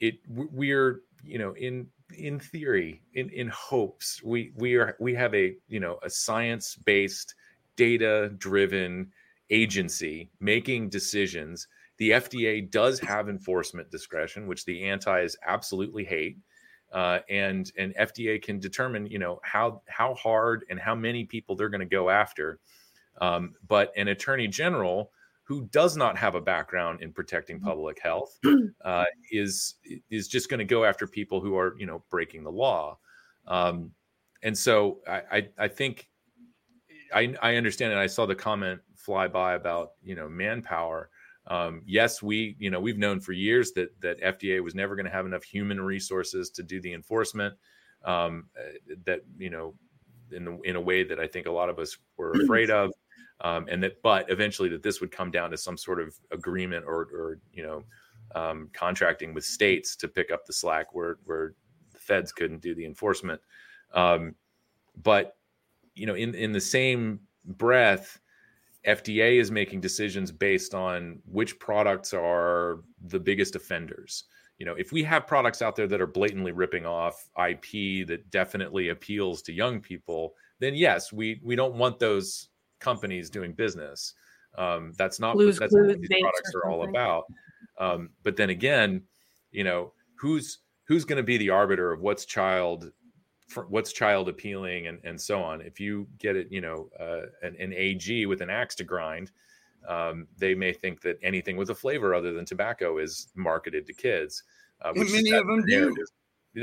it 0.00 0.14
we're 0.28 1.02
you 1.22 1.38
know 1.38 1.52
in 1.54 1.86
in 2.16 2.38
theory 2.38 3.02
in 3.14 3.28
in 3.30 3.48
hopes 3.48 4.22
we 4.22 4.52
we 4.56 4.76
are 4.76 4.96
we 5.00 5.14
have 5.14 5.34
a 5.34 5.56
you 5.68 5.80
know 5.80 5.98
a 6.02 6.10
science 6.10 6.76
based 6.76 7.34
data 7.76 8.30
driven 8.38 9.10
agency 9.50 10.30
making 10.40 10.88
decisions 10.88 11.68
the 11.98 12.10
FDA 12.10 12.70
does 12.70 13.00
have 13.00 13.28
enforcement 13.28 13.90
discretion, 13.90 14.46
which 14.46 14.64
the 14.64 14.84
antis 14.84 15.36
absolutely 15.46 16.04
hate, 16.04 16.38
uh, 16.92 17.20
and 17.28 17.70
and 17.78 17.94
FDA 17.96 18.42
can 18.42 18.58
determine, 18.58 19.06
you 19.06 19.18
know, 19.18 19.40
how 19.42 19.82
how 19.88 20.14
hard 20.14 20.64
and 20.68 20.78
how 20.78 20.94
many 20.94 21.24
people 21.24 21.56
they're 21.56 21.68
going 21.68 21.80
to 21.80 21.86
go 21.86 22.10
after. 22.10 22.58
Um, 23.20 23.54
but 23.66 23.92
an 23.96 24.08
attorney 24.08 24.46
general 24.46 25.10
who 25.44 25.64
does 25.66 25.96
not 25.96 26.18
have 26.18 26.34
a 26.34 26.40
background 26.40 27.00
in 27.02 27.12
protecting 27.12 27.60
public 27.60 28.00
health 28.00 28.38
uh, 28.84 29.04
is 29.30 29.76
is 30.10 30.28
just 30.28 30.50
going 30.50 30.58
to 30.58 30.64
go 30.64 30.84
after 30.84 31.06
people 31.06 31.40
who 31.40 31.56
are, 31.56 31.74
you 31.78 31.86
know, 31.86 32.02
breaking 32.10 32.44
the 32.44 32.50
law. 32.50 32.98
Um, 33.46 33.92
and 34.42 34.56
so 34.56 34.98
I, 35.08 35.22
I 35.32 35.48
I 35.58 35.68
think 35.68 36.08
I 37.14 37.34
I 37.40 37.56
understand, 37.56 37.92
and 37.92 38.00
I 38.00 38.06
saw 38.06 38.26
the 38.26 38.34
comment 38.34 38.80
fly 38.96 39.28
by 39.28 39.54
about 39.54 39.92
you 40.02 40.14
know 40.14 40.28
manpower 40.28 41.10
um, 41.48 41.82
yes, 41.86 42.22
we 42.22 42.56
you 42.58 42.70
know 42.70 42.80
we've 42.80 42.98
known 42.98 43.20
for 43.20 43.32
years 43.32 43.72
that 43.72 43.98
that 44.00 44.20
FDA 44.20 44.62
was 44.62 44.74
never 44.74 44.96
going 44.96 45.06
to 45.06 45.12
have 45.12 45.26
enough 45.26 45.44
human 45.44 45.80
resources 45.80 46.50
to 46.50 46.62
do 46.62 46.80
the 46.80 46.92
enforcement. 46.92 47.54
Um, 48.04 48.46
uh, 48.58 48.94
that 49.04 49.22
you 49.38 49.50
know 49.50 49.74
in 50.32 50.44
the, 50.44 50.60
in 50.62 50.76
a 50.76 50.80
way 50.80 51.04
that 51.04 51.20
I 51.20 51.26
think 51.26 51.46
a 51.46 51.52
lot 51.52 51.68
of 51.68 51.78
us 51.78 51.96
were 52.16 52.32
afraid 52.42 52.70
of, 52.70 52.92
um, 53.40 53.66
and 53.68 53.82
that 53.82 54.02
but 54.02 54.30
eventually 54.30 54.68
that 54.70 54.82
this 54.82 55.00
would 55.00 55.12
come 55.12 55.30
down 55.30 55.50
to 55.50 55.56
some 55.56 55.76
sort 55.76 56.00
of 56.00 56.16
agreement 56.32 56.84
or 56.86 57.02
or 57.12 57.38
you 57.52 57.62
know 57.62 57.84
um, 58.34 58.68
contracting 58.72 59.32
with 59.32 59.44
states 59.44 59.94
to 59.96 60.08
pick 60.08 60.32
up 60.32 60.46
the 60.46 60.52
slack 60.52 60.94
where 60.94 61.18
where 61.24 61.54
the 61.92 61.98
feds 61.98 62.32
couldn't 62.32 62.60
do 62.60 62.74
the 62.74 62.84
enforcement. 62.84 63.40
Um, 63.94 64.34
but 65.02 65.36
you 65.94 66.06
know 66.06 66.14
in 66.14 66.34
in 66.34 66.52
the 66.52 66.60
same 66.60 67.20
breath 67.44 68.18
FDA 68.86 69.40
is 69.40 69.50
making 69.50 69.80
decisions 69.80 70.30
based 70.30 70.74
on 70.74 71.20
which 71.26 71.58
products 71.58 72.14
are 72.14 72.80
the 73.06 73.18
biggest 73.18 73.56
offenders. 73.56 74.24
You 74.58 74.66
know, 74.66 74.74
if 74.74 74.92
we 74.92 75.02
have 75.02 75.26
products 75.26 75.60
out 75.60 75.76
there 75.76 75.86
that 75.86 76.00
are 76.00 76.06
blatantly 76.06 76.52
ripping 76.52 76.86
off 76.86 77.28
IP 77.36 78.06
that 78.06 78.30
definitely 78.30 78.88
appeals 78.88 79.42
to 79.42 79.52
young 79.52 79.80
people, 79.80 80.34
then 80.60 80.74
yes, 80.74 81.12
we 81.12 81.40
we 81.44 81.56
don't 81.56 81.74
want 81.74 81.98
those 81.98 82.48
companies 82.80 83.28
doing 83.28 83.52
business. 83.52 84.14
Um, 84.56 84.92
that's 84.96 85.20
not 85.20 85.34
Blue's 85.34 85.58
that's 85.58 85.74
what 85.74 86.00
these 86.00 86.08
products 86.20 86.52
are 86.54 86.70
all 86.70 86.88
about. 86.88 87.24
Um, 87.78 88.10
but 88.22 88.36
then 88.36 88.50
again, 88.50 89.02
you 89.50 89.64
know, 89.64 89.92
who's 90.14 90.60
who's 90.84 91.04
going 91.04 91.18
to 91.18 91.22
be 91.22 91.36
the 91.36 91.50
arbiter 91.50 91.92
of 91.92 92.00
what's 92.00 92.24
child 92.24 92.90
what's 93.68 93.92
child 93.92 94.28
appealing 94.28 94.86
and, 94.88 94.98
and 95.04 95.20
so 95.20 95.42
on. 95.42 95.60
If 95.60 95.78
you 95.80 96.06
get 96.18 96.36
it, 96.36 96.48
you 96.50 96.60
know, 96.60 96.88
uh, 96.98 97.26
an, 97.42 97.56
an 97.60 97.72
AG 97.72 98.26
with 98.26 98.40
an 98.40 98.50
axe 98.50 98.74
to 98.76 98.84
grind, 98.84 99.30
um, 99.88 100.26
they 100.36 100.54
may 100.54 100.72
think 100.72 101.00
that 101.02 101.18
anything 101.22 101.56
with 101.56 101.70
a 101.70 101.74
flavor 101.74 102.14
other 102.14 102.32
than 102.32 102.44
tobacco 102.44 102.98
is 102.98 103.28
marketed 103.34 103.86
to 103.86 103.92
kids. 103.92 104.42
Uh, 104.82 104.92
And 104.94 105.10
many 105.12 105.30
of 105.30 105.46
them 105.46 105.64
do. 105.64 105.96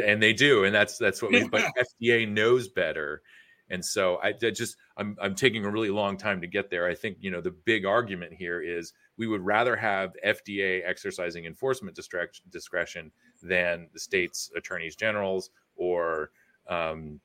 and 0.05 0.21
they 0.21 0.34
do, 0.34 0.65
and 0.65 0.75
that's 0.75 0.97
that's 0.97 1.21
what. 1.21 1.31
We, 1.31 1.47
but 1.51 1.63
FDA 2.01 2.27
knows 2.29 2.67
better, 2.67 3.21
and 3.69 3.84
so 3.84 4.17
I, 4.17 4.34
I 4.43 4.51
just 4.51 4.75
I'm 4.97 5.15
I'm 5.21 5.36
taking 5.36 5.65
a 5.65 5.71
really 5.71 5.89
long 5.89 6.17
time 6.17 6.41
to 6.41 6.47
get 6.47 6.69
there. 6.69 6.88
I 6.88 6.95
think 6.95 7.17
you 7.21 7.31
know 7.31 7.41
the 7.41 7.51
big 7.51 7.86
argument 7.86 8.34
here 8.34 8.61
is 8.61 8.93
we 9.17 9.27
would 9.27 9.41
rather 9.41 9.75
have 9.75 10.13
FDA 10.25 10.81
exercising 10.86 11.45
enforcement 11.45 11.97
discretion 12.51 13.11
than 13.41 13.88
the 13.93 13.99
state's 13.99 14.51
attorneys 14.55 14.95
generals 14.95 15.49
or 15.75 16.31
um, 16.70 17.20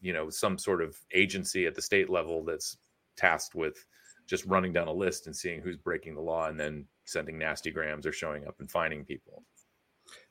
you 0.00 0.12
know 0.12 0.30
some 0.30 0.58
sort 0.58 0.82
of 0.82 0.96
agency 1.12 1.66
at 1.66 1.74
the 1.74 1.82
state 1.82 2.10
level 2.10 2.44
that's 2.44 2.76
tasked 3.16 3.54
with 3.54 3.84
just 4.26 4.44
running 4.46 4.72
down 4.72 4.88
a 4.88 4.92
list 4.92 5.26
and 5.26 5.36
seeing 5.36 5.60
who's 5.60 5.76
breaking 5.76 6.14
the 6.14 6.20
law 6.20 6.48
and 6.48 6.58
then 6.58 6.86
sending 7.04 7.38
nasty 7.38 7.70
grams 7.70 8.06
or 8.06 8.12
showing 8.12 8.46
up 8.46 8.54
and 8.60 8.70
finding 8.70 9.04
people 9.04 9.42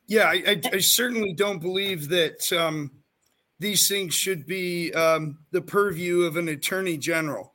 Yeah, 0.06 0.24
I, 0.24 0.42
I, 0.46 0.60
I 0.74 0.78
certainly 0.78 1.32
don't 1.34 1.60
believe 1.60 2.08
that 2.08 2.50
um, 2.52 2.90
these 3.60 3.86
things 3.88 4.14
should 4.14 4.46
be 4.46 4.92
um, 4.94 5.38
the 5.52 5.62
purview 5.62 6.22
of 6.22 6.36
an 6.36 6.48
attorney 6.48 6.96
general. 6.98 7.54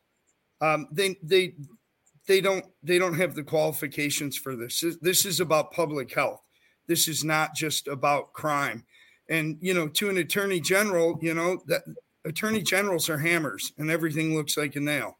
Um, 0.61 0.88
they 0.91 1.17
they 1.21 1.55
they 2.27 2.41
don't 2.41 2.65
they 2.83 2.97
don't 2.99 3.15
have 3.17 3.35
the 3.35 3.43
qualifications 3.43 4.38
for 4.38 4.55
this. 4.55 4.79
This- 4.81 4.97
This 5.01 5.25
is 5.25 5.39
about 5.39 5.71
public 5.73 6.13
health. 6.13 6.41
This 6.88 7.07
is 7.07 7.23
not 7.23 7.53
just 7.55 7.88
about 7.88 8.31
crime. 8.33 8.85
And 9.30 9.57
you 9.61 9.73
know, 9.73 9.88
to 9.89 10.09
an 10.09 10.17
attorney 10.17 10.59
general, 10.61 11.17
you 11.21 11.34
know 11.34 11.59
that 11.67 11.84
attorney 12.25 12.61
generals 12.61 13.09
are 13.09 13.17
hammers, 13.17 13.73
and 13.78 13.89
everything 13.91 14.36
looks 14.36 14.57
like 14.57 14.75
a 14.75 14.80
nail. 14.80 15.17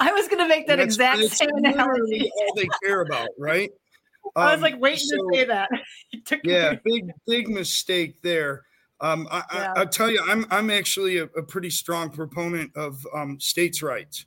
I 0.00 0.12
was 0.12 0.26
going 0.26 0.40
to 0.40 0.48
make 0.48 0.66
that 0.66 0.76
That's- 0.76 0.94
exact 0.94 1.20
that's 1.20 1.36
same 1.38 1.50
analogy. 1.54 2.30
all 2.48 2.54
they 2.56 2.66
care 2.82 3.00
about, 3.02 3.28
right? 3.38 3.70
I 4.36 4.46
was 4.46 4.54
Um, 4.54 4.60
like 4.62 4.80
waiting 4.80 4.98
so- 5.06 5.16
to 5.16 5.28
say 5.32 5.44
that. 5.44 5.68
You 6.12 6.20
took 6.22 6.44
me- 6.44 6.52
yeah, 6.52 6.74
big 6.84 7.04
big 7.26 7.48
mistake 7.48 8.20
there. 8.22 8.62
Um, 9.00 9.26
I, 9.30 9.42
Yeah. 9.52 9.72
I, 9.76 9.80
I'll 9.80 9.88
tell 9.88 10.10
you, 10.10 10.20
I'm 10.26 10.46
I'm 10.50 10.70
actually 10.70 11.18
a, 11.18 11.24
a 11.24 11.42
pretty 11.42 11.70
strong 11.70 12.10
proponent 12.10 12.70
of 12.76 13.04
um, 13.14 13.38
states' 13.40 13.82
rights, 13.82 14.26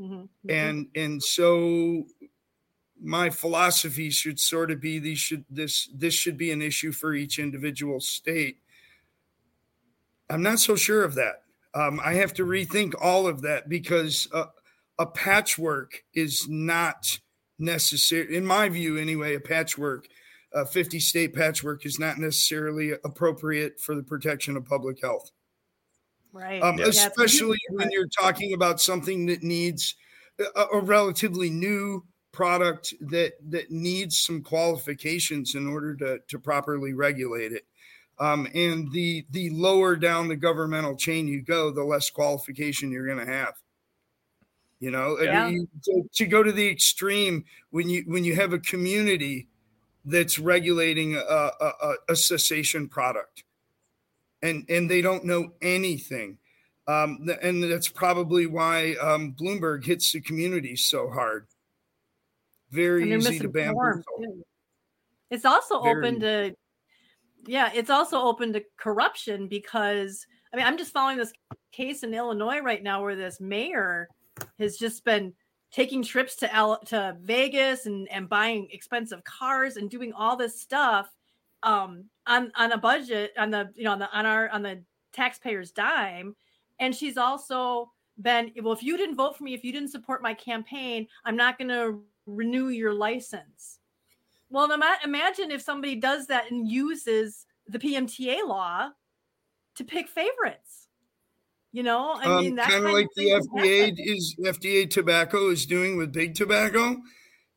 Mhm, 0.00 0.28
mhm. 0.46 0.50
and 0.50 0.86
and 0.94 1.22
so 1.22 2.04
my 3.02 3.30
philosophy 3.30 4.10
should 4.10 4.38
sort 4.38 4.70
of 4.70 4.80
be 4.80 4.98
these 4.98 5.18
should 5.18 5.44
this 5.50 5.88
this 5.94 6.14
should 6.14 6.36
be 6.36 6.50
an 6.50 6.62
issue 6.62 6.92
for 6.92 7.14
each 7.14 7.38
individual 7.38 8.00
state. 8.00 8.58
I'm 10.30 10.42
not 10.42 10.60
so 10.60 10.76
sure 10.76 11.04
of 11.04 11.14
that. 11.16 11.42
Um, 11.74 12.00
I 12.04 12.14
have 12.14 12.32
to 12.34 12.44
rethink 12.44 12.94
all 13.00 13.26
of 13.26 13.42
that 13.42 13.68
because 13.68 14.28
uh, 14.32 14.46
a 14.98 15.06
patchwork 15.06 16.04
is 16.14 16.48
not 16.48 17.18
necessary, 17.58 18.36
in 18.36 18.46
my 18.46 18.68
view, 18.68 18.96
anyway. 18.96 19.34
A 19.34 19.40
patchwork, 19.40 20.06
a 20.52 20.64
50 20.64 21.00
state 21.00 21.34
patchwork, 21.34 21.84
is 21.84 21.98
not 21.98 22.18
necessarily 22.18 22.92
appropriate 23.04 23.80
for 23.80 23.94
the 23.94 24.02
protection 24.02 24.56
of 24.56 24.64
public 24.64 25.00
health 25.02 25.30
right. 26.32 26.62
um, 26.62 26.78
Yeah. 26.78 26.86
especially 26.86 27.58
when 27.70 27.90
you're 27.90 28.08
talking 28.08 28.54
about 28.54 28.80
something 28.80 29.26
that 29.26 29.42
needs 29.42 29.94
a, 30.56 30.64
a 30.74 30.80
relatively 30.80 31.50
new 31.50 32.04
product 32.32 32.94
that 33.00 33.34
that 33.50 33.70
needs 33.70 34.18
some 34.18 34.42
qualifications 34.42 35.54
in 35.54 35.66
order 35.66 35.94
to 35.96 36.18
to 36.28 36.38
properly 36.38 36.92
regulate 36.94 37.52
it. 37.52 37.64
Um, 38.18 38.46
and 38.54 38.90
the 38.92 39.24
the 39.30 39.50
lower 39.50 39.96
down 39.96 40.28
the 40.28 40.36
governmental 40.36 40.96
chain 40.96 41.28
you 41.28 41.42
go, 41.42 41.70
the 41.70 41.84
less 41.84 42.10
qualification 42.10 42.90
you're 42.90 43.06
going 43.06 43.24
to 43.24 43.32
have. 43.32 43.54
You 44.80 44.90
know, 44.90 45.18
Yeah. 45.20 45.46
I 45.46 45.50
mean, 45.50 45.68
to, 45.84 46.02
to 46.14 46.26
go 46.26 46.42
to 46.42 46.50
the 46.52 46.66
extreme 46.68 47.44
when 47.70 47.88
you 47.88 48.02
when 48.06 48.24
you 48.24 48.34
have 48.34 48.52
a 48.52 48.58
community 48.58 49.48
that's 50.04 50.38
regulating 50.38 51.14
a, 51.14 51.18
a, 51.20 51.72
a- 51.82 51.96
a 52.10 52.16
cessation 52.16 52.88
product, 52.88 53.44
and 54.42 54.64
and 54.68 54.90
they 54.90 55.00
don't 55.00 55.24
know 55.24 55.52
anything, 55.62 56.38
um, 56.88 57.28
and 57.42 57.62
that's 57.62 57.88
probably 57.88 58.46
why 58.46 58.94
um, 58.96 59.32
Bloomberg 59.38 59.84
hits 59.84 60.10
the 60.12 60.20
community 60.20 60.74
so 60.76 61.08
hard. 61.10 61.46
Very 62.72 63.12
easy 63.14 63.38
to 63.38 63.48
bamboozle. 63.48 64.02
It's 65.30 65.44
also 65.44 65.80
open 65.80 66.20
to, 66.20 66.54
yeah, 67.46 67.70
it's 67.74 67.90
also 67.90 68.20
open 68.20 68.52
to 68.54 68.62
corruption 68.76 69.48
because 69.48 70.26
I 70.52 70.56
mean 70.56 70.66
I'm 70.66 70.78
just 70.78 70.92
following 70.92 71.16
this 71.16 71.32
case 71.70 72.02
in 72.02 72.12
Illinois 72.14 72.60
right 72.60 72.82
now 72.82 73.02
where 73.02 73.16
this 73.16 73.40
mayor 73.40 74.08
has 74.58 74.76
just 74.76 75.04
been 75.04 75.32
taking 75.70 76.02
trips 76.02 76.36
to 76.36 76.54
L- 76.54 76.80
to 76.86 77.16
Vegas 77.22 77.86
and 77.86 78.08
and 78.10 78.28
buying 78.28 78.68
expensive 78.70 79.24
cars 79.24 79.76
and 79.76 79.88
doing 79.88 80.12
all 80.12 80.36
this 80.36 80.60
stuff 80.60 81.08
um 81.62 82.04
on 82.26 82.52
on 82.56 82.72
a 82.72 82.78
budget 82.78 83.32
on 83.38 83.50
the 83.50 83.70
you 83.74 83.84
know 83.84 83.92
on 83.92 83.98
the 83.98 84.10
on 84.16 84.26
our 84.26 84.48
on 84.50 84.62
the 84.62 84.82
taxpayers 85.12 85.70
dime. 85.70 86.36
And 86.78 86.94
she's 86.94 87.16
also 87.16 87.90
been 88.20 88.52
well 88.62 88.74
if 88.74 88.82
you 88.82 88.96
didn't 88.96 89.16
vote 89.16 89.36
for 89.36 89.44
me 89.44 89.54
if 89.54 89.64
you 89.64 89.72
didn't 89.72 89.88
support 89.88 90.22
my 90.22 90.34
campaign 90.34 91.06
i'm 91.24 91.36
not 91.36 91.56
going 91.56 91.68
to 91.68 92.02
renew 92.26 92.68
your 92.68 92.92
license 92.94 93.78
well 94.50 94.70
ima- 94.70 94.98
imagine 95.04 95.50
if 95.50 95.60
somebody 95.62 95.94
does 95.96 96.26
that 96.26 96.50
and 96.50 96.68
uses 96.70 97.46
the 97.68 97.78
pmta 97.78 98.46
law 98.46 98.90
to 99.74 99.84
pick 99.84 100.08
favorites 100.08 100.88
you 101.72 101.82
know 101.82 102.14
i 102.16 102.40
mean 102.40 102.54
that 102.54 102.68
kind 102.70 102.84
of 102.84 102.92
like 102.92 103.08
the 103.16 103.30
FDA 103.30 103.80
happen. 103.86 103.96
is 103.98 104.36
FDA 104.44 104.88
tobacco 104.88 105.48
is 105.50 105.66
doing 105.66 105.96
with 105.96 106.12
big 106.12 106.34
tobacco. 106.34 106.96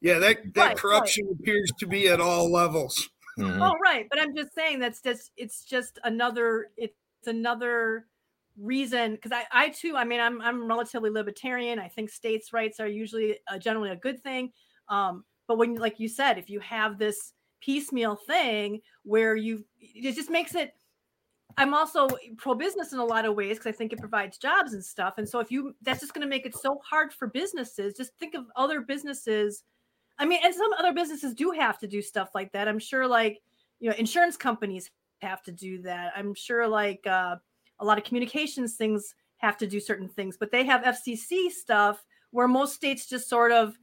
Yeah, 0.02 0.20
that 0.20 0.38
that 0.54 0.60
Right, 0.62 0.68
right. 0.68 0.78
corruption 0.78 1.28
appears 1.40 1.72
to 1.80 1.88
be 1.88 2.08
at 2.10 2.22
all 2.22 2.52
levels. 2.52 3.10
Mhm. 3.40 3.60
Oh, 3.60 3.74
right. 3.84 4.08
But 4.10 4.20
I'm 4.22 4.36
just 4.36 4.54
saying 4.54 4.80
that's 4.80 5.02
just 5.02 5.32
it's 5.36 5.66
just 5.66 6.00
another 6.04 6.70
it's 6.78 6.94
another 7.26 8.06
reason 8.60 9.16
because 9.16 9.32
I 9.32 9.44
I 9.52 9.70
too 9.70 9.96
I 9.96 10.04
mean 10.04 10.20
I'm 10.20 10.42
I'm 10.42 10.68
relatively 10.68 11.10
libertarian. 11.10 11.80
I 11.80 11.88
think 11.88 12.10
states' 12.10 12.54
rights 12.54 12.80
are 12.80 12.88
usually 12.88 13.38
uh, 13.48 13.58
generally 13.58 13.92
a 13.92 13.96
good 13.96 14.22
thing. 14.22 14.52
Um, 14.90 15.24
but 15.48 15.58
when 15.58 15.76
like 15.76 16.00
you 16.00 16.08
said, 16.08 16.38
if 16.38 16.50
you 16.50 16.60
have 16.62 16.98
this 16.98 17.34
piecemeal 17.62 18.16
thing 18.16 18.82
where 19.04 19.36
you 19.36 19.64
it 19.80 20.16
just 20.16 20.30
makes 20.30 20.56
it. 20.56 20.74
I'm 21.58 21.74
also 21.74 22.10
pro 22.36 22.54
business 22.54 22.92
in 22.92 23.00
a 23.00 23.06
lot 23.06 23.24
of 23.24 23.34
ways 23.36 23.58
because 23.58 23.74
I 23.74 23.78
think 23.78 23.94
it 23.94 24.00
provides 24.00 24.38
jobs 24.38 24.74
and 24.74 24.84
stuff. 24.84 25.14
And 25.18 25.30
so 25.30 25.40
if 25.40 25.52
you 25.52 25.74
that's 25.84 26.02
just 26.02 26.14
going 26.14 26.24
to 26.24 26.30
make 26.30 26.46
it 26.46 26.54
so 26.54 26.82
hard 26.84 27.14
for 27.14 27.28
businesses. 27.28 27.94
Just 27.96 28.12
think 28.20 28.36
of 28.36 28.44
other 28.58 28.82
businesses 28.82 29.64
I 30.18 30.26
mean, 30.26 30.40
and 30.44 30.54
some 30.54 30.72
other 30.74 30.94
businesses 30.94 31.34
do 31.34 31.52
have 31.52 31.78
to 31.80 31.88
do 31.88 32.02
stuff 32.02 32.30
like 32.34 32.52
that. 32.54 32.68
I'm 32.68 32.80
sure, 32.80 33.08
like 33.08 33.42
you 33.80 33.90
know, 33.90 33.96
insurance 33.98 34.38
companies 34.38 34.90
have 35.22 35.44
to 35.44 35.52
do 35.52 35.82
that. 35.82 36.14
I'm 36.16 36.34
sure, 36.34 36.68
like 36.68 37.06
uh, 37.06 37.38
a 37.80 37.86
lot 37.86 37.98
of 37.98 38.04
communications 38.04 38.76
things 38.76 39.16
have 39.38 39.58
to 39.58 39.68
do 39.68 39.80
certain 39.80 40.08
things, 40.08 40.38
but 40.38 40.52
they 40.52 40.64
have 40.66 40.84
FCC 40.84 41.50
stuff 41.50 42.04
where 42.32 42.48
most 42.48 42.74
states 42.74 43.08
just 43.08 43.30
sort 43.30 43.52
of 43.52 43.78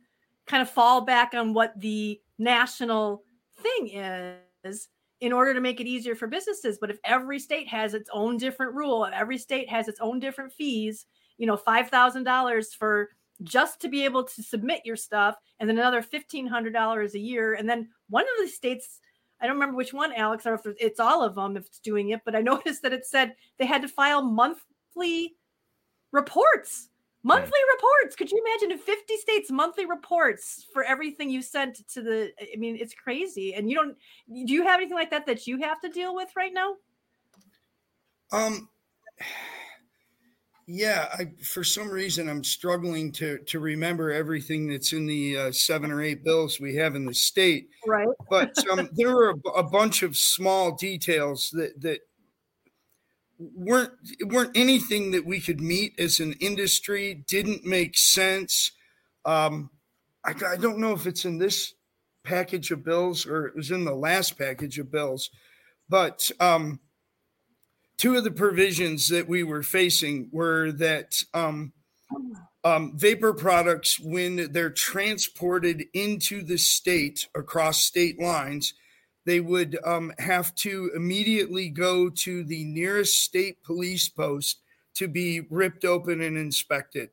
kind 0.46 0.62
of 0.62 0.68
fall 0.68 1.02
back 1.02 1.34
on 1.34 1.54
what 1.54 1.72
the 1.78 2.20
national 2.38 3.22
thing 3.62 3.88
is 4.64 4.88
in 5.20 5.32
order 5.32 5.54
to 5.54 5.60
make 5.60 5.80
it 5.80 5.86
easier 5.86 6.14
for 6.14 6.26
businesses. 6.26 6.78
But 6.80 6.90
if 6.90 6.98
every 7.04 7.38
state 7.38 7.68
has 7.68 7.94
its 7.94 8.10
own 8.12 8.38
different 8.38 8.74
rule, 8.74 9.04
if 9.04 9.14
every 9.14 9.38
state 9.38 9.68
has 9.70 9.88
its 9.88 10.00
own 10.00 10.18
different 10.18 10.52
fees, 10.52 11.06
you 11.38 11.46
know, 11.46 11.56
five 11.56 11.88
thousand 11.88 12.24
dollars 12.24 12.74
for 12.74 13.10
just 13.42 13.80
to 13.80 13.88
be 13.88 14.04
able 14.04 14.24
to 14.24 14.42
submit 14.42 14.82
your 14.84 14.96
stuff, 14.96 15.36
and 15.60 15.68
then 15.68 15.78
another 15.78 16.02
fifteen 16.02 16.46
hundred 16.46 16.72
dollars 16.72 17.14
a 17.14 17.18
year, 17.20 17.54
and 17.54 17.68
then 17.68 17.88
one 18.08 18.24
of 18.24 18.44
the 18.44 18.48
states. 18.48 19.00
I 19.42 19.46
don't 19.46 19.56
remember 19.56 19.76
which 19.76 19.92
one, 19.92 20.12
Alex, 20.14 20.46
or 20.46 20.54
if 20.54 20.60
it's 20.78 21.00
all 21.00 21.24
of 21.24 21.34
them 21.34 21.56
if 21.56 21.66
it's 21.66 21.80
doing 21.80 22.10
it, 22.10 22.20
but 22.24 22.36
I 22.36 22.40
noticed 22.52 22.82
that 22.82 22.92
it 22.92 23.04
said 23.04 23.34
they 23.58 23.66
had 23.66 23.82
to 23.82 23.88
file 23.88 24.22
monthly 24.22 25.34
reports. 26.12 26.88
Monthly 27.24 27.60
reports. 27.74 28.16
Could 28.16 28.32
you 28.32 28.42
imagine 28.44 28.72
in 28.72 28.78
50 28.78 29.16
states 29.16 29.50
monthly 29.50 29.86
reports 29.86 30.66
for 30.72 30.82
everything 30.82 31.30
you 31.30 31.40
sent 31.40 31.86
to 31.90 32.02
the 32.02 32.32
I 32.40 32.56
mean, 32.56 32.76
it's 32.76 32.94
crazy. 32.94 33.54
And 33.54 33.70
you 33.70 33.76
don't 33.76 33.96
do 34.28 34.52
you 34.52 34.64
have 34.64 34.80
anything 34.80 34.96
like 34.96 35.10
that 35.10 35.26
that 35.26 35.46
you 35.46 35.58
have 35.58 35.80
to 35.82 35.88
deal 35.88 36.16
with 36.16 36.30
right 36.36 36.52
now? 36.52 36.74
Um, 38.32 38.68
yeah, 40.66 41.08
I 41.12 41.32
for 41.42 41.64
some 41.64 41.90
reason 41.90 42.28
I'm 42.28 42.44
struggling 42.44 43.12
to 43.12 43.38
to 43.38 43.60
remember 43.60 44.12
everything 44.12 44.68
that's 44.68 44.92
in 44.92 45.06
the 45.06 45.36
uh, 45.36 45.52
seven 45.52 45.90
or 45.90 46.02
eight 46.02 46.24
bills 46.24 46.60
we 46.60 46.76
have 46.76 46.94
in 46.94 47.06
the 47.06 47.14
state. 47.14 47.68
Right. 47.86 48.06
but 48.30 48.54
um, 48.70 48.88
there 48.92 49.14
were 49.14 49.30
a, 49.30 49.48
a 49.50 49.62
bunch 49.62 50.02
of 50.02 50.16
small 50.16 50.72
details 50.72 51.50
that 51.52 51.80
that 51.82 52.00
weren't 53.38 53.92
weren't 54.26 54.56
anything 54.56 55.10
that 55.10 55.26
we 55.26 55.40
could 55.40 55.60
meet 55.60 55.98
as 55.98 56.20
an 56.20 56.34
industry. 56.34 57.24
Didn't 57.26 57.64
make 57.64 57.96
sense. 57.96 58.72
Um, 59.24 59.70
I, 60.24 60.34
I 60.52 60.56
don't 60.56 60.78
know 60.78 60.92
if 60.92 61.06
it's 61.06 61.24
in 61.24 61.38
this 61.38 61.74
package 62.24 62.70
of 62.70 62.84
bills 62.84 63.26
or 63.26 63.46
it 63.46 63.56
was 63.56 63.70
in 63.70 63.84
the 63.84 63.94
last 63.94 64.38
package 64.38 64.78
of 64.78 64.92
bills, 64.92 65.30
but 65.88 66.30
um, 66.38 66.78
two 68.02 68.16
of 68.16 68.24
the 68.24 68.32
provisions 68.32 69.06
that 69.08 69.28
we 69.28 69.44
were 69.44 69.62
facing 69.62 70.28
were 70.32 70.72
that. 70.72 71.22
Um, 71.32 71.72
um, 72.64 72.96
vapor 72.96 73.32
products 73.32 73.98
when 73.98 74.52
they're 74.52 74.70
transported 74.70 75.84
into 75.94 76.42
the 76.44 76.58
state 76.58 77.26
across 77.34 77.84
state 77.84 78.20
lines 78.20 78.74
they 79.24 79.40
would 79.40 79.78
um, 79.84 80.12
have 80.18 80.54
to 80.56 80.92
immediately 80.94 81.68
go 81.68 82.08
to 82.08 82.44
the 82.44 82.64
nearest 82.64 83.20
state 83.20 83.62
police 83.64 84.08
post 84.08 84.60
to 84.94 85.08
be 85.08 85.40
ripped 85.40 85.84
open 85.84 86.20
and 86.20 86.38
inspected 86.38 87.10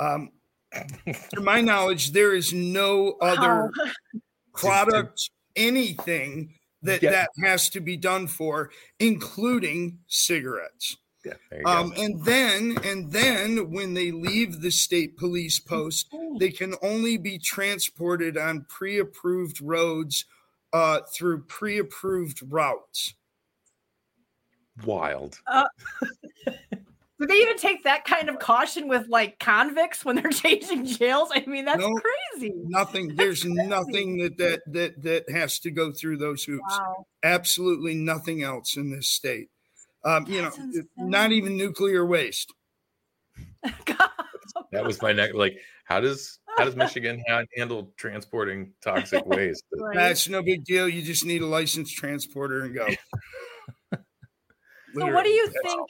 um, 0.00 0.32
to 1.32 1.40
my 1.40 1.60
knowledge 1.60 2.10
there 2.10 2.34
is 2.34 2.52
no 2.52 3.12
other 3.20 3.70
Wow. 3.78 3.84
product 4.54 5.30
anything 5.54 6.55
that 6.86 7.02
Yeah. 7.02 7.10
that 7.10 7.30
has 7.42 7.68
to 7.70 7.80
be 7.80 7.96
done 7.96 8.26
for 8.26 8.70
including 8.98 9.98
cigarettes 10.06 10.96
Yeah, 11.24 11.34
um, 11.64 11.92
and 11.96 12.24
then 12.24 12.78
and 12.84 13.10
then 13.12 13.70
when 13.70 13.94
they 13.94 14.10
leave 14.12 14.60
the 14.60 14.70
state 14.70 15.16
police 15.16 15.58
post, 15.58 16.08
they 16.38 16.50
can 16.50 16.74
only 16.82 17.16
be 17.16 17.38
transported 17.38 18.38
on 18.38 18.64
pre-approved 18.68 19.60
roads 19.60 20.24
uh, 20.72 21.00
through 21.12 21.42
pre-approved 21.44 22.42
routes. 22.50 23.14
Wild. 24.84 25.40
Do 27.18 27.26
they 27.26 27.34
even 27.34 27.56
take 27.56 27.84
that 27.84 28.04
kind 28.04 28.28
of 28.28 28.38
caution 28.38 28.88
with 28.88 29.08
like 29.08 29.38
convicts 29.38 30.04
when 30.04 30.16
they're 30.16 30.30
changing 30.30 30.84
jails? 30.84 31.30
I 31.34 31.44
mean, 31.46 31.64
that's 31.64 31.80
No. 31.80 31.94
crazy. 32.34 32.52
Nothing. 32.54 33.14
There's 33.16 33.42
crazy. 33.42 33.54
nothing 33.66 34.18
that 34.18 34.36
that 34.38 34.60
that 34.72 35.02
that 35.02 35.30
has 35.30 35.58
to 35.60 35.70
go 35.70 35.92
through 35.92 36.18
those 36.18 36.44
hoops. 36.44 36.62
Wow. 36.78 37.06
Absolutely 37.22 37.94
nothing 37.94 38.42
else 38.42 38.76
in 38.76 38.90
this 38.90 39.08
state. 39.08 39.48
Um, 40.04 40.26
you 40.28 40.42
know, 40.42 40.50
That's 40.50 40.86
not 40.96 41.32
even 41.32 41.56
nuclear 41.56 42.04
waste. 42.04 42.52
God. 43.86 44.10
That 44.72 44.84
was 44.84 45.00
my 45.02 45.12
next. 45.12 45.34
Like, 45.34 45.56
how 45.86 46.00
does 46.00 46.38
how 46.58 46.64
does 46.64 46.76
Michigan 46.76 47.22
handle 47.56 47.92
transporting 47.96 48.72
toxic 48.82 49.24
waste? 49.26 49.64
Right. 49.72 49.96
That's 49.96 50.28
no 50.28 50.42
big 50.42 50.64
deal. 50.64 50.86
You 50.88 51.02
just 51.02 51.24
need 51.24 51.40
a 51.42 51.46
licensed 51.46 51.96
transporter 51.96 52.62
and 52.64 52.74
go. 52.74 52.86
So 54.94 55.12
what 55.12 55.24
do 55.24 55.30
you 55.30 55.46
Literally. 55.46 55.60
think? 55.64 55.88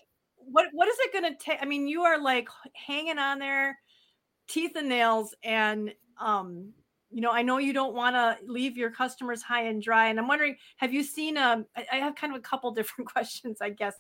What 0.50 0.66
what 0.72 0.88
is 0.88 0.96
it 1.00 1.12
going 1.12 1.24
to 1.32 1.38
take? 1.38 1.58
I 1.60 1.64
mean, 1.64 1.88
you 1.88 2.02
are 2.02 2.20
like 2.20 2.48
hanging 2.72 3.18
on 3.18 3.38
there, 3.38 3.78
teeth 4.48 4.72
and 4.76 4.88
nails, 4.88 5.34
and 5.42 5.92
um, 6.20 6.72
you 7.10 7.20
know, 7.20 7.30
I 7.30 7.42
know 7.42 7.58
you 7.58 7.72
don't 7.72 7.94
want 7.94 8.16
to 8.16 8.36
leave 8.46 8.76
your 8.76 8.90
customers 8.90 9.42
high 9.42 9.64
and 9.64 9.82
dry. 9.82 10.08
And 10.08 10.18
I'm 10.18 10.28
wondering, 10.28 10.56
have 10.76 10.92
you 10.92 11.02
seen? 11.02 11.36
Um, 11.36 11.66
I, 11.76 11.86
I 11.92 11.96
have 11.96 12.14
kind 12.14 12.32
of 12.32 12.38
a 12.38 12.42
couple 12.42 12.70
different 12.72 13.10
questions, 13.10 13.58
I 13.60 13.70
guess. 13.70 13.94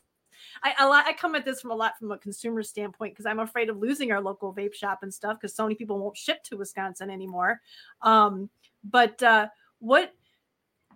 I 0.62 0.74
a 0.80 0.86
lot, 0.86 1.06
I 1.06 1.14
come 1.14 1.34
at 1.34 1.44
this 1.44 1.60
from 1.60 1.70
a 1.70 1.74
lot 1.74 1.98
from 1.98 2.12
a 2.12 2.18
consumer 2.18 2.62
standpoint 2.62 3.14
because 3.14 3.26
I'm 3.26 3.38
afraid 3.38 3.70
of 3.70 3.78
losing 3.78 4.12
our 4.12 4.20
local 4.20 4.54
vape 4.54 4.74
shop 4.74 4.98
and 5.02 5.12
stuff 5.12 5.38
because 5.40 5.54
so 5.54 5.64
many 5.64 5.74
people 5.74 5.98
won't 5.98 6.16
ship 6.16 6.42
to 6.44 6.56
Wisconsin 6.56 7.10
anymore. 7.10 7.60
Um, 8.02 8.50
but 8.84 9.22
uh, 9.22 9.48
what 9.78 10.12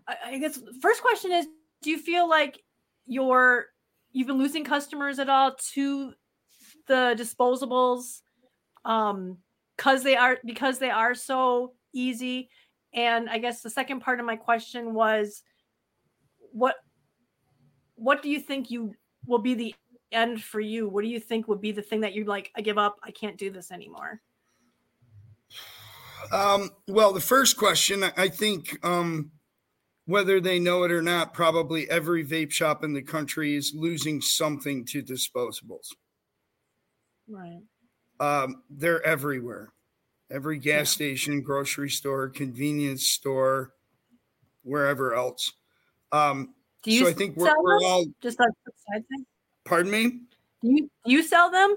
I 0.06 0.38
guess 0.38 0.60
first 0.80 1.02
question 1.02 1.32
is, 1.32 1.46
do 1.82 1.90
you 1.90 1.98
feel 1.98 2.28
like 2.28 2.62
your 3.06 3.66
you've 4.12 4.26
been 4.26 4.38
losing 4.38 4.64
customers 4.64 5.18
at 5.18 5.28
all 5.28 5.54
to 5.72 6.12
the 6.86 7.14
disposables 7.18 8.20
um 8.84 9.38
because 9.76 10.02
they 10.02 10.16
are 10.16 10.38
because 10.44 10.78
they 10.78 10.90
are 10.90 11.14
so 11.14 11.72
easy. 11.92 12.50
And 12.92 13.30
I 13.30 13.38
guess 13.38 13.62
the 13.62 13.70
second 13.70 14.00
part 14.00 14.20
of 14.20 14.26
my 14.26 14.36
question 14.36 14.94
was 14.94 15.42
what 16.52 16.76
what 17.94 18.22
do 18.22 18.28
you 18.30 18.40
think 18.40 18.70
you 18.70 18.94
will 19.26 19.38
be 19.38 19.54
the 19.54 19.74
end 20.12 20.42
for 20.42 20.60
you? 20.60 20.88
What 20.88 21.02
do 21.02 21.08
you 21.08 21.20
think 21.20 21.48
would 21.48 21.60
be 21.60 21.72
the 21.72 21.82
thing 21.82 22.00
that 22.00 22.14
you're 22.14 22.26
like, 22.26 22.50
I 22.56 22.60
give 22.60 22.78
up, 22.78 22.96
I 23.02 23.10
can't 23.10 23.36
do 23.36 23.50
this 23.50 23.70
anymore? 23.70 24.20
Um, 26.32 26.70
well, 26.88 27.12
the 27.12 27.20
first 27.20 27.56
question, 27.56 28.04
I 28.16 28.28
think, 28.28 28.78
um, 28.84 29.30
whether 30.10 30.40
they 30.40 30.58
know 30.58 30.82
it 30.82 30.90
or 30.90 31.02
not, 31.02 31.32
probably 31.32 31.88
every 31.88 32.24
vape 32.24 32.50
shop 32.50 32.82
in 32.82 32.92
the 32.92 33.02
country 33.02 33.54
is 33.54 33.72
losing 33.74 34.20
something 34.20 34.84
to 34.86 35.02
disposables. 35.02 35.86
Right. 37.28 37.60
Um, 38.18 38.62
they're 38.68 39.04
everywhere. 39.06 39.72
Every 40.30 40.58
gas 40.58 40.90
yeah. 41.00 41.14
station, 41.14 41.42
grocery 41.42 41.90
store, 41.90 42.28
convenience 42.28 43.06
store, 43.06 43.72
wherever 44.62 45.14
else. 45.14 45.52
Um, 46.12 46.54
do 46.82 46.92
you 46.92 47.04
so 47.04 47.10
I 47.10 47.12
think 47.12 47.36
we're, 47.36 47.54
we're 47.62 47.84
all 47.84 48.04
just 48.20 48.38
a 48.40 48.44
side 48.92 49.04
thing. 49.08 49.24
Pardon 49.64 49.90
me. 49.90 50.06
Do 50.62 50.68
you 50.68 50.90
do 51.04 51.12
you 51.12 51.22
sell 51.22 51.50
them? 51.50 51.76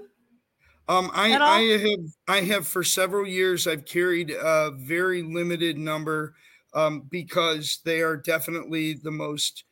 Um, 0.88 1.10
I 1.14 1.32
I 1.36 1.60
have 1.60 1.98
I 2.28 2.40
have 2.40 2.66
for 2.66 2.84
several 2.84 3.26
years 3.26 3.66
I've 3.66 3.84
carried 3.84 4.30
a 4.30 4.72
very 4.72 5.22
limited 5.22 5.78
number 5.78 6.34
um, 6.74 7.06
because 7.10 7.80
they 7.84 8.00
are 8.00 8.16
definitely 8.16 8.94
the 8.94 9.10
most 9.10 9.64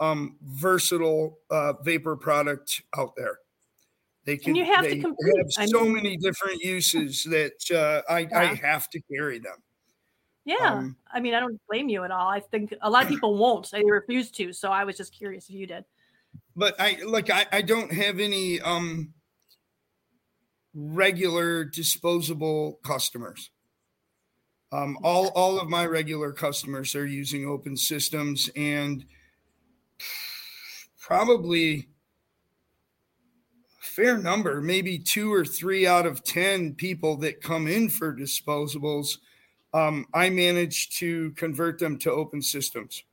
um, 0.00 0.36
versatile 0.42 1.38
uh, 1.50 1.74
vapor 1.82 2.16
product 2.16 2.82
out 2.96 3.14
there. 3.16 3.38
They 4.24 4.36
can. 4.36 4.50
And 4.50 4.56
you 4.56 4.64
have 4.64 4.84
to 4.84 5.00
compete. 5.00 5.36
Have 5.38 5.68
so 5.68 5.82
mean, 5.82 5.94
many 5.94 6.16
different 6.16 6.62
uses 6.62 7.24
that 7.24 7.70
uh, 7.70 8.10
I 8.10 8.20
yeah. 8.20 8.38
I 8.38 8.44
have 8.54 8.88
to 8.90 9.00
carry 9.12 9.38
them. 9.38 9.56
Yeah, 10.46 10.74
um, 10.74 10.96
I 11.12 11.20
mean 11.20 11.34
I 11.34 11.40
don't 11.40 11.60
blame 11.68 11.88
you 11.88 12.04
at 12.04 12.10
all. 12.10 12.28
I 12.28 12.40
think 12.40 12.74
a 12.82 12.90
lot 12.90 13.04
of 13.04 13.08
people 13.08 13.36
won't. 13.36 13.70
They 13.70 13.82
refuse 13.84 14.30
to. 14.32 14.52
So 14.52 14.70
I 14.70 14.84
was 14.84 14.96
just 14.96 15.12
curious 15.14 15.48
if 15.48 15.54
you 15.54 15.66
did. 15.66 15.84
But 16.56 16.74
I 16.78 16.98
like 17.04 17.30
I 17.30 17.46
I 17.52 17.62
don't 17.62 17.92
have 17.92 18.18
any 18.18 18.60
um 18.60 19.12
regular 20.74 21.64
disposable 21.64 22.80
customers. 22.84 23.50
Um, 24.74 24.98
all 25.04 25.28
all 25.36 25.60
of 25.60 25.68
my 25.68 25.86
regular 25.86 26.32
customers 26.32 26.96
are 26.96 27.06
using 27.06 27.46
open 27.46 27.76
systems, 27.76 28.50
and 28.56 29.04
probably 31.00 31.86
a 33.80 33.84
fair 33.84 34.18
number, 34.18 34.60
maybe 34.60 34.98
two 34.98 35.32
or 35.32 35.44
three 35.44 35.86
out 35.86 36.06
of 36.06 36.24
ten 36.24 36.74
people 36.74 37.16
that 37.18 37.40
come 37.40 37.68
in 37.68 37.88
for 37.88 38.12
disposables, 38.12 39.18
um, 39.72 40.06
I 40.12 40.28
manage 40.30 40.98
to 40.98 41.30
convert 41.32 41.78
them 41.78 41.96
to 42.00 42.10
open 42.10 42.42
systems. 42.42 43.04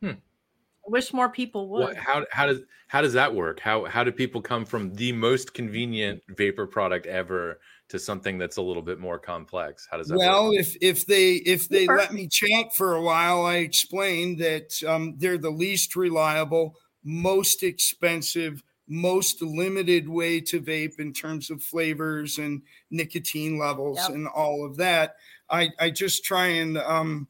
Hmm. 0.00 0.10
I 0.10 0.86
wish 0.86 1.12
more 1.12 1.30
people 1.30 1.68
would. 1.70 1.80
What, 1.80 1.96
how 1.96 2.24
how 2.30 2.46
does 2.46 2.60
how 2.86 3.02
does 3.02 3.14
that 3.14 3.34
work? 3.34 3.58
How 3.58 3.86
how 3.86 4.04
do 4.04 4.12
people 4.12 4.40
come 4.40 4.64
from 4.64 4.94
the 4.94 5.10
most 5.10 5.52
convenient 5.52 6.22
vapor 6.28 6.68
product 6.68 7.06
ever 7.06 7.58
to 7.88 7.98
something 7.98 8.36
that's 8.38 8.56
a 8.56 8.62
little 8.62 8.82
bit 8.82 8.98
more 8.98 9.18
complex? 9.18 9.86
How 9.90 9.96
does 9.96 10.08
that? 10.08 10.18
Well, 10.18 10.48
work? 10.48 10.56
if 10.56 10.76
if 10.80 11.06
they 11.06 11.34
if 11.34 11.68
they 11.68 11.86
let 11.86 12.12
me 12.12 12.28
chat 12.28 12.74
for 12.74 12.94
a 12.94 13.02
while, 13.02 13.44
I 13.44 13.56
explain 13.56 14.36
that 14.38 14.72
um, 14.86 15.14
they're 15.18 15.38
the 15.38 15.50
least 15.50 15.96
reliable, 15.96 16.76
most 17.04 17.62
expensive, 17.62 18.62
most 18.88 19.40
limited 19.42 20.08
way 20.08 20.40
to 20.40 20.60
vape 20.60 20.98
in 20.98 21.12
terms 21.12 21.50
of 21.50 21.62
flavors 21.62 22.38
and 22.38 22.62
nicotine 22.90 23.58
levels 23.58 23.98
yep. 23.98 24.10
and 24.10 24.26
all 24.28 24.64
of 24.64 24.76
that. 24.78 25.16
I 25.48 25.70
I 25.78 25.90
just 25.90 26.24
try 26.24 26.46
and 26.46 26.78
um, 26.78 27.28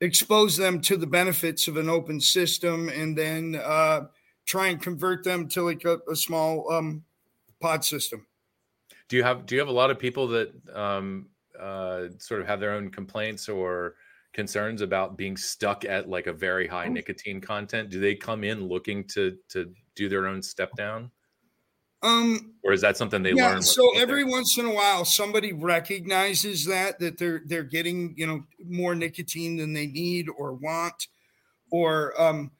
expose 0.00 0.56
them 0.56 0.80
to 0.80 0.96
the 0.96 1.06
benefits 1.06 1.68
of 1.68 1.76
an 1.76 1.88
open 1.88 2.20
system 2.20 2.88
and 2.88 3.16
then 3.16 3.60
uh, 3.62 4.06
try 4.46 4.68
and 4.68 4.80
convert 4.80 5.24
them 5.24 5.46
to 5.48 5.62
like 5.62 5.84
a, 5.84 5.98
a 6.10 6.16
small 6.16 6.72
um, 6.72 7.04
pod 7.60 7.84
system. 7.84 8.26
Do 9.08 9.16
you 9.16 9.22
have 9.22 9.46
do 9.46 9.54
you 9.54 9.60
have 9.60 9.68
a 9.68 9.72
lot 9.72 9.90
of 9.90 9.98
people 9.98 10.28
that 10.28 10.52
um, 10.74 11.28
uh, 11.58 12.04
sort 12.18 12.40
of 12.40 12.46
have 12.46 12.60
their 12.60 12.72
own 12.72 12.90
complaints 12.90 13.48
or 13.48 13.94
concerns 14.32 14.80
about 14.80 15.16
being 15.16 15.36
stuck 15.36 15.84
at 15.84 16.08
like 16.08 16.26
a 16.26 16.32
very 16.32 16.66
high 16.66 16.88
mm. 16.88 16.92
nicotine 16.92 17.40
content? 17.40 17.90
Do 17.90 18.00
they 18.00 18.14
come 18.14 18.44
in 18.44 18.66
looking 18.68 19.04
to 19.08 19.36
to 19.50 19.72
do 19.94 20.08
their 20.08 20.26
own 20.26 20.42
step 20.42 20.74
down? 20.76 21.10
Um, 22.02 22.54
or 22.64 22.72
is 22.72 22.80
that 22.80 22.96
something 22.96 23.22
they 23.22 23.32
yeah, 23.32 23.50
learn? 23.50 23.62
So 23.62 23.96
every 23.96 24.24
once 24.24 24.58
in 24.58 24.66
a 24.66 24.74
while, 24.74 25.04
somebody 25.04 25.52
recognizes 25.52 26.66
that 26.66 26.98
that 26.98 27.18
they're 27.18 27.42
they're 27.46 27.62
getting 27.62 28.14
you 28.16 28.26
know 28.26 28.44
more 28.66 28.94
nicotine 28.94 29.56
than 29.56 29.72
they 29.72 29.86
need 29.86 30.26
or 30.36 30.52
want, 30.54 31.06
or 31.70 32.20
um, 32.20 32.50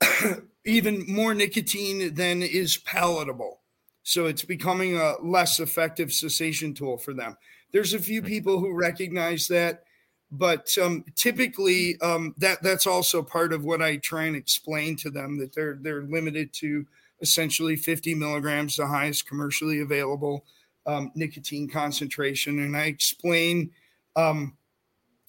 even 0.66 1.04
more 1.08 1.32
nicotine 1.32 2.14
than 2.14 2.42
is 2.42 2.76
palatable. 2.76 3.60
So 4.08 4.24
it's 4.24 4.42
becoming 4.42 4.96
a 4.96 5.16
less 5.22 5.60
effective 5.60 6.14
cessation 6.14 6.72
tool 6.72 6.96
for 6.96 7.12
them. 7.12 7.36
There's 7.72 7.92
a 7.92 7.98
few 7.98 8.22
people 8.22 8.58
who 8.58 8.72
recognize 8.72 9.48
that, 9.48 9.84
but 10.32 10.74
um, 10.82 11.04
typically 11.14 12.00
um, 12.00 12.34
that 12.38 12.62
that's 12.62 12.86
also 12.86 13.22
part 13.22 13.52
of 13.52 13.66
what 13.66 13.82
I 13.82 13.98
try 13.98 14.24
and 14.24 14.34
explain 14.34 14.96
to 14.96 15.10
them 15.10 15.36
that 15.40 15.54
they're 15.54 15.78
they're 15.78 16.04
limited 16.04 16.54
to 16.54 16.86
essentially 17.20 17.76
50 17.76 18.14
milligrams, 18.14 18.76
the 18.76 18.86
highest 18.86 19.28
commercially 19.28 19.80
available 19.80 20.46
um, 20.86 21.12
nicotine 21.14 21.68
concentration. 21.68 22.60
And 22.60 22.74
I 22.74 22.84
explain 22.84 23.72
um, 24.16 24.56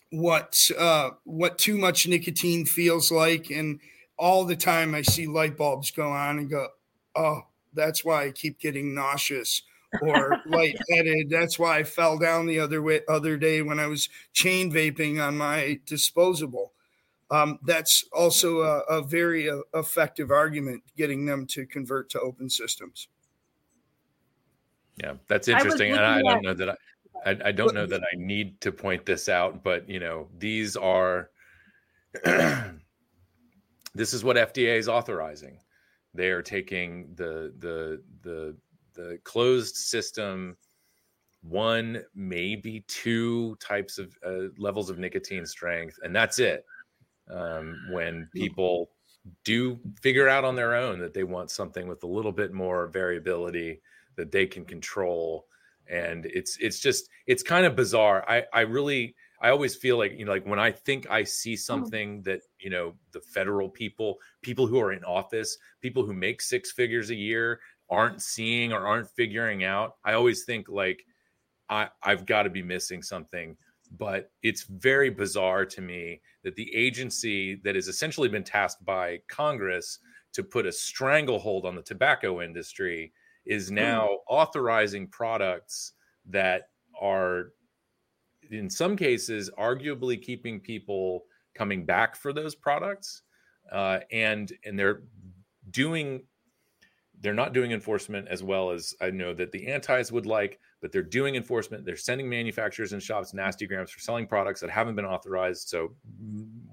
what 0.09 0.57
uh, 0.77 1.09
what 1.25 1.57
too 1.57 1.77
much 1.77 2.07
nicotine 2.07 2.65
feels 2.65 3.11
like, 3.11 3.49
and 3.49 3.81
all 4.17 4.45
the 4.45 4.55
time 4.55 4.95
I 4.95 5.01
see 5.01 5.27
light 5.27 5.57
bulbs 5.57 5.91
go 5.91 6.09
on 6.09 6.39
and 6.39 6.49
go, 6.49 6.69
oh, 7.17 7.41
that's 7.73 8.03
why 8.03 8.25
I 8.25 8.31
keep 8.31 8.59
getting 8.59 8.93
nauseous 8.93 9.61
or 10.01 10.37
lightheaded. 10.45 11.29
That's 11.29 11.57
why 11.57 11.79
I 11.79 11.83
fell 11.83 12.17
down 12.17 12.45
the 12.45 12.59
other 12.59 12.81
way 12.81 13.01
other 13.07 13.37
day 13.37 13.61
when 13.61 13.79
I 13.79 13.87
was 13.87 14.09
chain 14.33 14.71
vaping 14.71 15.25
on 15.25 15.37
my 15.37 15.79
disposable 15.85 16.73
um, 17.31 17.59
that's 17.63 18.05
also 18.11 18.61
a, 18.61 18.79
a 18.89 19.01
very 19.03 19.49
uh, 19.49 19.59
effective 19.73 20.31
argument 20.31 20.83
getting 20.97 21.25
them 21.25 21.45
to 21.47 21.65
convert 21.65 22.09
to 22.11 22.19
open 22.19 22.49
systems. 22.49 23.07
Yeah, 24.97 25.13
that's 25.27 25.47
interesting, 25.47 25.93
I 25.93 25.95
and 25.95 26.05
I, 26.05 26.21
don't 26.21 26.43
know 26.43 26.53
that 26.53 26.69
I, 26.69 26.75
I, 27.25 27.37
I 27.45 27.51
don't 27.51 27.73
know 27.73 27.85
that 27.85 28.01
I 28.01 28.15
need 28.17 28.59
to 28.61 28.71
point 28.71 29.05
this 29.05 29.29
out, 29.29 29.63
but 29.63 29.87
you 29.87 29.99
know, 29.99 30.27
these 30.37 30.75
are 30.75 31.29
this 32.23 32.73
is 33.95 34.23
what 34.23 34.35
FDA 34.35 34.77
is 34.77 34.89
authorizing. 34.89 35.59
They 36.13 36.29
are 36.29 36.41
taking 36.41 37.13
the 37.15 37.53
the 37.59 38.01
the 38.21 38.55
the 38.93 39.19
closed 39.23 39.75
system 39.75 40.57
one 41.41 42.03
maybe 42.15 42.83
two 42.87 43.55
types 43.57 43.97
of 43.97 44.15
uh, 44.25 44.49
levels 44.57 44.89
of 44.89 44.99
nicotine 44.99 45.45
strength 45.45 45.97
and 46.03 46.13
that's 46.13 46.37
it 46.37 46.65
um, 47.29 47.77
when 47.91 48.27
hmm. 48.33 48.39
people 48.39 48.91
do 49.43 49.79
figure 50.01 50.27
out 50.27 50.43
on 50.43 50.55
their 50.55 50.75
own 50.75 50.99
that 50.99 51.13
they 51.13 51.23
want 51.23 51.51
something 51.51 51.87
with 51.87 52.03
a 52.03 52.07
little 52.07 52.31
bit 52.31 52.51
more 52.51 52.87
variability 52.87 53.81
that 54.15 54.31
they 54.31 54.45
can 54.45 54.65
control 54.65 55.45
and 55.89 56.25
it's 56.25 56.57
it's 56.59 56.79
just 56.79 57.09
it's 57.25 57.43
kind 57.43 57.65
of 57.65 57.75
bizarre 57.75 58.25
i 58.27 58.43
i 58.53 58.61
really 58.61 59.15
i 59.41 59.49
always 59.49 59.75
feel 59.75 59.97
like 59.97 60.17
you 60.17 60.25
know 60.25 60.31
like 60.31 60.45
when 60.45 60.59
i 60.59 60.71
think 60.71 61.09
i 61.09 61.23
see 61.23 61.53
hmm. 61.53 61.59
something 61.59 62.21
that 62.23 62.41
you 62.59 62.69
know 62.69 62.93
the 63.11 63.21
federal 63.21 63.69
people 63.69 64.17
people 64.41 64.67
who 64.67 64.79
are 64.79 64.91
in 64.91 65.03
office 65.03 65.57
people 65.81 66.05
who 66.05 66.13
make 66.13 66.41
six 66.41 66.71
figures 66.71 67.09
a 67.09 67.15
year 67.15 67.59
aren't 67.89 68.21
seeing 68.21 68.71
or 68.71 68.87
aren't 68.87 69.09
figuring 69.09 69.63
out 69.63 69.95
i 70.03 70.13
always 70.13 70.43
think 70.43 70.67
like 70.69 71.03
i 71.69 71.87
i've 72.03 72.25
got 72.25 72.43
to 72.43 72.49
be 72.49 72.63
missing 72.63 73.01
something 73.01 73.55
but 73.97 74.31
it's 74.43 74.63
very 74.63 75.09
bizarre 75.09 75.65
to 75.65 75.81
me 75.81 76.21
that 76.43 76.55
the 76.55 76.73
agency 76.75 77.55
that 77.63 77.75
has 77.75 77.87
essentially 77.87 78.29
been 78.29 78.43
tasked 78.43 78.83
by 78.85 79.19
Congress 79.27 79.99
to 80.33 80.43
put 80.43 80.65
a 80.65 80.71
stranglehold 80.71 81.65
on 81.65 81.75
the 81.75 81.81
tobacco 81.81 82.41
industry 82.41 83.11
is 83.45 83.69
hmm. 83.69 83.75
now 83.75 84.07
mm. 84.07 84.17
authorizing 84.27 85.07
products 85.07 85.93
that 86.27 86.69
are 86.99 87.53
in 88.51 88.69
some 88.69 88.95
cases 88.95 89.49
arguably 89.57 90.21
keeping 90.21 90.59
people 90.59 91.25
coming 91.55 91.85
back 91.85 92.15
for 92.15 92.33
those 92.33 92.55
products 92.55 93.23
uh, 93.71 93.99
and 94.11 94.53
and 94.65 94.77
they're 94.77 95.03
doing 95.71 96.21
they're 97.21 97.33
not 97.33 97.53
doing 97.53 97.71
enforcement 97.71 98.27
as 98.29 98.43
well 98.43 98.71
as 98.71 98.93
I 99.01 99.11
know 99.11 99.33
that 99.33 99.51
the 99.51 99.67
antis 99.67 100.11
would 100.11 100.25
like, 100.25 100.59
but 100.81 100.91
they're 100.91 101.03
doing 101.03 101.35
enforcement. 101.35 101.85
They're 101.85 101.97
sending 101.97 102.29
manufacturers 102.29 102.93
and 102.93 103.03
shops 103.03 103.33
nasty 103.33 103.67
grams 103.67 103.91
for 103.91 103.99
selling 103.99 104.25
products 104.25 104.61
that 104.61 104.69
haven't 104.69 104.95
been 104.95 105.05
authorized. 105.05 105.67
So, 105.67 105.95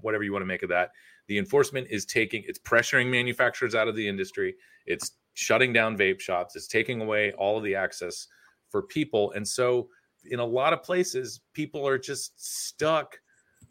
whatever 0.01 0.23
you 0.23 0.33
want 0.33 0.43
to 0.43 0.47
make 0.47 0.63
of 0.63 0.69
that, 0.69 0.91
the 1.27 1.39
enforcement 1.39 1.89
is 1.91 2.05
taking, 2.05 2.45
it's 2.47 2.61
pressuring 2.61 3.11
manufacturers 3.11 3.75
out 3.75 3.89
of 3.89 3.97
the 3.97 4.07
industry. 4.07 4.55
It's 4.87 5.13
shutting 5.35 5.73
down 5.73 5.99
vape 5.99 6.21
shops. 6.21 6.55
It's 6.55 6.69
taking 6.69 7.03
away 7.03 7.33
all 7.33 7.59
of 7.59 7.65
the 7.65 7.75
access 7.75 8.29
for 8.69 8.83
people. 8.83 9.33
And 9.33 9.47
so, 9.47 9.89
in 10.31 10.41
a 10.41 10.45
lot 10.45 10.73
of 10.73 10.83
places, 10.83 11.41
people 11.53 11.87
are 11.87 11.99
just 11.99 12.33
stuck 12.37 13.19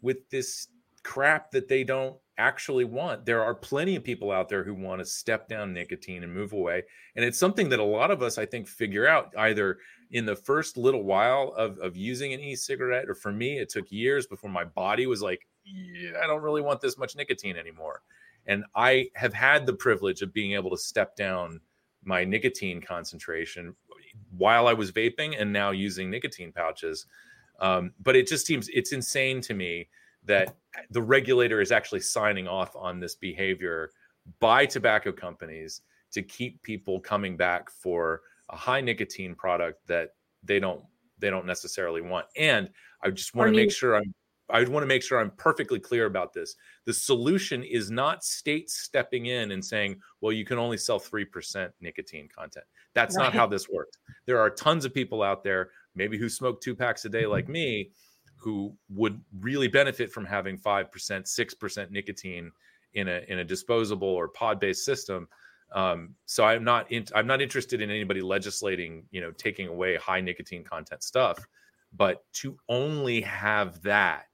with 0.02 0.28
this 0.30 0.68
crap 1.02 1.50
that 1.52 1.68
they 1.68 1.84
don't 1.84 2.16
actually 2.38 2.84
want. 2.84 3.24
There 3.24 3.42
are 3.42 3.54
plenty 3.54 3.96
of 3.96 4.04
people 4.04 4.30
out 4.30 4.48
there 4.48 4.64
who 4.64 4.74
want 4.74 5.00
to 5.00 5.06
step 5.06 5.48
down 5.48 5.72
nicotine 5.72 6.22
and 6.22 6.34
move 6.34 6.52
away. 6.52 6.82
And 7.14 7.24
it's 7.24 7.38
something 7.38 7.68
that 7.70 7.78
a 7.78 7.84
lot 7.84 8.10
of 8.10 8.22
us, 8.22 8.38
I 8.38 8.44
think, 8.44 8.68
figure 8.68 9.06
out 9.06 9.32
either 9.38 9.78
in 10.10 10.26
the 10.26 10.36
first 10.36 10.76
little 10.76 11.04
while 11.04 11.54
of, 11.56 11.78
of 11.78 11.96
using 11.96 12.32
an 12.32 12.40
e 12.40 12.54
cigarette, 12.56 13.08
or 13.08 13.14
for 13.14 13.32
me, 13.32 13.58
it 13.58 13.68
took 13.68 13.90
years 13.90 14.26
before 14.26 14.50
my 14.50 14.64
body 14.64 15.06
was 15.06 15.22
like, 15.22 15.46
yeah, 15.64 16.12
I 16.22 16.26
don't 16.26 16.42
really 16.42 16.62
want 16.62 16.80
this 16.80 16.98
much 16.98 17.16
nicotine 17.16 17.56
anymore. 17.56 18.02
And 18.46 18.64
I 18.74 19.08
have 19.14 19.34
had 19.34 19.66
the 19.66 19.72
privilege 19.72 20.22
of 20.22 20.32
being 20.32 20.52
able 20.52 20.70
to 20.70 20.76
step 20.76 21.16
down 21.16 21.60
my 22.04 22.24
nicotine 22.24 22.80
concentration 22.80 23.74
while 24.36 24.68
I 24.68 24.72
was 24.72 24.92
vaping 24.92 25.40
and 25.40 25.52
now 25.52 25.70
using 25.70 26.10
nicotine 26.10 26.52
pouches. 26.52 27.06
Um, 27.60 27.92
but 28.02 28.16
it 28.16 28.26
just 28.26 28.46
seems 28.46 28.68
it's 28.68 28.92
insane 28.92 29.40
to 29.42 29.54
me 29.54 29.88
that 30.24 30.54
the 30.90 31.00
regulator 31.00 31.60
is 31.60 31.72
actually 31.72 32.00
signing 32.00 32.46
off 32.48 32.74
on 32.76 33.00
this 33.00 33.14
behavior 33.14 33.90
by 34.40 34.66
tobacco 34.66 35.12
companies 35.12 35.82
to 36.12 36.22
keep 36.22 36.62
people 36.62 37.00
coming 37.00 37.36
back 37.36 37.70
for 37.70 38.22
a 38.50 38.56
high 38.56 38.80
nicotine 38.80 39.34
product 39.34 39.86
that 39.86 40.10
they 40.42 40.60
don't 40.60 40.82
they 41.18 41.30
don't 41.30 41.46
necessarily 41.46 42.02
want. 42.02 42.26
And 42.36 42.68
I 43.02 43.10
just 43.10 43.34
want 43.34 43.48
to 43.48 43.56
make 43.56 43.72
sure 43.72 43.96
I'm 43.96 44.14
I 44.48 44.62
want 44.64 44.82
to 44.82 44.86
make 44.86 45.02
sure 45.02 45.18
I'm 45.18 45.32
perfectly 45.32 45.80
clear 45.80 46.06
about 46.06 46.32
this. 46.32 46.54
The 46.84 46.92
solution 46.92 47.64
is 47.64 47.90
not 47.90 48.24
states 48.24 48.78
stepping 48.78 49.26
in 49.26 49.50
and 49.50 49.64
saying, 49.64 50.00
well, 50.20 50.32
you 50.32 50.44
can 50.44 50.58
only 50.58 50.76
sell 50.76 51.00
3% 51.00 51.70
nicotine 51.80 52.28
content. 52.28 52.64
That's 52.94 53.16
right. 53.16 53.24
not 53.24 53.34
how 53.34 53.46
this 53.46 53.68
works. 53.68 53.98
There 54.24 54.38
are 54.38 54.50
tons 54.50 54.84
of 54.84 54.94
people 54.94 55.22
out 55.22 55.42
there, 55.42 55.70
maybe 55.94 56.16
who 56.16 56.28
smoke 56.28 56.60
two 56.60 56.76
packs 56.76 57.04
a 57.04 57.08
day 57.08 57.26
like 57.26 57.48
me, 57.48 57.90
who 58.36 58.74
would 58.90 59.20
really 59.40 59.68
benefit 59.68 60.12
from 60.12 60.24
having 60.24 60.56
5%, 60.56 60.90
6% 60.90 61.90
nicotine 61.90 62.52
in 62.94 63.08
a 63.08 63.22
in 63.28 63.40
a 63.40 63.44
disposable 63.44 64.08
or 64.08 64.28
pod-based 64.28 64.84
system. 64.84 65.28
Um, 65.72 66.14
so 66.26 66.44
I'm 66.44 66.64
not 66.64 66.90
in, 66.92 67.04
I'm 67.14 67.26
not 67.26 67.42
interested 67.42 67.82
in 67.82 67.90
anybody 67.90 68.20
legislating, 68.20 69.04
you 69.10 69.20
know, 69.20 69.32
taking 69.32 69.66
away 69.66 69.96
high 69.96 70.20
nicotine 70.20 70.64
content 70.64 71.02
stuff, 71.02 71.44
but 71.92 72.24
to 72.34 72.56
only 72.68 73.20
have 73.22 73.82
that 73.82 74.26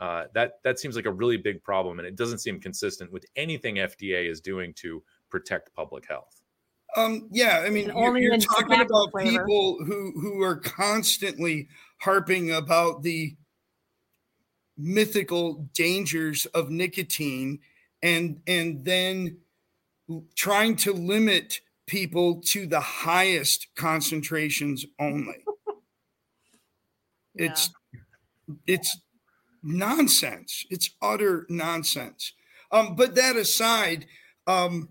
uh, 0.00 0.24
that 0.32 0.62
that 0.64 0.78
seems 0.78 0.96
like 0.96 1.04
a 1.04 1.12
really 1.12 1.36
big 1.36 1.62
problem, 1.62 1.98
and 1.98 2.08
it 2.08 2.16
doesn't 2.16 2.38
seem 2.38 2.58
consistent 2.58 3.12
with 3.12 3.26
anything 3.36 3.76
FDA 3.76 4.30
is 4.30 4.40
doing 4.40 4.72
to 4.74 5.02
protect 5.28 5.74
public 5.74 6.08
health. 6.08 6.40
Um, 6.96 7.28
yeah, 7.30 7.62
I 7.64 7.68
mean, 7.68 7.92
you're, 7.94 8.18
you're 8.18 8.38
talking 8.38 8.80
about 8.80 9.10
flavor. 9.12 9.44
people 9.44 9.76
who 9.84 10.12
who 10.18 10.42
are 10.42 10.56
constantly 10.56 11.68
harping 11.98 12.50
about 12.50 13.02
the 13.02 13.36
mythical 14.78 15.68
dangers 15.74 16.46
of 16.46 16.70
nicotine, 16.70 17.58
and 18.02 18.40
and 18.46 18.86
then 18.86 19.36
trying 20.34 20.76
to 20.76 20.94
limit 20.94 21.60
people 21.86 22.40
to 22.46 22.66
the 22.66 22.80
highest 22.80 23.66
concentrations 23.76 24.86
only. 24.98 25.44
yeah. 27.34 27.50
It's 27.50 27.70
it's 28.66 28.98
nonsense. 29.62 30.64
It's 30.70 30.90
utter 31.02 31.46
nonsense. 31.48 32.32
Um, 32.72 32.94
but 32.94 33.14
that 33.16 33.36
aside, 33.36 34.06
um, 34.46 34.90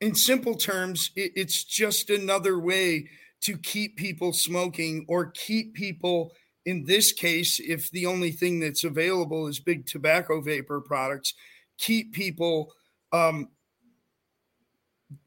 in 0.00 0.14
simple 0.14 0.54
terms, 0.54 1.10
it, 1.14 1.32
it's 1.36 1.64
just 1.64 2.10
another 2.10 2.58
way 2.58 3.08
to 3.42 3.56
keep 3.56 3.96
people 3.96 4.32
smoking 4.32 5.04
or 5.08 5.30
keep 5.30 5.74
people, 5.74 6.32
in 6.64 6.84
this 6.84 7.12
case, 7.12 7.60
if 7.60 7.90
the 7.90 8.06
only 8.06 8.30
thing 8.30 8.60
that's 8.60 8.84
available 8.84 9.46
is 9.46 9.58
big 9.58 9.86
tobacco 9.86 10.40
vapor 10.40 10.80
products, 10.80 11.34
keep 11.78 12.12
people 12.12 12.72
um, 13.12 13.48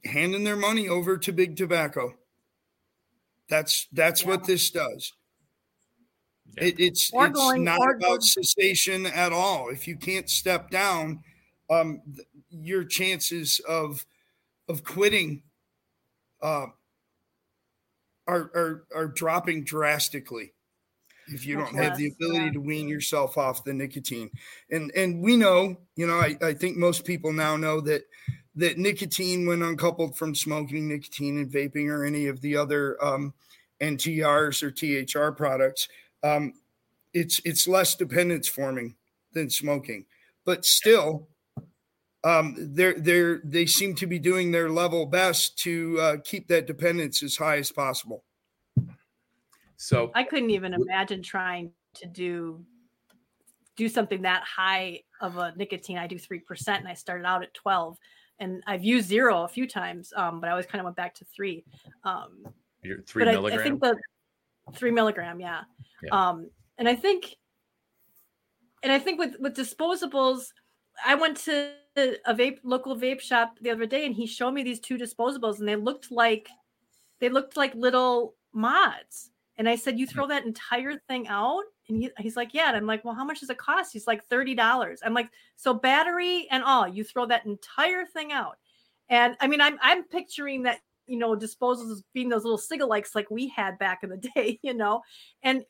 handing 0.06 0.44
their 0.44 0.56
money 0.56 0.88
over 0.88 1.18
to 1.18 1.32
big 1.32 1.56
tobacco. 1.56 2.14
That's 3.50 3.88
that's 3.92 4.24
yeah. 4.24 4.30
what 4.30 4.46
this 4.46 4.72
does. 4.72 5.14
Yeah. 6.54 6.66
It, 6.66 6.80
it's 6.80 7.12
or 7.14 7.28
it's 7.28 7.40
going, 7.40 7.64
not 7.64 7.82
about 7.82 8.02
going. 8.02 8.22
cessation 8.22 9.06
at 9.06 9.34
all. 9.34 9.70
If 9.70 9.88
you 9.88 9.98
can't 9.98 10.30
step 10.30 10.70
down, 10.70 11.24
um, 11.70 12.02
th- 12.16 12.28
your 12.50 12.84
chances 12.84 13.60
of 13.68 14.06
of 14.68 14.84
quitting 14.84 15.44
uh, 16.42 16.68
are, 18.28 18.52
are 18.56 18.84
are 18.96 19.08
dropping 19.08 19.64
drastically 19.64 20.54
if 21.28 21.46
you 21.46 21.58
don't 21.58 21.76
have 21.76 21.98
the 21.98 22.08
ability 22.08 22.46
yeah. 22.46 22.52
to 22.52 22.60
wean 22.60 22.88
yourself 22.88 23.38
off 23.38 23.64
the 23.64 23.74
nicotine. 23.74 24.30
And 24.72 24.92
and 24.96 25.22
we 25.22 25.38
know, 25.38 25.78
you 25.96 26.08
know, 26.08 26.20
I, 26.20 26.38
I 26.42 26.54
think 26.54 26.78
most 26.78 27.06
people 27.06 27.34
now 27.34 27.58
know 27.58 27.82
that 27.82 28.04
that 28.56 28.78
nicotine, 28.78 29.46
when 29.46 29.62
uncoupled 29.62 30.18
from 30.18 30.34
smoking, 30.34 30.88
nicotine 30.88 31.40
and 31.40 31.52
vaping 31.52 31.90
or 31.90 32.06
any 32.06 32.28
of 32.28 32.42
the 32.42 32.56
other 32.56 33.04
um, 33.04 33.34
NTRs 33.82 34.64
or 34.64 34.72
THR 34.72 35.36
products, 35.36 35.90
um, 36.26 36.54
it's 37.14 37.40
it's 37.46 37.68
less 37.68 37.96
dependence 37.96 38.48
forming 38.48 38.96
than 39.34 39.50
smoking, 39.50 40.06
but 40.44 40.66
still, 40.66 41.28
um, 42.24 42.56
they're 42.58 43.00
they're 43.00 43.42
they 43.44 43.66
seem 43.66 43.96
to 43.96 44.08
be 44.08 44.18
doing 44.18 44.52
their 44.52 44.70
level 44.70 45.06
best 45.06 45.58
to 45.60 46.00
uh, 46.02 46.18
keep 46.24 46.48
that 46.48 46.66
dependence 46.66 47.22
as 47.22 47.38
high 47.38 47.58
as 47.58 47.72
possible. 47.72 48.24
So 49.78 50.12
I 50.16 50.24
couldn't 50.24 50.50
even 50.50 50.74
imagine 50.74 51.22
trying 51.22 51.72
to 51.96 52.08
do 52.08 52.66
do 53.76 53.88
something 53.88 54.24
that 54.24 54.44
high 54.44 55.02
of 55.22 55.38
a 55.38 55.54
nicotine. 55.56 55.98
I 55.98 56.08
do 56.08 56.18
three 56.18 56.40
percent, 56.40 56.80
and 56.80 56.88
I 56.88 56.96
started 56.96 57.26
out 57.26 57.44
at 57.44 57.54
twelve, 57.54 57.98
and 58.40 58.64
I've 58.66 58.84
used 58.84 59.08
zero 59.08 59.44
a 59.44 59.48
few 59.48 59.68
times, 59.68 60.12
um, 60.16 60.40
but 60.40 60.48
I 60.48 60.52
always 60.52 60.66
kind 60.66 60.80
of 60.80 60.86
went 60.86 60.98
back 60.98 61.14
to 61.16 61.26
three. 61.26 61.64
Um, 62.04 62.48
You're 62.82 63.04
three 63.04 63.26
milligrams. 63.26 63.54
I, 63.54 63.62
I 63.62 63.64
think 63.64 63.82
the 63.82 63.98
three 64.74 64.92
milligram, 64.92 65.40
yeah. 65.40 65.62
yeah. 66.04 66.30
Um, 66.30 66.50
and 66.78 66.88
I 66.90 66.96
think, 66.96 67.36
and 68.84 68.92
I 68.92 69.00
think 69.00 69.20
with 69.20 69.36
with 69.40 69.56
disposables, 69.56 70.48
I 71.06 71.16
went 71.16 71.38
to 71.38 71.72
a 71.98 72.34
vape 72.34 72.60
local 72.64 72.96
vape 72.96 73.22
shop 73.22 73.58
the 73.62 73.72
other 73.72 73.86
day, 73.86 74.06
and 74.06 74.16
he 74.16 74.28
showed 74.28 74.52
me 74.52 74.64
these 74.64 74.80
two 74.80 74.98
disposables, 74.98 75.60
and 75.60 75.68
they 75.68 75.76
looked 75.76 76.12
like 76.12 76.50
they 77.20 77.30
looked 77.30 77.58
like 77.58 77.74
little 77.76 78.36
mods. 78.54 79.32
And 79.58 79.70
I 79.70 79.76
said, 79.76 79.98
"You 79.98 80.06
throw 80.06 80.28
that 80.28 80.46
entire 80.46 80.98
thing 81.08 81.28
out?" 81.28 81.64
And 81.88 81.98
he, 81.98 82.10
he's 82.20 82.36
like, 82.36 82.54
"Yeah." 82.54 82.68
And 82.68 82.78
I'm 82.78 82.88
like, 82.88 83.06
"Well, 83.06 83.16
how 83.16 83.24
much 83.24 83.40
does 83.40 83.50
it 83.50 83.58
cost?" 83.58 83.94
He's 83.94 84.08
like, 84.08 84.26
thirty 84.26 84.54
dollars. 84.54 85.00
I'm 85.04 85.14
like, 85.14 85.30
"So 85.56 85.74
battery 85.74 86.48
and 86.52 86.64
all, 86.64 86.88
you 86.88 87.04
throw 87.04 87.26
that 87.28 87.46
entire 87.46 88.06
thing 88.06 88.34
out?" 88.34 88.58
And 89.08 89.38
I 89.40 89.48
mean, 89.48 89.62
I'm 89.62 89.78
I'm 89.82 90.04
picturing 90.04 90.64
that 90.64 90.80
you 91.08 91.18
know 91.18 91.36
disposals 91.36 91.92
as 91.92 92.04
being 92.14 92.30
those 92.30 92.44
little 92.44 92.60
cigalikes 92.60 93.16
like 93.16 93.30
we 93.30 93.48
had 93.50 93.78
back 93.78 94.00
in 94.04 94.10
the 94.10 94.18
day, 94.36 94.60
you 94.62 94.74
know. 94.74 95.02
And 95.44 95.64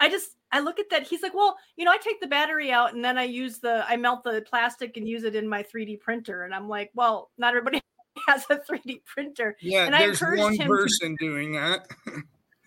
I 0.00 0.08
just 0.08 0.30
I 0.50 0.60
look 0.60 0.78
at 0.78 0.90
that. 0.90 1.06
He's 1.06 1.22
like, 1.22 1.34
well, 1.34 1.56
you 1.76 1.84
know, 1.84 1.92
I 1.92 1.96
take 1.96 2.20
the 2.20 2.26
battery 2.26 2.72
out 2.72 2.94
and 2.94 3.04
then 3.04 3.16
I 3.16 3.24
use 3.24 3.58
the 3.58 3.84
I 3.88 3.96
melt 3.96 4.24
the 4.24 4.44
plastic 4.48 4.96
and 4.96 5.08
use 5.08 5.24
it 5.24 5.34
in 5.34 5.48
my 5.48 5.62
3D 5.62 6.00
printer. 6.00 6.44
And 6.44 6.54
I'm 6.54 6.68
like, 6.68 6.90
well, 6.94 7.30
not 7.38 7.50
everybody 7.50 7.80
has 8.28 8.44
a 8.50 8.56
3D 8.56 9.04
printer. 9.04 9.56
Yeah, 9.60 9.86
and 9.86 9.94
there's 9.94 10.20
one 10.20 10.58
person 10.58 11.16
to... 11.18 11.24
doing 11.24 11.52
that. 11.52 11.86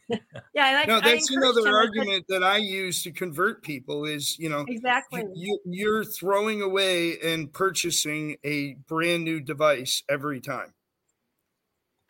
yeah, 0.10 0.18
and 0.56 0.78
I, 0.78 0.86
no, 0.86 1.02
that's 1.02 1.30
another 1.30 1.68
argument 1.68 2.26
that 2.30 2.44
I 2.44 2.58
use 2.58 3.04
to 3.04 3.12
convert 3.12 3.64
people 3.64 4.06
is 4.06 4.38
you 4.40 4.50
know 4.50 4.66
exactly 4.68 5.24
you, 5.34 5.60
you're 5.66 6.06
throwing 6.06 6.62
away 6.62 7.20
and 7.20 7.52
purchasing 7.52 8.38
a 8.46 8.76
brand 8.88 9.24
new 9.24 9.40
device 9.40 10.04
every 10.10 10.40
time. 10.40 10.74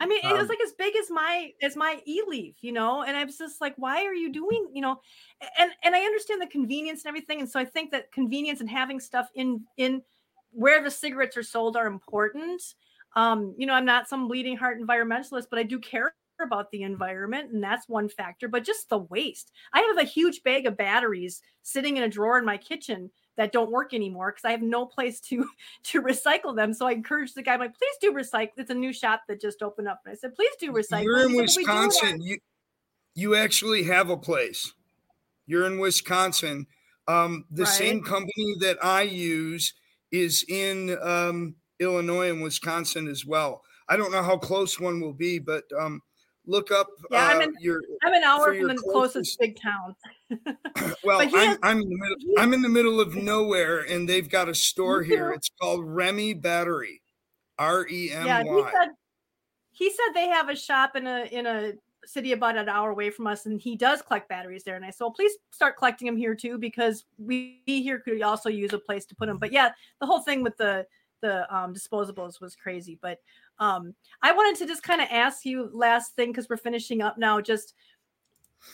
I 0.05 0.07
mean, 0.07 0.21
it 0.23 0.37
was 0.37 0.47
um 0.47 0.49
like 0.49 0.59
as 0.63 0.71
big 0.73 0.95
as 0.95 1.09
my 1.09 1.51
as 1.63 1.75
my 1.75 1.99
Eleaf, 2.07 2.57
you 2.61 2.71
know, 2.71 3.01
and 3.01 3.17
I 3.17 3.23
was 3.23 3.39
just 3.39 3.59
like, 3.59 3.73
why 3.77 4.05
are 4.05 4.13
you 4.13 4.31
doing, 4.31 4.69
you 4.71 4.81
know, 4.81 5.01
and 5.57 5.71
and 5.83 5.95
I 5.95 6.01
understand 6.01 6.43
the 6.43 6.47
convenience 6.47 7.03
and 7.03 7.09
everything, 7.09 7.39
and 7.39 7.49
so 7.49 7.59
I 7.59 7.65
think 7.65 7.89
that 7.91 8.11
convenience 8.11 8.61
and 8.61 8.69
having 8.69 8.99
stuff 8.99 9.29
in 9.33 9.65
in 9.77 10.03
where 10.51 10.83
the 10.83 10.91
cigarettes 10.91 11.37
are 11.37 11.43
sold 11.43 11.75
are 11.75 11.87
important. 11.87 12.61
Um, 13.15 13.55
you 13.57 13.65
know, 13.65 13.73
I'm 13.73 13.85
not 13.85 14.07
some 14.07 14.27
bleeding 14.27 14.57
heart 14.57 14.79
environmentalist, 14.79 15.47
but 15.49 15.57
I 15.57 15.63
do 15.63 15.79
care 15.79 16.13
about 16.39 16.69
the 16.69 16.83
environment, 16.83 17.51
and 17.51 17.63
that's 17.63 17.89
one 17.89 18.07
factor. 18.07 18.47
But 18.47 18.63
just 18.63 18.89
the 18.89 18.99
waste. 18.99 19.51
I 19.73 19.81
have 19.81 19.97
a 19.97 20.07
huge 20.07 20.43
bag 20.43 20.67
of 20.67 20.77
batteries 20.77 21.41
sitting 21.63 21.97
in 21.97 22.03
a 22.03 22.09
drawer 22.09 22.37
in 22.37 22.45
my 22.45 22.57
kitchen 22.57 23.09
that 23.37 23.51
don't 23.51 23.71
work 23.71 23.93
anymore 23.93 24.31
because 24.31 24.45
I 24.45 24.51
have 24.51 24.61
no 24.61 24.85
place 24.85 25.19
to 25.21 25.45
to 25.83 26.01
recycle 26.01 26.55
them. 26.55 26.73
So 26.73 26.87
I 26.87 26.91
encourage 26.91 27.33
the 27.33 27.43
guy, 27.43 27.53
I'm 27.53 27.59
like, 27.59 27.77
please 27.77 27.95
do 28.01 28.13
recycle. 28.13 28.51
It's 28.57 28.69
a 28.69 28.75
new 28.75 28.93
shop 28.93 29.23
that 29.27 29.41
just 29.41 29.61
opened 29.61 29.87
up. 29.87 30.01
And 30.05 30.13
I 30.13 30.15
said, 30.15 30.35
please 30.35 30.53
do 30.59 30.71
recycle. 30.71 31.03
You're 31.03 31.25
in 31.25 31.35
Wisconsin. 31.35 32.21
You 32.21 32.37
you 33.15 33.35
actually 33.35 33.83
have 33.83 34.09
a 34.09 34.17
place. 34.17 34.73
You're 35.47 35.67
in 35.67 35.79
Wisconsin. 35.79 36.67
Um, 37.07 37.45
the 37.51 37.63
right. 37.63 37.71
same 37.71 38.03
company 38.03 38.55
that 38.61 38.83
I 38.83 39.03
use 39.03 39.73
is 40.11 40.43
in 40.49 40.97
um, 41.01 41.55
Illinois 41.79 42.31
and 42.31 42.41
Wisconsin 42.41 43.07
as 43.07 43.25
well. 43.25 43.61
I 43.87 43.95
don't 43.95 44.11
know 44.11 44.23
how 44.23 44.37
close 44.37 44.79
one 44.79 44.99
will 44.99 45.13
be, 45.13 45.39
but 45.39 45.63
um, 45.79 46.01
look 46.47 46.71
up 46.71 46.87
Yeah, 47.11 47.27
I'm 47.27 47.39
uh, 47.39 47.43
in- 47.43 47.55
your 47.59 47.81
I'm 48.03 48.13
an 48.13 48.23
hour 48.23 48.55
from 48.55 48.67
the 48.67 48.75
closest 48.75 49.37
closest- 49.37 49.39
big 49.39 49.59
town. 49.59 49.95
well 51.03 51.21
I'm, 51.21 51.29
has- 51.29 51.57
I'm 51.63 51.81
in 51.81 51.89
the 51.89 51.97
middle 51.97 52.17
i'm 52.39 52.53
in 52.53 52.61
the 52.61 52.69
middle 52.69 52.99
of 52.99 53.15
nowhere 53.15 53.81
and 53.81 54.09
they've 54.09 54.29
got 54.29 54.49
a 54.49 54.55
store 54.55 55.03
here 55.03 55.31
it's 55.31 55.51
called 55.61 55.85
remy 55.85 56.33
battery 56.33 57.01
Yeah, 57.59 57.65
r-e-m-y 57.65 58.43
he 58.43 58.63
said 58.71 58.89
he 59.71 59.89
said 59.91 60.13
they 60.15 60.27
have 60.27 60.49
a 60.49 60.55
shop 60.55 60.95
in 60.95 61.05
a 61.05 61.25
in 61.31 61.45
a 61.45 61.73
city 62.07 62.31
about 62.31 62.57
an 62.57 62.69
hour 62.69 62.91
away 62.91 63.09
from 63.09 63.27
us, 63.27 63.45
and 63.45 63.59
he 63.59 63.75
does 63.75 64.01
collect 64.01 64.29
batteries 64.29 64.63
there. 64.63 64.75
And 64.75 64.85
I 64.85 64.89
said, 64.89 65.03
well, 65.05 65.11
please 65.11 65.33
start 65.51 65.77
collecting 65.77 66.05
them 66.05 66.17
here 66.17 66.35
too, 66.35 66.57
because 66.57 67.05
we 67.17 67.61
here 67.65 67.99
could 67.99 68.21
also 68.21 68.49
use 68.49 68.73
a 68.73 68.77
place 68.77 69.05
to 69.07 69.15
put 69.15 69.27
them. 69.27 69.37
But 69.37 69.51
yeah, 69.51 69.71
the 69.99 70.05
whole 70.05 70.19
thing 70.21 70.43
with 70.43 70.55
the 70.57 70.85
the 71.21 71.53
um, 71.55 71.73
disposables 71.73 72.39
was 72.39 72.55
crazy. 72.55 72.99
But 73.01 73.19
um, 73.59 73.95
I 74.21 74.33
wanted 74.33 74.59
to 74.59 74.67
just 74.67 74.83
kind 74.83 75.01
of 75.01 75.07
ask 75.11 75.45
you 75.45 75.69
last 75.73 76.15
thing 76.15 76.31
because 76.31 76.47
we're 76.49 76.57
finishing 76.57 77.01
up 77.01 77.17
now. 77.17 77.41
Just 77.41 77.73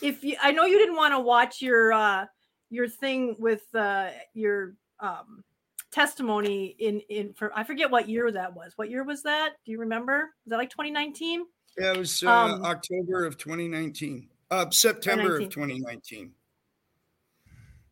if 0.00 0.24
you, 0.24 0.36
I 0.42 0.52
know 0.52 0.64
you 0.64 0.78
didn't 0.78 0.96
want 0.96 1.14
to 1.14 1.20
watch 1.20 1.60
your 1.62 1.92
uh, 1.92 2.26
your 2.70 2.88
thing 2.88 3.36
with 3.38 3.62
uh, 3.74 4.10
your 4.34 4.74
um, 5.00 5.44
testimony 5.90 6.74
in 6.78 7.00
in 7.08 7.32
for 7.34 7.52
I 7.56 7.64
forget 7.64 7.90
what 7.90 8.08
year 8.08 8.30
that 8.30 8.54
was. 8.54 8.72
What 8.76 8.90
year 8.90 9.04
was 9.04 9.22
that? 9.22 9.52
Do 9.64 9.72
you 9.72 9.78
remember? 9.78 10.30
Was 10.44 10.50
that 10.50 10.56
like 10.58 10.70
2019? 10.70 11.44
yeah 11.78 11.92
it 11.92 11.98
was 11.98 12.22
uh, 12.22 12.30
um, 12.30 12.64
october 12.64 13.24
of 13.24 13.38
2019 13.38 14.28
uh 14.50 14.68
september 14.70 15.36
of 15.36 15.48
2019 15.48 16.32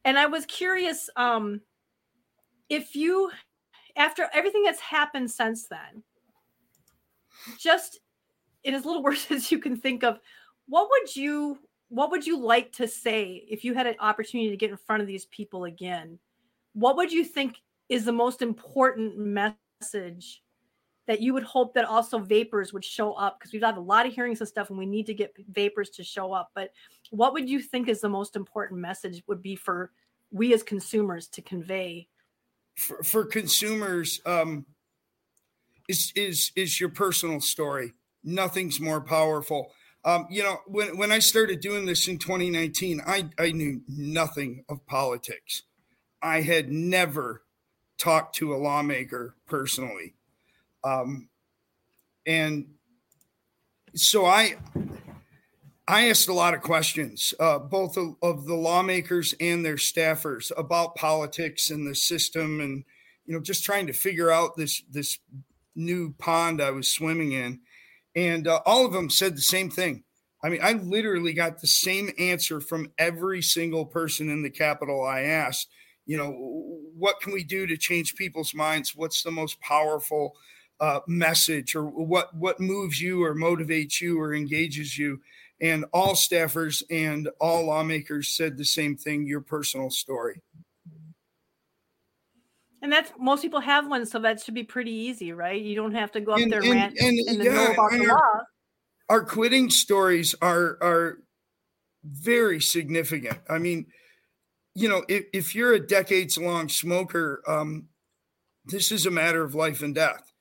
And 0.05 0.18
I 0.18 0.26
was 0.26 0.47
curious 0.47 1.11
um 1.16 1.61
if 2.68 2.95
you 2.95 3.30
after 3.97 4.28
everything 4.32 4.62
that's 4.62 4.80
happened 4.80 5.30
since 5.30 5.66
then, 5.68 6.05
just 7.59 8.01
in 8.64 8.74
as 8.74 8.84
little 8.84 9.03
words 9.05 9.26
as 9.30 9.51
you 9.51 9.59
can 9.59 9.76
think 9.76 10.05
of, 10.05 10.18
what 10.66 10.88
would 10.91 11.14
you 11.14 11.59
what 11.88 12.12
would 12.12 12.24
you 12.24 12.38
like 12.38 12.70
to 12.70 12.86
say 12.86 13.45
if 13.49 13.64
you 13.64 13.74
had 13.74 13.88
an 13.88 13.97
opportunity 13.99 14.49
to 14.51 14.57
get 14.57 14.70
in 14.70 14.76
front 14.76 15.03
of 15.03 15.09
these 15.09 15.24
people 15.26 15.64
again? 15.64 16.18
What 16.72 16.97
would 16.97 17.11
you 17.11 17.24
think 17.24 17.57
is 17.88 18.05
the 18.05 18.12
most 18.12 18.43
important 18.43 19.18
message 19.18 20.43
that 21.11 21.20
you 21.20 21.34
would 21.34 21.43
hope 21.43 21.74
that 21.74 21.84
also 21.84 22.20
vapers 22.20 22.72
would 22.72 22.84
show 22.84 23.14
up 23.14 23.36
because 23.36 23.53
we've 23.53 23.64
had 23.64 23.76
a 23.76 23.80
lot 23.80 24.07
of 24.07 24.12
hearings 24.12 24.38
and 24.38 24.49
stuff 24.49 24.70
and 24.70 24.78
we 24.78 24.86
need 24.86 25.07
to 25.07 25.12
get 25.12 25.34
vapers 25.51 25.91
to 25.91 26.05
show 26.05 26.32
up 26.32 26.53
but 26.55 26.70
what 27.11 27.32
would 27.32 27.49
you 27.49 27.61
think 27.61 27.88
is 27.88 28.01
the 28.01 28.09
most 28.09 28.36
important 28.36 28.80
message 28.80 29.20
would 29.26 29.43
be 29.43 29.57
for 29.57 29.91
we 30.30 30.55
as 30.55 30.62
consumers 30.62 31.26
to 31.26 31.43
convey 31.43 32.07
for, 32.76 33.03
for 33.03 33.24
consumers 33.24 34.20
um 34.24 34.64
is 35.91 36.12
is 36.14 36.53
is 36.55 36.80
your 36.80 36.88
personal 36.88 37.41
story. 37.41 37.93
Nothing's 38.22 38.80
more 38.80 39.01
powerful. 39.01 39.72
Um 40.05 40.26
you 40.30 40.43
know 40.43 40.61
when 40.66 40.97
when 40.97 41.12
i 41.12 41.18
started 41.18 41.61
doing 41.61 41.84
this 41.84 42.09
in 42.09 42.18
2019 42.18 43.03
i 43.07 43.28
i 43.38 43.51
knew 43.51 43.82
nothing 43.88 44.64
of 44.68 44.86
politics. 44.86 45.62
I 46.22 46.41
had 46.43 46.70
never 46.70 47.43
talked 47.99 48.36
to 48.36 48.55
a 48.55 48.57
lawmaker 48.57 49.34
personally. 49.47 50.14
Um 50.84 51.28
and 52.26 52.66
so 53.95 54.24
i 54.24 54.57
I 55.88 56.09
asked 56.09 56.28
a 56.28 56.32
lot 56.32 56.55
of 56.55 56.62
questions, 56.62 57.34
uh, 57.41 57.59
both 57.59 57.97
of, 57.97 58.14
of 58.22 58.47
the 58.47 58.55
lawmakers 58.55 59.34
and 59.41 59.64
their 59.64 59.74
staffers 59.74 60.53
about 60.57 60.95
politics 60.95 61.68
and 61.68 61.84
the 61.84 61.97
system, 61.97 62.61
and 62.61 62.84
you 63.26 63.34
know, 63.34 63.41
just 63.41 63.64
trying 63.64 63.88
to 63.88 63.93
figure 63.93 64.30
out 64.30 64.57
this 64.57 64.84
this 64.88 65.18
new 65.81 66.14
pond 66.18 66.61
I 66.62 66.70
was 66.70 66.93
swimming 66.93 67.33
in. 67.33 67.61
And 68.14 68.47
uh, 68.47 68.61
all 68.66 68.87
of 68.87 68.93
them 68.93 69.11
said 69.11 69.37
the 69.37 69.43
same 69.43 69.70
thing. 69.70 70.05
I 70.43 70.49
mean, 70.49 70.61
I 70.62 70.72
literally 70.72 71.33
got 71.33 71.61
the 71.61 71.66
same 71.66 72.11
answer 72.18 72.61
from 72.61 72.93
every 72.99 73.43
single 73.43 73.87
person 73.87 74.31
in 74.31 74.43
the 74.43 74.51
Capitol 74.51 75.05
I 75.05 75.22
asked. 75.22 75.68
You 76.07 76.16
know, 76.16 76.33
what 76.97 77.20
can 77.20 77.33
we 77.33 77.45
do 77.45 77.66
to 77.66 77.76
change 77.76 78.16
people's 78.16 78.55
minds? 78.55 78.97
What's 78.97 79.22
the 79.22 79.31
most 79.31 79.61
powerful 79.61 80.35
uh, 80.81 81.01
message, 81.07 81.74
or 81.76 81.85
what 81.85 82.35
what 82.35 82.59
moves 82.59 83.01
you, 83.01 83.22
or 83.22 83.35
motivates 83.35 84.01
you, 84.01 84.18
or 84.18 84.35
engages 84.35 84.99
you? 84.99 85.20
and 85.61 85.85
all 85.93 86.14
staffers 86.14 86.83
and 86.91 87.28
all 87.41 87.66
lawmakers 87.66 88.35
said 88.35 88.57
the 88.57 88.64
same 88.64 88.97
thing 88.97 89.26
your 89.26 89.41
personal 89.41 89.91
story 89.91 90.41
and 92.83 92.93
that's 92.93 93.12
most 93.18 93.43
people 93.43 93.61
have 93.61 93.87
one 93.89 94.07
so 94.07 94.18
that 94.20 94.41
should 94.43 94.55
be 94.55 94.64
pretty 94.64 94.93
easy 94.93 95.33
right? 95.33 95.61
You 95.61 95.74
don't 95.76 95.95
have 95.95 96.11
to 96.12 96.20
go 96.20 96.33
up 96.33 96.39
And- 96.41 96.53
there 96.53 96.61
and- 96.62 96.70
rant 96.70 96.99
and, 96.99 97.18
and, 97.28 97.45
yeah, 97.45 97.53
know 97.53 97.72
about 97.72 97.93
and 97.93 98.03
the 98.03 98.11
our- 98.11 98.16
law. 98.16 98.43
our 99.09 99.24
quitting 99.24 99.70
stories 99.70 100.35
are 100.43 100.78
are 100.83 101.18
very 102.05 102.61
significant. 102.61 103.39
I 103.49 103.59
mean 103.59 103.87
you 104.74 104.89
know 104.89 105.05
if, 105.09 105.24
if 105.33 105.55
you're 105.55 105.74
a 105.74 105.87
decades 105.87 106.39
long 106.39 106.68
smoker 106.68 107.43
um 107.47 107.89
this 108.66 108.93
is 108.93 109.07
a 109.07 109.11
matter 109.11 109.43
of 109.43 109.55
life 109.55 109.83
and 109.83 109.95
death. 109.95 110.33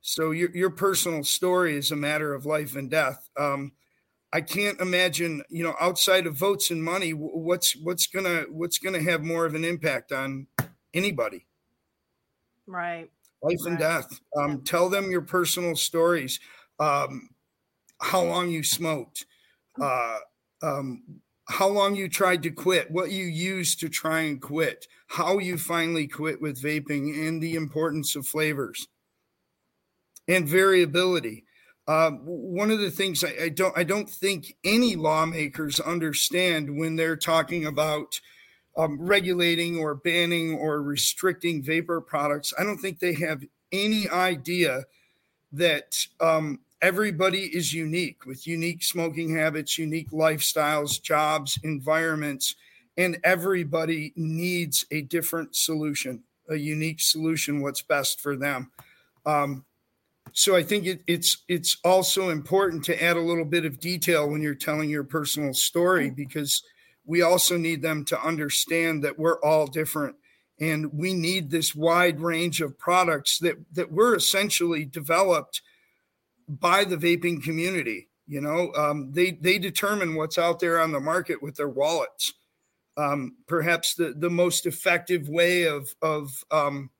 So 0.00 0.30
your, 0.30 0.50
your 0.56 0.70
personal 0.70 1.22
story 1.24 1.76
is 1.76 1.90
a 1.90 1.96
matter 1.96 2.32
of 2.34 2.46
life 2.46 2.76
and 2.76 2.90
death. 2.90 3.28
Um 3.38 3.72
i 4.30 4.42
can't 4.42 4.78
imagine 4.80 5.42
you 5.48 5.64
know 5.64 5.74
outside 5.80 6.26
of 6.26 6.34
votes 6.36 6.70
and 6.70 6.84
money 6.84 7.12
what's 7.12 7.74
what's 7.76 8.06
gonna 8.06 8.42
what's 8.50 8.76
gonna 8.78 9.00
have 9.02 9.24
more 9.24 9.46
of 9.46 9.54
an 9.54 9.64
impact 9.64 10.12
on 10.12 10.46
anybody 10.92 11.46
right. 12.68 13.10
Life 13.42 13.60
and 13.66 13.78
death. 13.78 14.20
Um, 14.36 14.62
Tell 14.62 14.88
them 14.88 15.10
your 15.10 15.22
personal 15.22 15.76
stories, 15.76 16.40
um, 16.78 17.30
how 18.00 18.22
long 18.22 18.50
you 18.50 18.62
smoked, 18.62 19.26
uh, 19.80 20.18
um, 20.62 21.02
how 21.48 21.68
long 21.68 21.96
you 21.96 22.08
tried 22.08 22.42
to 22.42 22.50
quit, 22.50 22.90
what 22.90 23.10
you 23.10 23.24
used 23.24 23.80
to 23.80 23.88
try 23.88 24.20
and 24.20 24.40
quit, 24.40 24.86
how 25.06 25.38
you 25.38 25.56
finally 25.56 26.06
quit 26.06 26.40
with 26.40 26.62
vaping, 26.62 27.26
and 27.26 27.42
the 27.42 27.54
importance 27.54 28.14
of 28.16 28.26
flavors. 28.26 28.86
And 30.26 30.46
variability. 30.46 31.44
Um, 31.86 32.20
one 32.26 32.70
of 32.70 32.80
the 32.80 32.90
things 32.90 33.24
I, 33.24 33.44
I 33.44 33.48
don't 33.48 33.76
I 33.78 33.82
don't 33.82 34.10
think 34.10 34.54
any 34.62 34.94
lawmakers 34.94 35.80
understand 35.80 36.76
when 36.76 36.96
they're 36.96 37.16
talking 37.16 37.64
about 37.64 38.20
um, 38.78 38.96
regulating 39.00 39.76
or 39.78 39.96
banning 39.96 40.54
or 40.54 40.80
restricting 40.82 41.62
vapor 41.62 42.00
products. 42.00 42.54
I 42.58 42.62
don't 42.62 42.78
think 42.78 43.00
they 43.00 43.14
have 43.14 43.42
any 43.72 44.08
idea 44.08 44.84
that 45.52 45.96
um, 46.20 46.60
everybody 46.80 47.44
is 47.46 47.74
unique 47.74 48.24
with 48.24 48.46
unique 48.46 48.84
smoking 48.84 49.34
habits, 49.34 49.78
unique 49.78 50.10
lifestyles, 50.12 51.02
jobs, 51.02 51.58
environments, 51.64 52.54
and 52.96 53.18
everybody 53.24 54.12
needs 54.16 54.86
a 54.92 55.02
different 55.02 55.56
solution, 55.56 56.22
a 56.48 56.56
unique 56.56 57.00
solution, 57.00 57.60
what's 57.60 57.82
best 57.82 58.20
for 58.20 58.36
them. 58.36 58.70
Um, 59.26 59.64
so 60.32 60.54
I 60.54 60.62
think 60.62 60.86
it, 60.86 61.00
it's 61.06 61.38
it's 61.48 61.78
also 61.84 62.28
important 62.28 62.84
to 62.84 63.02
add 63.02 63.16
a 63.16 63.20
little 63.20 63.44
bit 63.44 63.64
of 63.64 63.80
detail 63.80 64.28
when 64.28 64.42
you're 64.42 64.54
telling 64.54 64.90
your 64.90 65.04
personal 65.04 65.54
story 65.54 66.10
because 66.10 66.62
we 67.08 67.22
also 67.22 67.56
need 67.56 67.82
them 67.82 68.04
to 68.04 68.22
understand 68.22 69.02
that 69.02 69.18
we're 69.18 69.40
all 69.40 69.66
different 69.66 70.14
and 70.60 70.92
we 70.92 71.14
need 71.14 71.50
this 71.50 71.74
wide 71.74 72.20
range 72.20 72.60
of 72.60 72.78
products 72.78 73.38
that 73.38 73.56
that 73.72 73.90
were 73.90 74.14
essentially 74.14 74.84
developed 74.84 75.62
by 76.48 76.84
the 76.84 76.96
vaping 76.96 77.42
community 77.42 78.08
you 78.28 78.42
know? 78.42 78.72
Um, 78.74 79.10
they 79.12 79.32
they 79.32 79.58
determine 79.58 80.14
what's 80.14 80.38
out 80.38 80.60
there 80.60 80.78
on 80.78 80.92
the 80.92 81.00
market 81.00 81.42
with 81.42 81.56
their 81.56 81.68
wallets. 81.68 82.34
Um, 82.96 83.36
perhaps 83.46 83.94
the 83.94 84.14
the 84.16 84.30
most 84.30 84.66
effective 84.66 85.28
way 85.28 85.64
of 85.64 85.88
of 86.02 86.30
um, 86.50 86.90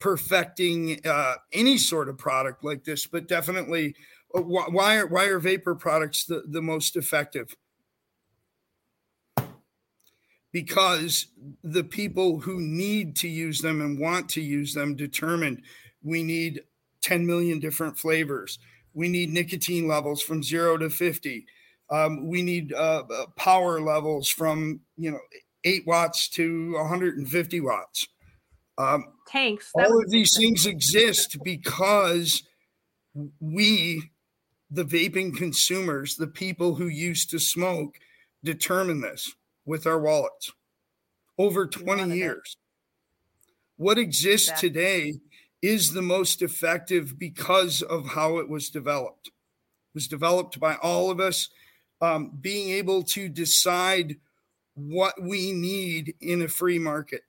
perfecting 0.00 1.00
uh, 1.06 1.34
any 1.52 1.78
sort 1.78 2.08
of 2.08 2.18
product 2.18 2.64
like 2.64 2.84
this 2.84 3.06
but 3.06 3.28
definitely 3.28 3.94
uh, 4.34 4.40
why 4.40 4.96
are 4.96 5.06
why 5.06 5.26
are 5.26 5.38
vapor 5.38 5.74
products 5.74 6.24
the, 6.24 6.42
the 6.48 6.62
most 6.62 6.96
effective 6.96 7.54
because 10.52 11.26
the 11.62 11.84
people 11.84 12.40
who 12.40 12.60
need 12.60 13.16
to 13.16 13.28
use 13.28 13.60
them 13.60 13.80
and 13.80 13.98
want 13.98 14.28
to 14.30 14.40
use 14.40 14.72
them 14.72 14.96
determined 14.96 15.62
we 16.02 16.22
need 16.22 16.62
10 17.02 17.26
million 17.26 17.58
different 17.60 17.98
flavors. 17.98 18.58
We 18.94 19.08
need 19.08 19.30
nicotine 19.30 19.86
levels 19.86 20.22
from 20.22 20.42
zero 20.42 20.76
to 20.78 20.90
50. 20.90 21.46
Um, 21.90 22.28
we 22.28 22.42
need 22.42 22.72
uh, 22.72 23.04
uh, 23.10 23.26
power 23.36 23.80
levels 23.80 24.28
from, 24.28 24.80
you 24.96 25.10
know, 25.10 25.20
eight 25.64 25.84
watts 25.86 26.28
to 26.30 26.72
150 26.74 27.60
watts. 27.60 28.08
Um, 28.76 29.04
tanks 29.26 29.70
that 29.74 29.86
all 29.86 30.00
of 30.00 30.10
these 30.10 30.36
things 30.36 30.66
exist 30.66 31.38
because 31.42 32.42
we, 33.40 34.10
the 34.70 34.84
vaping 34.84 35.36
consumers, 35.36 36.16
the 36.16 36.28
people 36.28 36.76
who 36.76 36.86
used 36.86 37.30
to 37.30 37.40
smoke, 37.40 37.96
determine 38.44 39.00
this 39.00 39.34
with 39.68 39.86
our 39.86 40.00
wallets 40.00 40.50
over 41.36 41.66
20 41.66 42.16
years. 42.16 42.56
What 43.76 43.98
exists 43.98 44.48
Exactly. 44.48 44.68
today 44.68 45.14
is 45.62 45.92
the 45.92 46.02
most 46.02 46.42
effective 46.42 47.18
because 47.18 47.82
of 47.82 48.06
how 48.06 48.38
it 48.38 48.48
was 48.48 48.70
developed. 48.70 49.30
was 49.94 50.08
developed 50.08 50.58
by 50.58 50.76
all 50.76 51.10
of 51.10 51.20
us. 51.20 51.48
Um, 52.00 52.30
being 52.40 52.70
able 52.70 53.02
to 53.02 53.28
decide 53.28 54.16
what 54.74 55.20
we 55.20 55.50
need 55.52 56.14
in 56.20 56.42
a 56.42 56.48
free 56.48 56.78
market. 56.78 57.22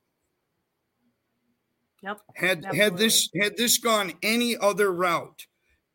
Yep. 2.03 2.21
Had 2.35 2.65
had 2.65 2.97
this 2.97 3.29
had 3.41 3.57
this 3.57 3.79
gone 3.79 4.13
any 4.21 4.55
other 4.55 4.93
route, 4.93 5.47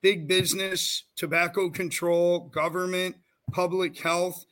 big 0.02 0.26
business, 0.26 1.04
tobacco 1.14 1.70
control, 1.70 2.48
government, 2.48 3.16
public 3.52 3.96
health, 3.98 4.44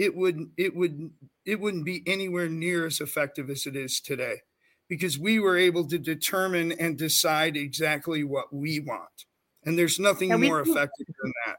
it 0.00 0.16
would 0.16 0.50
it 0.56 0.74
would 0.74 1.10
it 1.44 1.60
wouldn't 1.60 1.84
be 1.84 2.02
anywhere 2.06 2.48
near 2.48 2.86
as 2.86 3.00
effective 3.00 3.50
as 3.50 3.66
it 3.66 3.76
is 3.76 4.00
today 4.00 4.36
because 4.88 5.18
we 5.18 5.38
were 5.38 5.58
able 5.58 5.86
to 5.86 5.98
determine 5.98 6.72
and 6.72 6.96
decide 6.96 7.54
exactly 7.54 8.24
what 8.24 8.50
we 8.50 8.80
want. 8.80 9.26
And 9.64 9.78
there's 9.78 9.98
nothing 9.98 10.32
and 10.32 10.42
more 10.42 10.60
effective 10.62 11.06
than 11.06 11.32
that. 11.46 11.56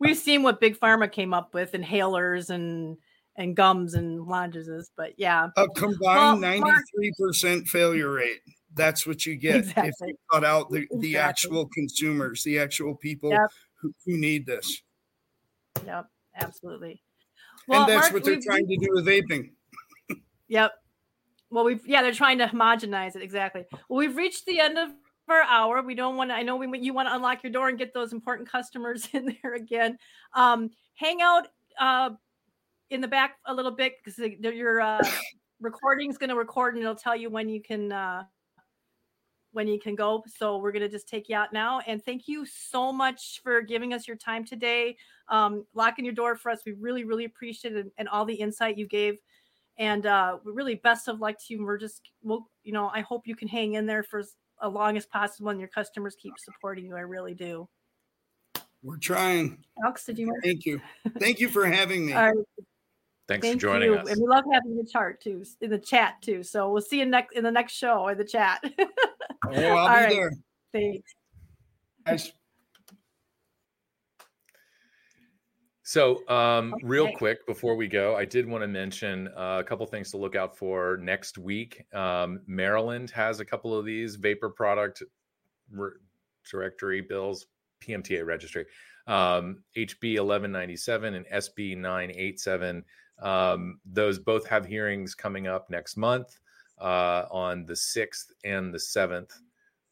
We've 0.00 0.16
seen 0.16 0.42
what 0.42 0.60
Big 0.60 0.80
Pharma 0.80 1.12
came 1.12 1.34
up 1.34 1.52
with 1.52 1.72
inhalers 1.72 2.48
and 2.48 2.96
and 3.36 3.54
gums 3.54 3.94
and 3.94 4.26
lozenges, 4.26 4.90
but 4.96 5.12
yeah. 5.18 5.48
A 5.56 5.68
combined 5.68 6.40
well, 6.40 6.74
93% 7.20 7.66
failure 7.68 8.12
rate. 8.12 8.40
That's 8.74 9.06
what 9.06 9.26
you 9.26 9.36
get 9.36 9.56
exactly. 9.56 9.88
if 9.88 9.94
you 10.08 10.14
cut 10.32 10.44
out 10.44 10.70
the, 10.70 10.86
the 10.90 11.10
exactly. 11.10 11.16
actual 11.16 11.66
consumers, 11.66 12.42
the 12.44 12.58
actual 12.58 12.94
people 12.94 13.30
yep. 13.30 13.50
who, 13.80 13.92
who 14.06 14.16
need 14.16 14.46
this. 14.46 14.82
Yep, 15.84 16.06
absolutely. 16.40 17.02
Well, 17.68 17.82
and 17.82 17.90
that's 17.90 18.10
Marc, 18.10 18.14
what 18.14 18.24
they're 18.24 18.40
trying 18.40 18.66
to 18.66 18.76
do 18.76 18.88
with 18.92 19.06
vaping. 19.06 19.50
yep. 20.48 20.72
Well, 21.50 21.64
we've 21.64 21.86
yeah, 21.86 22.02
they're 22.02 22.12
trying 22.12 22.38
to 22.38 22.46
homogenize 22.46 23.14
it 23.14 23.22
exactly. 23.22 23.64
Well, 23.88 23.98
we've 23.98 24.16
reached 24.16 24.46
the 24.46 24.60
end 24.60 24.78
of 24.78 24.90
our 25.28 25.42
hour. 25.42 25.82
We 25.82 25.94
don't 25.94 26.16
want 26.16 26.30
to. 26.30 26.34
I 26.34 26.42
know 26.42 26.56
we 26.56 26.78
you 26.78 26.94
want 26.94 27.08
to 27.08 27.14
unlock 27.14 27.42
your 27.42 27.52
door 27.52 27.68
and 27.68 27.78
get 27.78 27.94
those 27.94 28.12
important 28.12 28.48
customers 28.48 29.08
in 29.12 29.36
there 29.42 29.54
again. 29.54 29.98
Um, 30.34 30.70
hang 30.94 31.20
out 31.20 31.48
uh, 31.78 32.10
in 32.90 33.00
the 33.00 33.08
back 33.08 33.36
a 33.46 33.54
little 33.54 33.70
bit 33.70 33.94
because 34.02 34.18
your 34.18 34.80
uh, 34.80 35.02
recording 35.60 36.10
is 36.10 36.18
going 36.18 36.30
to 36.30 36.36
record 36.36 36.74
and 36.74 36.82
it'll 36.82 36.94
tell 36.94 37.16
you 37.16 37.30
when 37.30 37.48
you 37.48 37.62
can 37.62 37.92
uh, 37.92 38.24
when 39.52 39.68
you 39.68 39.78
can 39.78 39.94
go. 39.94 40.24
So 40.26 40.58
we're 40.58 40.72
going 40.72 40.82
to 40.82 40.88
just 40.88 41.08
take 41.08 41.28
you 41.28 41.36
out 41.36 41.52
now. 41.52 41.80
And 41.86 42.04
thank 42.04 42.26
you 42.26 42.44
so 42.44 42.92
much 42.92 43.40
for 43.42 43.60
giving 43.62 43.92
us 43.92 44.08
your 44.08 44.16
time 44.16 44.44
today, 44.44 44.96
um, 45.28 45.64
locking 45.74 46.04
your 46.04 46.14
door 46.14 46.36
for 46.36 46.50
us. 46.50 46.60
We 46.66 46.72
really, 46.72 47.04
really 47.04 47.24
appreciate 47.24 47.76
it 47.76 47.92
and 47.98 48.08
all 48.08 48.24
the 48.24 48.34
insight 48.34 48.78
you 48.78 48.86
gave. 48.86 49.18
And 49.78 50.06
uh, 50.06 50.38
really, 50.44 50.74
best 50.76 51.08
of 51.08 51.20
luck 51.20 51.36
to 51.46 51.54
you. 51.54 51.64
We're 51.64 51.78
just, 51.78 52.02
we'll, 52.22 52.48
you 52.62 52.72
know, 52.72 52.90
I 52.92 53.00
hope 53.00 53.26
you 53.26 53.36
can 53.36 53.48
hang 53.48 53.74
in 53.74 53.86
there 53.86 54.02
for 54.02 54.20
as 54.20 54.34
long 54.70 54.96
as 54.96 55.06
possible 55.06 55.50
and 55.50 55.60
your 55.60 55.68
customers 55.68 56.16
keep 56.20 56.34
supporting 56.38 56.86
you. 56.86 56.96
I 56.96 57.00
really 57.00 57.34
do. 57.34 57.68
We're 58.82 58.96
trying. 58.96 59.64
Alex, 59.84 60.04
did 60.04 60.18
you? 60.18 60.34
Thank 60.42 60.66
you. 60.66 60.80
Thank 61.18 61.40
you 61.40 61.48
for 61.48 61.64
having 61.66 62.06
me. 62.06 62.12
Thanks 62.12 63.46
Thank 63.46 63.60
for 63.60 63.60
joining 63.60 63.92
you. 63.92 63.98
us. 63.98 64.08
And 64.10 64.20
we 64.20 64.26
love 64.26 64.44
having 64.52 64.76
the 64.76 64.84
chart 64.84 65.20
too 65.20 65.44
in 65.60 65.70
the 65.70 65.78
chat 65.78 66.20
too. 66.20 66.42
So 66.42 66.70
we'll 66.70 66.82
see 66.82 66.98
you 66.98 67.06
next 67.06 67.36
in 67.36 67.44
the 67.44 67.50
next 67.50 67.74
show 67.74 68.08
in 68.08 68.18
the 68.18 68.24
chat. 68.24 68.62
oh, 69.46 69.50
I'll 69.50 69.78
All 69.78 69.88
be 69.88 69.92
right. 69.92 70.08
there. 70.10 70.32
Thanks. 70.72 71.14
Nice. 72.06 72.32
So, 75.84 76.26
um, 76.28 76.72
okay. 76.74 76.86
real 76.86 77.12
quick 77.16 77.46
before 77.46 77.76
we 77.76 77.86
go, 77.86 78.16
I 78.16 78.24
did 78.24 78.48
want 78.48 78.62
to 78.62 78.68
mention 78.68 79.28
uh, 79.36 79.58
a 79.60 79.64
couple 79.64 79.84
things 79.86 80.10
to 80.12 80.16
look 80.16 80.34
out 80.34 80.56
for 80.56 80.96
next 81.02 81.36
week. 81.36 81.84
Um, 81.92 82.40
Maryland 82.46 83.10
has 83.10 83.40
a 83.40 83.44
couple 83.44 83.76
of 83.76 83.84
these 83.84 84.16
vapor 84.16 84.48
product 84.48 85.02
re- 85.70 85.90
directory 86.50 87.02
bills, 87.02 87.46
PMTA 87.84 88.24
registry, 88.24 88.64
um, 89.06 89.62
HB 89.76 90.18
1197 90.18 91.14
and 91.14 91.26
SB 91.26 91.76
987 91.76 92.84
um, 93.20 93.78
those 93.84 94.18
both 94.18 94.46
have 94.46 94.66
hearings 94.66 95.14
coming 95.14 95.46
up 95.46 95.70
next 95.70 95.96
month 95.96 96.38
uh, 96.80 97.26
on 97.30 97.64
the 97.66 97.74
6th 97.74 98.32
and 98.44 98.72
the 98.72 98.78
7th. 98.78 99.30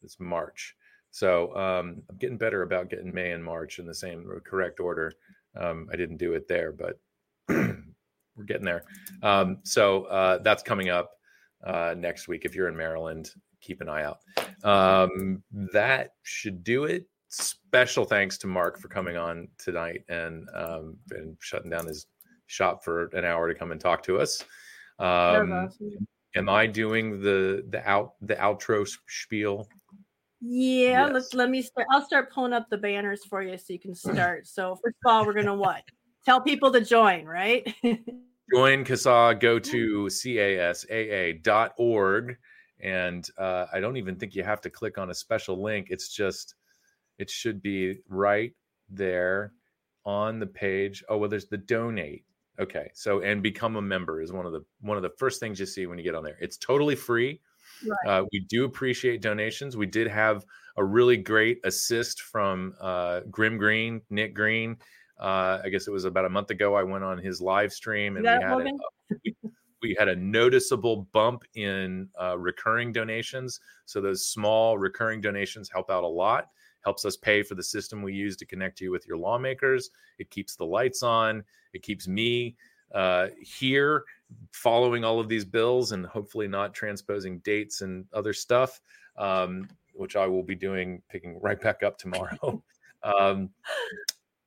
It's 0.03 0.19
March. 0.19 0.75
So 1.11 1.55
um, 1.55 2.01
I'm 2.09 2.17
getting 2.17 2.37
better 2.37 2.63
about 2.63 2.89
getting 2.89 3.13
May 3.13 3.31
and 3.31 3.43
March 3.43 3.79
in 3.79 3.85
the 3.85 3.93
same 3.93 4.27
correct 4.43 4.79
order. 4.79 5.13
Um, 5.59 5.89
I 5.91 5.97
didn't 5.97 6.17
do 6.17 6.33
it 6.33 6.47
there, 6.47 6.71
but 6.71 6.99
we're 7.49 8.45
getting 8.45 8.65
there. 8.65 8.85
Um, 9.21 9.57
so 9.63 10.05
uh, 10.05 10.39
that's 10.39 10.63
coming 10.63 10.89
up 10.89 11.11
uh, 11.65 11.95
next 11.97 12.27
week. 12.27 12.45
If 12.45 12.55
you're 12.55 12.69
in 12.69 12.77
Maryland, 12.77 13.31
keep 13.59 13.81
an 13.81 13.89
eye 13.89 14.03
out. 14.03 14.19
Um, 14.63 15.43
that 15.73 16.13
should 16.23 16.63
do 16.63 16.85
it. 16.85 17.05
Special 17.29 18.05
thanks 18.05 18.37
to 18.39 18.47
Marc 18.47 18.79
for 18.79 18.87
coming 18.87 19.17
on 19.17 19.47
tonight 19.57 20.03
and 20.09 20.49
um, 20.53 20.97
and 21.11 21.37
shutting 21.39 21.69
down 21.69 21.85
his 21.85 22.07
shop 22.47 22.83
for 22.83 23.05
an 23.13 23.23
hour 23.23 23.47
to 23.47 23.57
come 23.57 23.71
and 23.71 23.79
talk 23.79 24.03
to 24.03 24.19
us. 24.19 24.43
Um, 24.99 25.51
awesome. 25.51 26.07
Am 26.35 26.47
I 26.49 26.65
doing 26.65 27.21
the 27.21 27.65
the 27.69 27.87
out 27.87 28.13
the 28.21 28.35
outro 28.35 28.87
spiel? 29.07 29.67
Yeah, 30.39 31.05
yes. 31.05 31.11
let's 31.13 31.33
let 31.33 31.49
me 31.49 31.61
start. 31.61 31.87
I'll 31.91 32.05
start 32.05 32.31
pulling 32.33 32.53
up 32.53 32.69
the 32.69 32.77
banners 32.77 33.25
for 33.25 33.43
you 33.43 33.57
so 33.57 33.73
you 33.73 33.79
can 33.79 33.93
start. 33.93 34.47
so 34.47 34.75
first 34.83 34.95
of 35.05 35.11
all, 35.11 35.25
we're 35.25 35.33
gonna 35.33 35.53
what? 35.53 35.83
Tell 36.25 36.39
people 36.41 36.71
to 36.71 36.81
join, 36.81 37.25
right? 37.25 37.63
join 38.53 38.85
CASAA. 38.85 39.39
Go 39.39 39.59
to 39.59 40.05
casaa.org, 40.05 41.37
and 42.79 43.27
uh, 43.37 43.65
I 43.73 43.79
don't 43.79 43.97
even 43.97 44.15
think 44.15 44.33
you 44.33 44.43
have 44.43 44.61
to 44.61 44.69
click 44.69 44.97
on 44.97 45.09
a 45.09 45.15
special 45.15 45.61
link. 45.61 45.87
It's 45.89 46.09
just 46.09 46.55
it 47.17 47.29
should 47.29 47.61
be 47.61 47.99
right 48.07 48.53
there 48.89 49.53
on 50.05 50.39
the 50.39 50.47
page. 50.47 51.03
Oh 51.09 51.17
well, 51.17 51.29
there's 51.29 51.47
the 51.47 51.57
donate 51.57 52.23
Okay. 52.61 52.91
So 52.93 53.21
and 53.21 53.41
become 53.41 53.75
a 53.75 53.81
member 53.81 54.21
is 54.21 54.31
one 54.31 54.45
of 54.45 54.51
the 54.53 54.63
one 54.81 54.95
of 54.95 55.03
the 55.03 55.09
first 55.17 55.39
things 55.39 55.59
you 55.59 55.65
see 55.65 55.87
when 55.87 55.97
you 55.97 56.03
get 56.03 56.15
on 56.15 56.23
there. 56.23 56.37
It's 56.39 56.57
totally 56.57 56.95
free. 56.95 57.41
Right. 57.87 58.19
Uh, 58.19 58.25
we 58.31 58.41
do 58.41 58.65
appreciate 58.65 59.21
donations. 59.21 59.75
We 59.75 59.87
did 59.87 60.07
have 60.07 60.45
a 60.77 60.83
really 60.83 61.17
great 61.17 61.59
assist 61.63 62.21
from 62.21 62.75
uh, 62.79 63.21
Grimm 63.31 63.57
Green, 63.57 64.01
Nick 64.09 64.35
Green. 64.35 64.77
Uh, 65.19 65.59
I 65.63 65.69
guess 65.69 65.87
it 65.87 65.91
was 65.91 66.05
about 66.05 66.25
a 66.25 66.29
month 66.29 66.51
ago. 66.51 66.75
I 66.75 66.83
went 66.83 67.03
on 67.03 67.17
his 67.17 67.41
live 67.41 67.73
stream 67.73 68.17
and 68.17 68.23
we 68.23 68.29
had, 68.29 68.43
a, 68.43 68.71
we, 69.23 69.35
we 69.81 69.95
had 69.97 70.07
a 70.07 70.15
noticeable 70.15 71.07
bump 71.11 71.43
in 71.55 72.09
uh, 72.19 72.37
recurring 72.37 72.91
donations. 72.91 73.59
So 73.85 74.01
those 74.01 74.25
small 74.25 74.77
recurring 74.77 75.21
donations 75.21 75.69
help 75.71 75.89
out 75.89 76.03
a 76.03 76.07
lot 76.07 76.49
helps 76.81 77.05
us 77.05 77.15
pay 77.15 77.43
for 77.43 77.55
the 77.55 77.63
system 77.63 78.01
we 78.01 78.13
use 78.13 78.35
to 78.37 78.45
connect 78.45 78.81
you 78.81 78.91
with 78.91 79.07
your 79.07 79.17
lawmakers. 79.17 79.89
It 80.19 80.29
keeps 80.29 80.55
the 80.55 80.65
lights 80.65 81.03
on. 81.03 81.43
It 81.73 81.83
keeps 81.83 82.07
me 82.07 82.55
uh, 82.93 83.27
here 83.39 84.03
following 84.51 85.03
all 85.03 85.19
of 85.19 85.29
these 85.29 85.45
bills 85.45 85.91
and 85.91 86.05
hopefully 86.05 86.47
not 86.47 86.73
transposing 86.73 87.39
dates 87.39 87.81
and 87.81 88.05
other 88.13 88.33
stuff, 88.33 88.81
um, 89.17 89.67
which 89.93 90.15
I 90.15 90.27
will 90.27 90.43
be 90.43 90.55
doing, 90.55 91.01
picking 91.09 91.39
right 91.41 91.59
back 91.59 91.83
up 91.83 91.97
tomorrow. 91.97 92.63
um, 93.03 93.49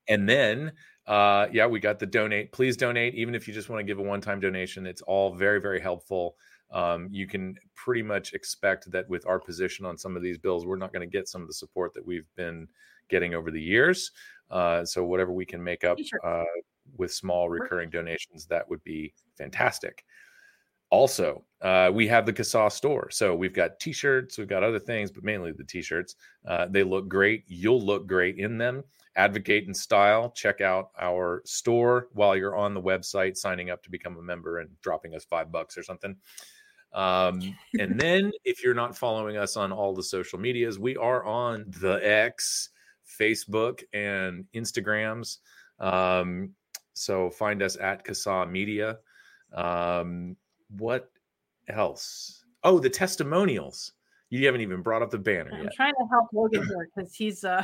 and 0.07 0.27
then, 0.29 0.71
uh, 1.07 1.47
yeah, 1.51 1.67
we 1.67 1.79
got 1.79 1.99
the 1.99 2.05
donate. 2.05 2.51
Please 2.51 2.77
donate, 2.77 3.15
even 3.15 3.35
if 3.35 3.47
you 3.47 3.53
just 3.53 3.69
want 3.69 3.79
to 3.79 3.83
give 3.83 3.99
a 3.99 4.03
one 4.03 4.21
time 4.21 4.39
donation. 4.39 4.85
It's 4.85 5.01
all 5.01 5.33
very, 5.33 5.61
very 5.61 5.79
helpful 5.79 6.35
um, 6.71 7.07
you 7.11 7.27
can 7.27 7.55
pretty 7.75 8.01
much 8.01 8.33
expect 8.33 8.89
that 8.91 9.09
with 9.09 9.25
our 9.25 9.39
position 9.39 9.85
on 9.85 9.97
some 9.97 10.15
of 10.15 10.21
these 10.21 10.37
bills, 10.37 10.65
we're 10.65 10.75
not 10.75 10.91
going 10.91 11.07
to 11.07 11.17
get 11.17 11.27
some 11.27 11.41
of 11.41 11.47
the 11.47 11.53
support 11.53 11.93
that 11.93 12.05
we've 12.05 12.27
been 12.35 12.67
getting 13.09 13.33
over 13.33 13.51
the 13.51 13.61
years. 13.61 14.11
Uh, 14.49 14.85
so 14.85 15.03
whatever 15.03 15.31
we 15.31 15.45
can 15.45 15.63
make 15.63 15.83
up 15.83 15.97
uh, 16.23 16.43
with 16.97 17.13
small 17.13 17.49
recurring 17.49 17.89
donations, 17.89 18.45
that 18.47 18.67
would 18.69 18.83
be 18.83 19.13
fantastic. 19.37 20.03
Also, 20.91 21.43
uh, 21.61 21.89
we 21.93 22.07
have 22.07 22.25
the 22.25 22.33
CASAA 22.33 22.71
store. 22.71 23.09
So 23.09 23.35
we've 23.35 23.53
got 23.53 23.79
t-shirts, 23.79 24.37
we've 24.37 24.47
got 24.47 24.63
other 24.63 24.79
things, 24.79 25.11
but 25.11 25.23
mainly 25.23 25.51
the 25.51 25.63
t-shirts. 25.63 26.15
Uh, 26.47 26.67
they 26.69 26.83
look 26.83 27.07
great. 27.07 27.43
You'll 27.47 27.81
look 27.81 28.05
great 28.07 28.37
in 28.37 28.57
them. 28.57 28.83
Advocate 29.15 29.67
in 29.67 29.73
style. 29.73 30.29
Check 30.31 30.61
out 30.61 30.91
our 30.99 31.41
store 31.45 32.09
while 32.13 32.35
you're 32.35 32.55
on 32.55 32.73
the 32.73 32.81
website, 32.81 33.35
signing 33.35 33.71
up 33.71 33.81
to 33.83 33.89
become 33.89 34.17
a 34.17 34.21
member 34.21 34.59
and 34.59 34.69
dropping 34.81 35.15
us 35.15 35.25
five 35.25 35.51
bucks 35.51 35.77
or 35.77 35.83
something. 35.83 36.15
Um, 36.95 37.55
and 37.77 37.99
then 37.99 38.31
if 38.45 38.63
you're 38.63 38.73
not 38.73 38.97
following 38.97 39.35
us 39.35 39.57
on 39.57 39.71
all 39.71 39.93
the 39.93 40.01
social 40.01 40.39
medias, 40.39 40.79
we 40.79 40.95
are 40.95 41.25
on 41.25 41.65
the 41.67 41.99
X, 42.01 42.69
Facebook, 43.19 43.83
and 43.93 44.45
Instagrams. 44.55 45.37
Um, 45.79 46.53
so 46.93 47.29
find 47.29 47.61
us 47.61 47.75
at 47.75 48.05
CASAA 48.05 48.49
Media. 48.49 48.97
Um, 49.53 50.37
what 50.69 51.11
else? 51.67 52.43
Oh, 52.63 52.79
the 52.79 52.89
testimonials. 52.89 53.91
You 54.29 54.45
haven't 54.45 54.61
even 54.61 54.81
brought 54.81 55.01
up 55.01 55.11
the 55.11 55.19
banner 55.19 55.51
I'm 55.53 55.63
yet. 55.63 55.73
trying 55.75 55.93
to 55.93 56.07
help 56.09 56.27
Logan 56.33 56.65
here 56.65 56.89
because 56.95 57.13
he's 57.13 57.43
uh 57.43 57.63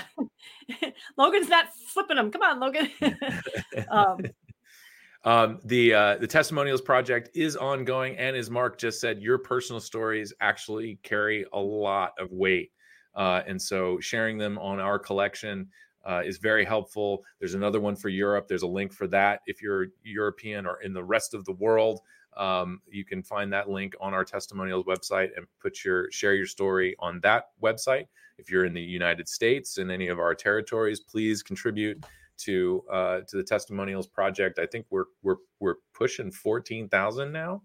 Logan's 1.18 1.49
not 1.49 1.66
flipping 1.88 2.18
them. 2.18 2.32
Come 2.32 2.44
on, 2.44 2.60
Logan. 2.60 2.90
um, 3.90 4.20
um, 5.23 5.60
the 5.64 5.93
uh, 5.93 6.18
the 6.18 6.27
testimonials 6.27 6.81
project 6.81 7.30
is 7.35 7.56
ongoing, 7.56 8.18
and 8.18 8.35
as 8.35 8.49
Marc 8.49 8.77
just 8.77 8.99
said, 8.99 9.22
your 9.22 9.38
personal 9.38 9.80
stories 9.80 10.34
actually 10.41 10.98
carry 11.03 11.45
a 11.53 11.60
lot 11.60 12.14
of 12.18 12.31
weight, 12.31 12.72
uh, 13.15 13.41
and 13.45 13.61
so 13.61 13.99
sharing 13.99 14.38
them 14.38 14.57
on 14.57 14.80
our 14.80 14.98
collection 14.98 15.69
uh, 16.06 16.22
is 16.26 16.38
very 16.38 16.65
helpful. 16.65 17.23
There's 17.39 17.53
another 17.53 17.80
one 17.80 17.95
for 17.95 18.10
Europe. 18.10 18.48
There's 18.48 18.64
a 18.64 18.68
link 18.68 18.93
for 18.93 19.07
that 19.07 19.41
if 19.45 19.61
you're 19.61 19.88
European 20.03 20.65
or 20.65 20.81
in 20.81 20.93
the 20.93 21.03
rest 21.03 21.34
of 21.34 21.45
the 21.45 21.53
world. 21.53 21.99
Um, 22.38 22.81
you 22.89 23.03
can 23.06 23.22
find 23.22 23.52
that 23.53 23.69
link 23.69 23.93
on 23.99 24.14
our 24.14 24.23
testimonials 24.23 24.85
website 24.85 25.30
and 25.35 25.45
put 25.60 25.84
your 25.84 26.10
share 26.11 26.34
your 26.34 26.45
story 26.48 26.95
on 26.99 27.19
that 27.22 27.49
website. 27.61 28.06
If 28.38 28.49
you're 28.49 28.65
in 28.65 28.73
the 28.73 28.81
United 28.81 29.27
States 29.27 29.77
and 29.77 29.91
any 29.91 30.07
of 30.07 30.18
our 30.18 30.34
territories, 30.34 30.99
please 30.99 31.43
contribute 31.43 32.03
to 32.43 32.84
uh, 32.91 33.19
to 33.27 33.38
the 33.38 33.43
testimonials 33.43 34.07
project. 34.07 34.59
I 34.59 34.65
think 34.65 34.85
we're 34.89 35.05
we're 35.23 35.38
we're 35.59 35.76
pushing 35.93 36.31
fourteen 36.31 36.89
thousand 36.89 37.31
now. 37.31 37.61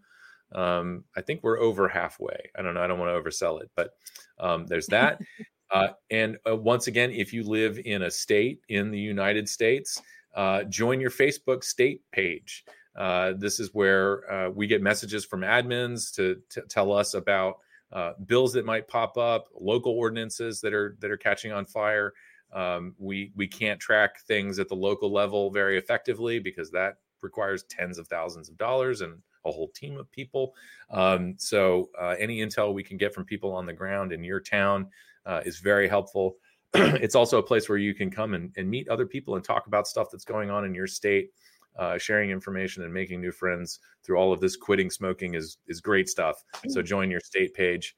Um, 0.52 1.04
I 1.16 1.22
think 1.22 1.42
we're 1.42 1.58
over 1.58 1.88
halfway. 1.88 2.50
I 2.56 2.62
don't 2.62 2.74
know. 2.74 2.82
I 2.82 2.86
don't 2.86 2.98
want 2.98 3.10
to 3.10 3.20
oversell 3.20 3.60
it, 3.60 3.70
but 3.74 3.90
um, 4.38 4.66
there's 4.66 4.86
that. 4.88 5.20
Uh, 5.70 5.88
and 6.10 6.36
uh, 6.48 6.54
once 6.54 6.86
again, 6.86 7.10
if 7.10 7.32
you 7.32 7.42
live 7.42 7.80
in 7.84 8.02
a 8.02 8.10
state 8.10 8.60
in 8.68 8.90
the 8.92 8.98
United 9.00 9.48
States, 9.48 10.00
uh, 10.36 10.62
join 10.64 11.00
your 11.00 11.10
Facebook 11.10 11.64
state 11.64 12.02
page. 12.12 12.64
Uh, 12.96 13.32
this 13.36 13.58
is 13.58 13.70
where 13.74 14.30
uh, 14.32 14.50
we 14.50 14.66
get 14.66 14.82
messages 14.82 15.24
from 15.24 15.40
admins 15.40 16.14
to, 16.14 16.40
to 16.50 16.62
tell 16.68 16.92
us 16.92 17.14
about 17.14 17.56
uh, 17.92 18.12
bills 18.26 18.52
that 18.52 18.64
might 18.64 18.88
pop 18.88 19.16
up, 19.18 19.48
local 19.58 19.92
ordinances 19.92 20.60
that 20.60 20.72
are 20.72 20.96
that 21.00 21.10
are 21.10 21.16
catching 21.16 21.52
on 21.52 21.64
fire. 21.64 22.12
Um, 22.52 22.94
we 22.98 23.32
we 23.34 23.46
can't 23.46 23.80
track 23.80 24.20
things 24.20 24.58
at 24.58 24.68
the 24.68 24.76
local 24.76 25.12
level 25.12 25.50
very 25.50 25.78
effectively 25.78 26.38
because 26.38 26.70
that 26.70 26.96
requires 27.22 27.64
tens 27.64 27.98
of 27.98 28.08
thousands 28.08 28.48
of 28.48 28.56
dollars 28.56 29.00
and 29.00 29.20
a 29.44 29.50
whole 29.50 29.68
team 29.68 29.96
of 29.96 30.10
people. 30.10 30.54
Um, 30.90 31.34
so 31.38 31.90
any 32.18 32.38
intel 32.38 32.74
we 32.74 32.82
can 32.82 32.96
get 32.96 33.14
from 33.14 33.24
people 33.24 33.52
on 33.52 33.66
the 33.66 33.72
ground 33.72 34.12
in 34.12 34.24
your 34.24 34.40
town 34.40 34.88
uh, 35.24 35.42
is 35.44 35.58
very 35.58 35.88
helpful. 35.88 36.36
it's 36.74 37.14
also 37.14 37.38
a 37.38 37.42
place 37.42 37.68
where 37.68 37.78
you 37.78 37.94
can 37.94 38.10
come 38.10 38.34
and, 38.34 38.52
and, 38.56 38.68
meet 38.68 38.88
other 38.88 39.06
people 39.06 39.36
and 39.36 39.44
talk 39.44 39.66
about 39.66 39.86
stuff 39.86 40.08
that's 40.10 40.24
going 40.24 40.50
on 40.50 40.64
in 40.64 40.74
your 40.74 40.86
state. 40.86 41.30
Uh, 41.78 41.98
sharing 41.98 42.30
information 42.30 42.84
and 42.84 42.94
making 42.94 43.20
new 43.20 43.30
friends 43.30 43.80
through 44.02 44.16
all 44.16 44.32
of 44.32 44.40
this 44.40 44.56
quitting 44.56 44.88
smoking 44.88 45.34
is 45.34 45.58
is 45.68 45.78
great 45.78 46.08
stuff. 46.08 46.42
So 46.68 46.80
mm. 46.80 46.86
join 46.86 47.10
your 47.10 47.20
state 47.20 47.52
page. 47.52 47.94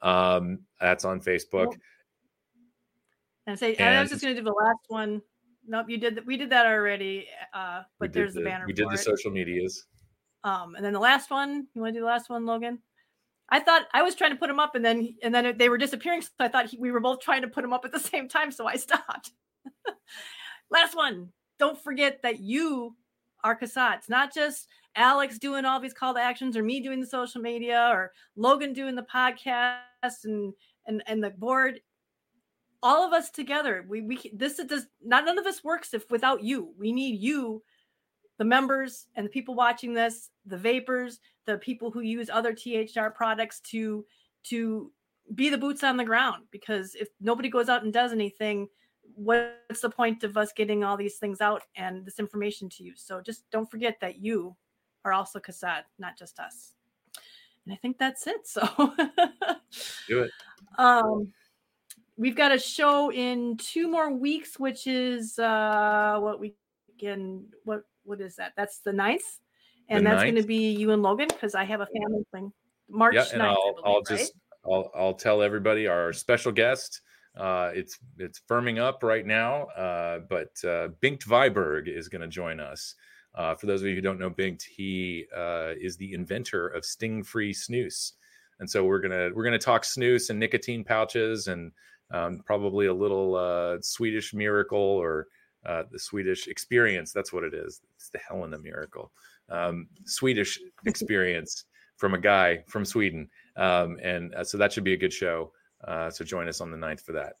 Um, 0.00 0.60
that's 0.80 1.04
on 1.04 1.20
Facebook. 1.20 1.74
And 3.46 3.58
say 3.58 3.74
and 3.74 3.96
I 3.96 4.00
was 4.00 4.10
just 4.10 4.22
going 4.22 4.34
to 4.34 4.40
do 4.40 4.44
the 4.44 4.52
last 4.52 4.84
one. 4.88 5.20
Nope, 5.66 5.86
you 5.88 5.98
did. 5.98 6.24
We 6.26 6.36
did 6.36 6.50
that 6.50 6.66
already. 6.66 7.26
Uh, 7.54 7.82
but 7.98 8.12
there's 8.12 8.34
the, 8.34 8.40
the, 8.40 8.46
banner. 8.46 8.66
We 8.66 8.72
did 8.72 8.88
the 8.88 8.94
it. 8.94 8.98
social 8.98 9.30
medias. 9.30 9.86
Um, 10.44 10.74
and 10.74 10.84
then 10.84 10.92
the 10.92 11.00
last 11.00 11.30
one. 11.30 11.66
You 11.74 11.82
want 11.82 11.94
to 11.94 11.98
do 11.98 12.00
the 12.00 12.06
last 12.06 12.28
one, 12.28 12.46
Logan? 12.46 12.78
I 13.48 13.60
thought 13.60 13.82
I 13.92 14.02
was 14.02 14.14
trying 14.14 14.30
to 14.30 14.36
put 14.36 14.48
them 14.48 14.58
up, 14.58 14.74
and 14.74 14.84
then 14.84 15.14
and 15.22 15.34
then 15.34 15.56
they 15.58 15.68
were 15.68 15.78
disappearing. 15.78 16.22
So 16.22 16.30
I 16.40 16.48
thought 16.48 16.70
he, 16.70 16.78
we 16.78 16.90
were 16.90 17.00
both 17.00 17.20
trying 17.20 17.42
to 17.42 17.48
put 17.48 17.62
them 17.62 17.72
up 17.72 17.84
at 17.84 17.92
the 17.92 18.00
same 18.12 18.28
time. 18.28 18.50
So 18.50 18.66
I 18.66 18.76
stopped. 18.76 19.30
Last 20.70 20.96
one. 20.96 21.28
Don't 21.58 21.80
forget 21.80 22.22
that 22.22 22.40
you 22.40 22.96
are 23.44 23.58
Casats, 23.58 24.08
not 24.08 24.34
just 24.34 24.68
Alex 24.96 25.38
doing 25.38 25.64
all 25.64 25.80
these 25.80 25.92
call 25.92 26.14
to 26.14 26.20
actions, 26.20 26.56
or 26.56 26.62
me 26.62 26.80
doing 26.80 27.00
the 27.00 27.06
social 27.06 27.40
media, 27.40 27.88
or 27.92 28.12
Logan 28.36 28.72
doing 28.72 28.94
the 28.94 29.06
podcast, 29.14 30.24
and 30.24 30.52
and 30.86 31.02
and 31.06 31.22
the 31.22 31.30
board. 31.30 31.80
All 32.82 33.06
of 33.06 33.12
us 33.12 33.30
together. 33.30 33.84
We 33.88 34.00
we 34.00 34.18
this 34.34 34.56
does 34.56 34.86
not 35.04 35.24
none 35.24 35.38
of 35.38 35.44
this 35.44 35.62
works 35.62 35.94
if 35.94 36.10
without 36.10 36.42
you. 36.42 36.72
We 36.78 36.92
need 36.92 37.20
you 37.20 37.62
the 38.38 38.44
members 38.44 39.06
and 39.14 39.24
the 39.24 39.30
people 39.30 39.54
watching 39.54 39.94
this, 39.94 40.30
the 40.46 40.56
vapers, 40.56 41.20
the 41.46 41.58
people 41.58 41.90
who 41.90 42.00
use 42.00 42.28
other 42.28 42.52
THR 42.54 43.08
products 43.14 43.60
to 43.70 44.04
to 44.44 44.90
be 45.34 45.48
the 45.48 45.58
boots 45.58 45.84
on 45.84 45.96
the 45.96 46.04
ground 46.04 46.44
because 46.50 46.94
if 46.94 47.08
nobody 47.20 47.48
goes 47.48 47.68
out 47.68 47.84
and 47.84 47.92
does 47.92 48.12
anything, 48.12 48.68
what's 49.14 49.80
the 49.80 49.90
point 49.90 50.24
of 50.24 50.36
us 50.36 50.52
getting 50.52 50.82
all 50.82 50.96
these 50.96 51.18
things 51.18 51.40
out 51.40 51.62
and 51.76 52.04
this 52.04 52.18
information 52.18 52.68
to 52.70 52.82
you? 52.82 52.94
So 52.96 53.20
just 53.20 53.48
don't 53.50 53.70
forget 53.70 53.98
that 54.00 54.18
you 54.18 54.56
are 55.04 55.12
also 55.12 55.38
Casat, 55.38 55.82
not 55.98 56.18
just 56.18 56.38
us. 56.38 56.74
And 57.64 57.72
I 57.72 57.76
think 57.76 57.98
that's 57.98 58.26
it. 58.26 58.46
So 58.46 58.68
do 60.08 60.22
it. 60.22 60.30
Um 60.78 61.32
we've 62.22 62.36
got 62.36 62.52
a 62.52 62.58
show 62.58 63.10
in 63.10 63.56
two 63.56 63.88
more 63.88 64.10
weeks, 64.12 64.58
which 64.58 64.86
is 64.86 65.38
uh 65.38 66.18
what 66.20 66.38
we 66.38 66.54
can 66.98 67.44
what 67.64 67.82
what 68.04 68.20
is 68.20 68.36
that? 68.36 68.52
That's 68.56 68.78
the 68.78 68.92
ninth, 68.92 69.38
and 69.88 70.06
the 70.06 70.10
that's 70.10 70.22
going 70.22 70.36
to 70.36 70.42
be 70.42 70.70
you 70.70 70.92
and 70.92 71.02
Logan 71.02 71.28
because 71.28 71.54
I 71.54 71.64
have 71.64 71.80
a 71.80 71.86
family 71.86 72.24
thing. 72.32 72.52
March. 72.88 73.14
Yeah, 73.14 73.24
and 73.32 73.42
9th, 73.42 73.48
I'll, 73.48 73.72
believe, 73.74 73.84
I'll 73.84 74.02
just 74.02 74.32
I'll 74.64 74.90
I'll 74.94 75.14
tell 75.14 75.42
everybody 75.42 75.86
our 75.86 76.12
special 76.12 76.52
guest. 76.52 77.02
Uh, 77.36 77.70
it's 77.74 77.98
it's 78.18 78.40
firming 78.48 78.78
up 78.78 79.02
right 79.02 79.26
now, 79.26 79.64
uh, 79.76 80.20
but 80.28 80.50
uh, 80.64 80.88
Bengt 81.02 81.26
Wiberg 81.26 81.88
is 81.88 82.08
going 82.08 82.22
to 82.22 82.28
join 82.28 82.60
us. 82.60 82.94
Uh, 83.34 83.54
for 83.54 83.64
those 83.66 83.80
of 83.80 83.88
you 83.88 83.94
who 83.94 84.02
don't 84.02 84.18
know 84.18 84.30
Bengt, 84.30 84.62
he 84.62 85.26
uh, 85.34 85.72
is 85.80 85.96
the 85.96 86.12
inventor 86.12 86.68
of 86.68 86.84
sting-free 86.84 87.54
snus, 87.54 88.12
and 88.60 88.68
so 88.68 88.84
we're 88.84 89.00
gonna 89.00 89.30
we're 89.34 89.44
gonna 89.44 89.58
talk 89.58 89.84
snus 89.84 90.28
and 90.28 90.38
nicotine 90.38 90.84
pouches 90.84 91.48
and 91.48 91.72
um, 92.12 92.42
probably 92.44 92.86
a 92.86 92.94
little 92.94 93.34
uh, 93.34 93.78
Swedish 93.80 94.34
miracle 94.34 94.78
or 94.78 95.28
uh, 95.66 95.84
the 95.90 95.98
Swedish 95.98 96.48
experience. 96.48 97.12
That's 97.12 97.32
what 97.32 97.44
it 97.44 97.54
is. 97.54 97.80
It's 97.96 98.10
the 98.10 98.18
Helena 98.18 98.58
miracle. 98.58 99.12
Um, 99.48 99.88
Swedish 100.04 100.58
experience 100.86 101.64
from 101.96 102.14
a 102.14 102.18
guy 102.18 102.64
from 102.68 102.84
Sweden. 102.84 103.28
Um, 103.56 103.98
and 104.02 104.34
uh, 104.34 104.44
so 104.44 104.58
that 104.58 104.72
should 104.72 104.84
be 104.84 104.92
a 104.92 104.96
good 104.96 105.12
show. 105.12 105.52
Uh, 105.86 106.10
so 106.10 106.24
join 106.24 106.48
us 106.48 106.60
on 106.60 106.70
the 106.70 106.76
9th 106.76 107.00
for 107.00 107.12
that. 107.12 107.34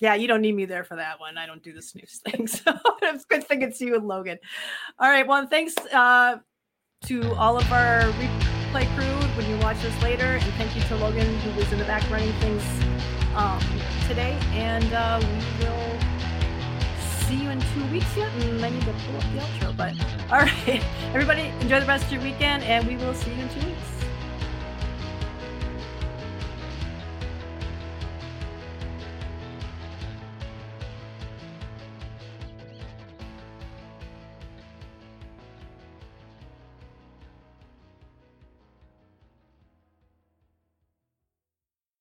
Yeah, 0.00 0.14
you 0.14 0.28
don't 0.28 0.42
need 0.42 0.54
me 0.54 0.64
there 0.64 0.84
for 0.84 0.96
that 0.96 1.18
one. 1.18 1.36
I 1.36 1.46
don't 1.46 1.62
do 1.62 1.72
the 1.72 1.80
snus 1.80 2.18
thing. 2.24 2.46
So 2.46 2.72
it's 3.02 3.24
good 3.24 3.44
thing 3.46 3.62
it's 3.62 3.80
you 3.80 3.96
and 3.96 4.06
Logan. 4.06 4.38
All 4.98 5.10
right. 5.10 5.26
Well, 5.26 5.46
thanks 5.46 5.74
uh, 5.92 6.36
to 7.06 7.34
all 7.34 7.58
of 7.58 7.70
our 7.72 8.02
replay 8.02 8.86
crew 8.96 9.28
when 9.36 9.48
you 9.50 9.56
watch 9.58 9.80
this 9.82 10.02
later. 10.02 10.24
And 10.24 10.52
thank 10.54 10.76
you 10.76 10.82
to 10.82 10.96
Logan, 10.96 11.26
who 11.40 11.50
was 11.58 11.72
in 11.72 11.78
the 11.78 11.84
back 11.84 12.08
running 12.10 12.32
things 12.34 12.97
um, 13.38 13.60
today. 14.08 14.36
And 14.52 14.92
uh, 14.92 15.20
we 15.22 15.64
will 15.64 16.00
see 16.98 17.36
you 17.36 17.50
in 17.50 17.60
two 17.60 17.84
weeks 17.92 18.16
yet, 18.16 18.32
and 18.34 18.64
I 18.64 18.70
need 18.70 18.82
to 18.82 18.92
pull 18.92 19.16
up 19.16 19.22
the 19.22 19.38
outro. 19.40 19.76
But 19.76 19.94
all 20.30 20.40
right, 20.40 20.84
everybody, 21.14 21.52
enjoy 21.60 21.80
the 21.80 21.86
rest 21.86 22.06
of 22.06 22.12
your 22.12 22.22
weekend, 22.22 22.64
and 22.64 22.86
we 22.86 22.96
will 22.96 23.14
see 23.14 23.32
you 23.32 23.42
in 23.42 23.48
two 23.48 23.66
weeks. 23.66 23.97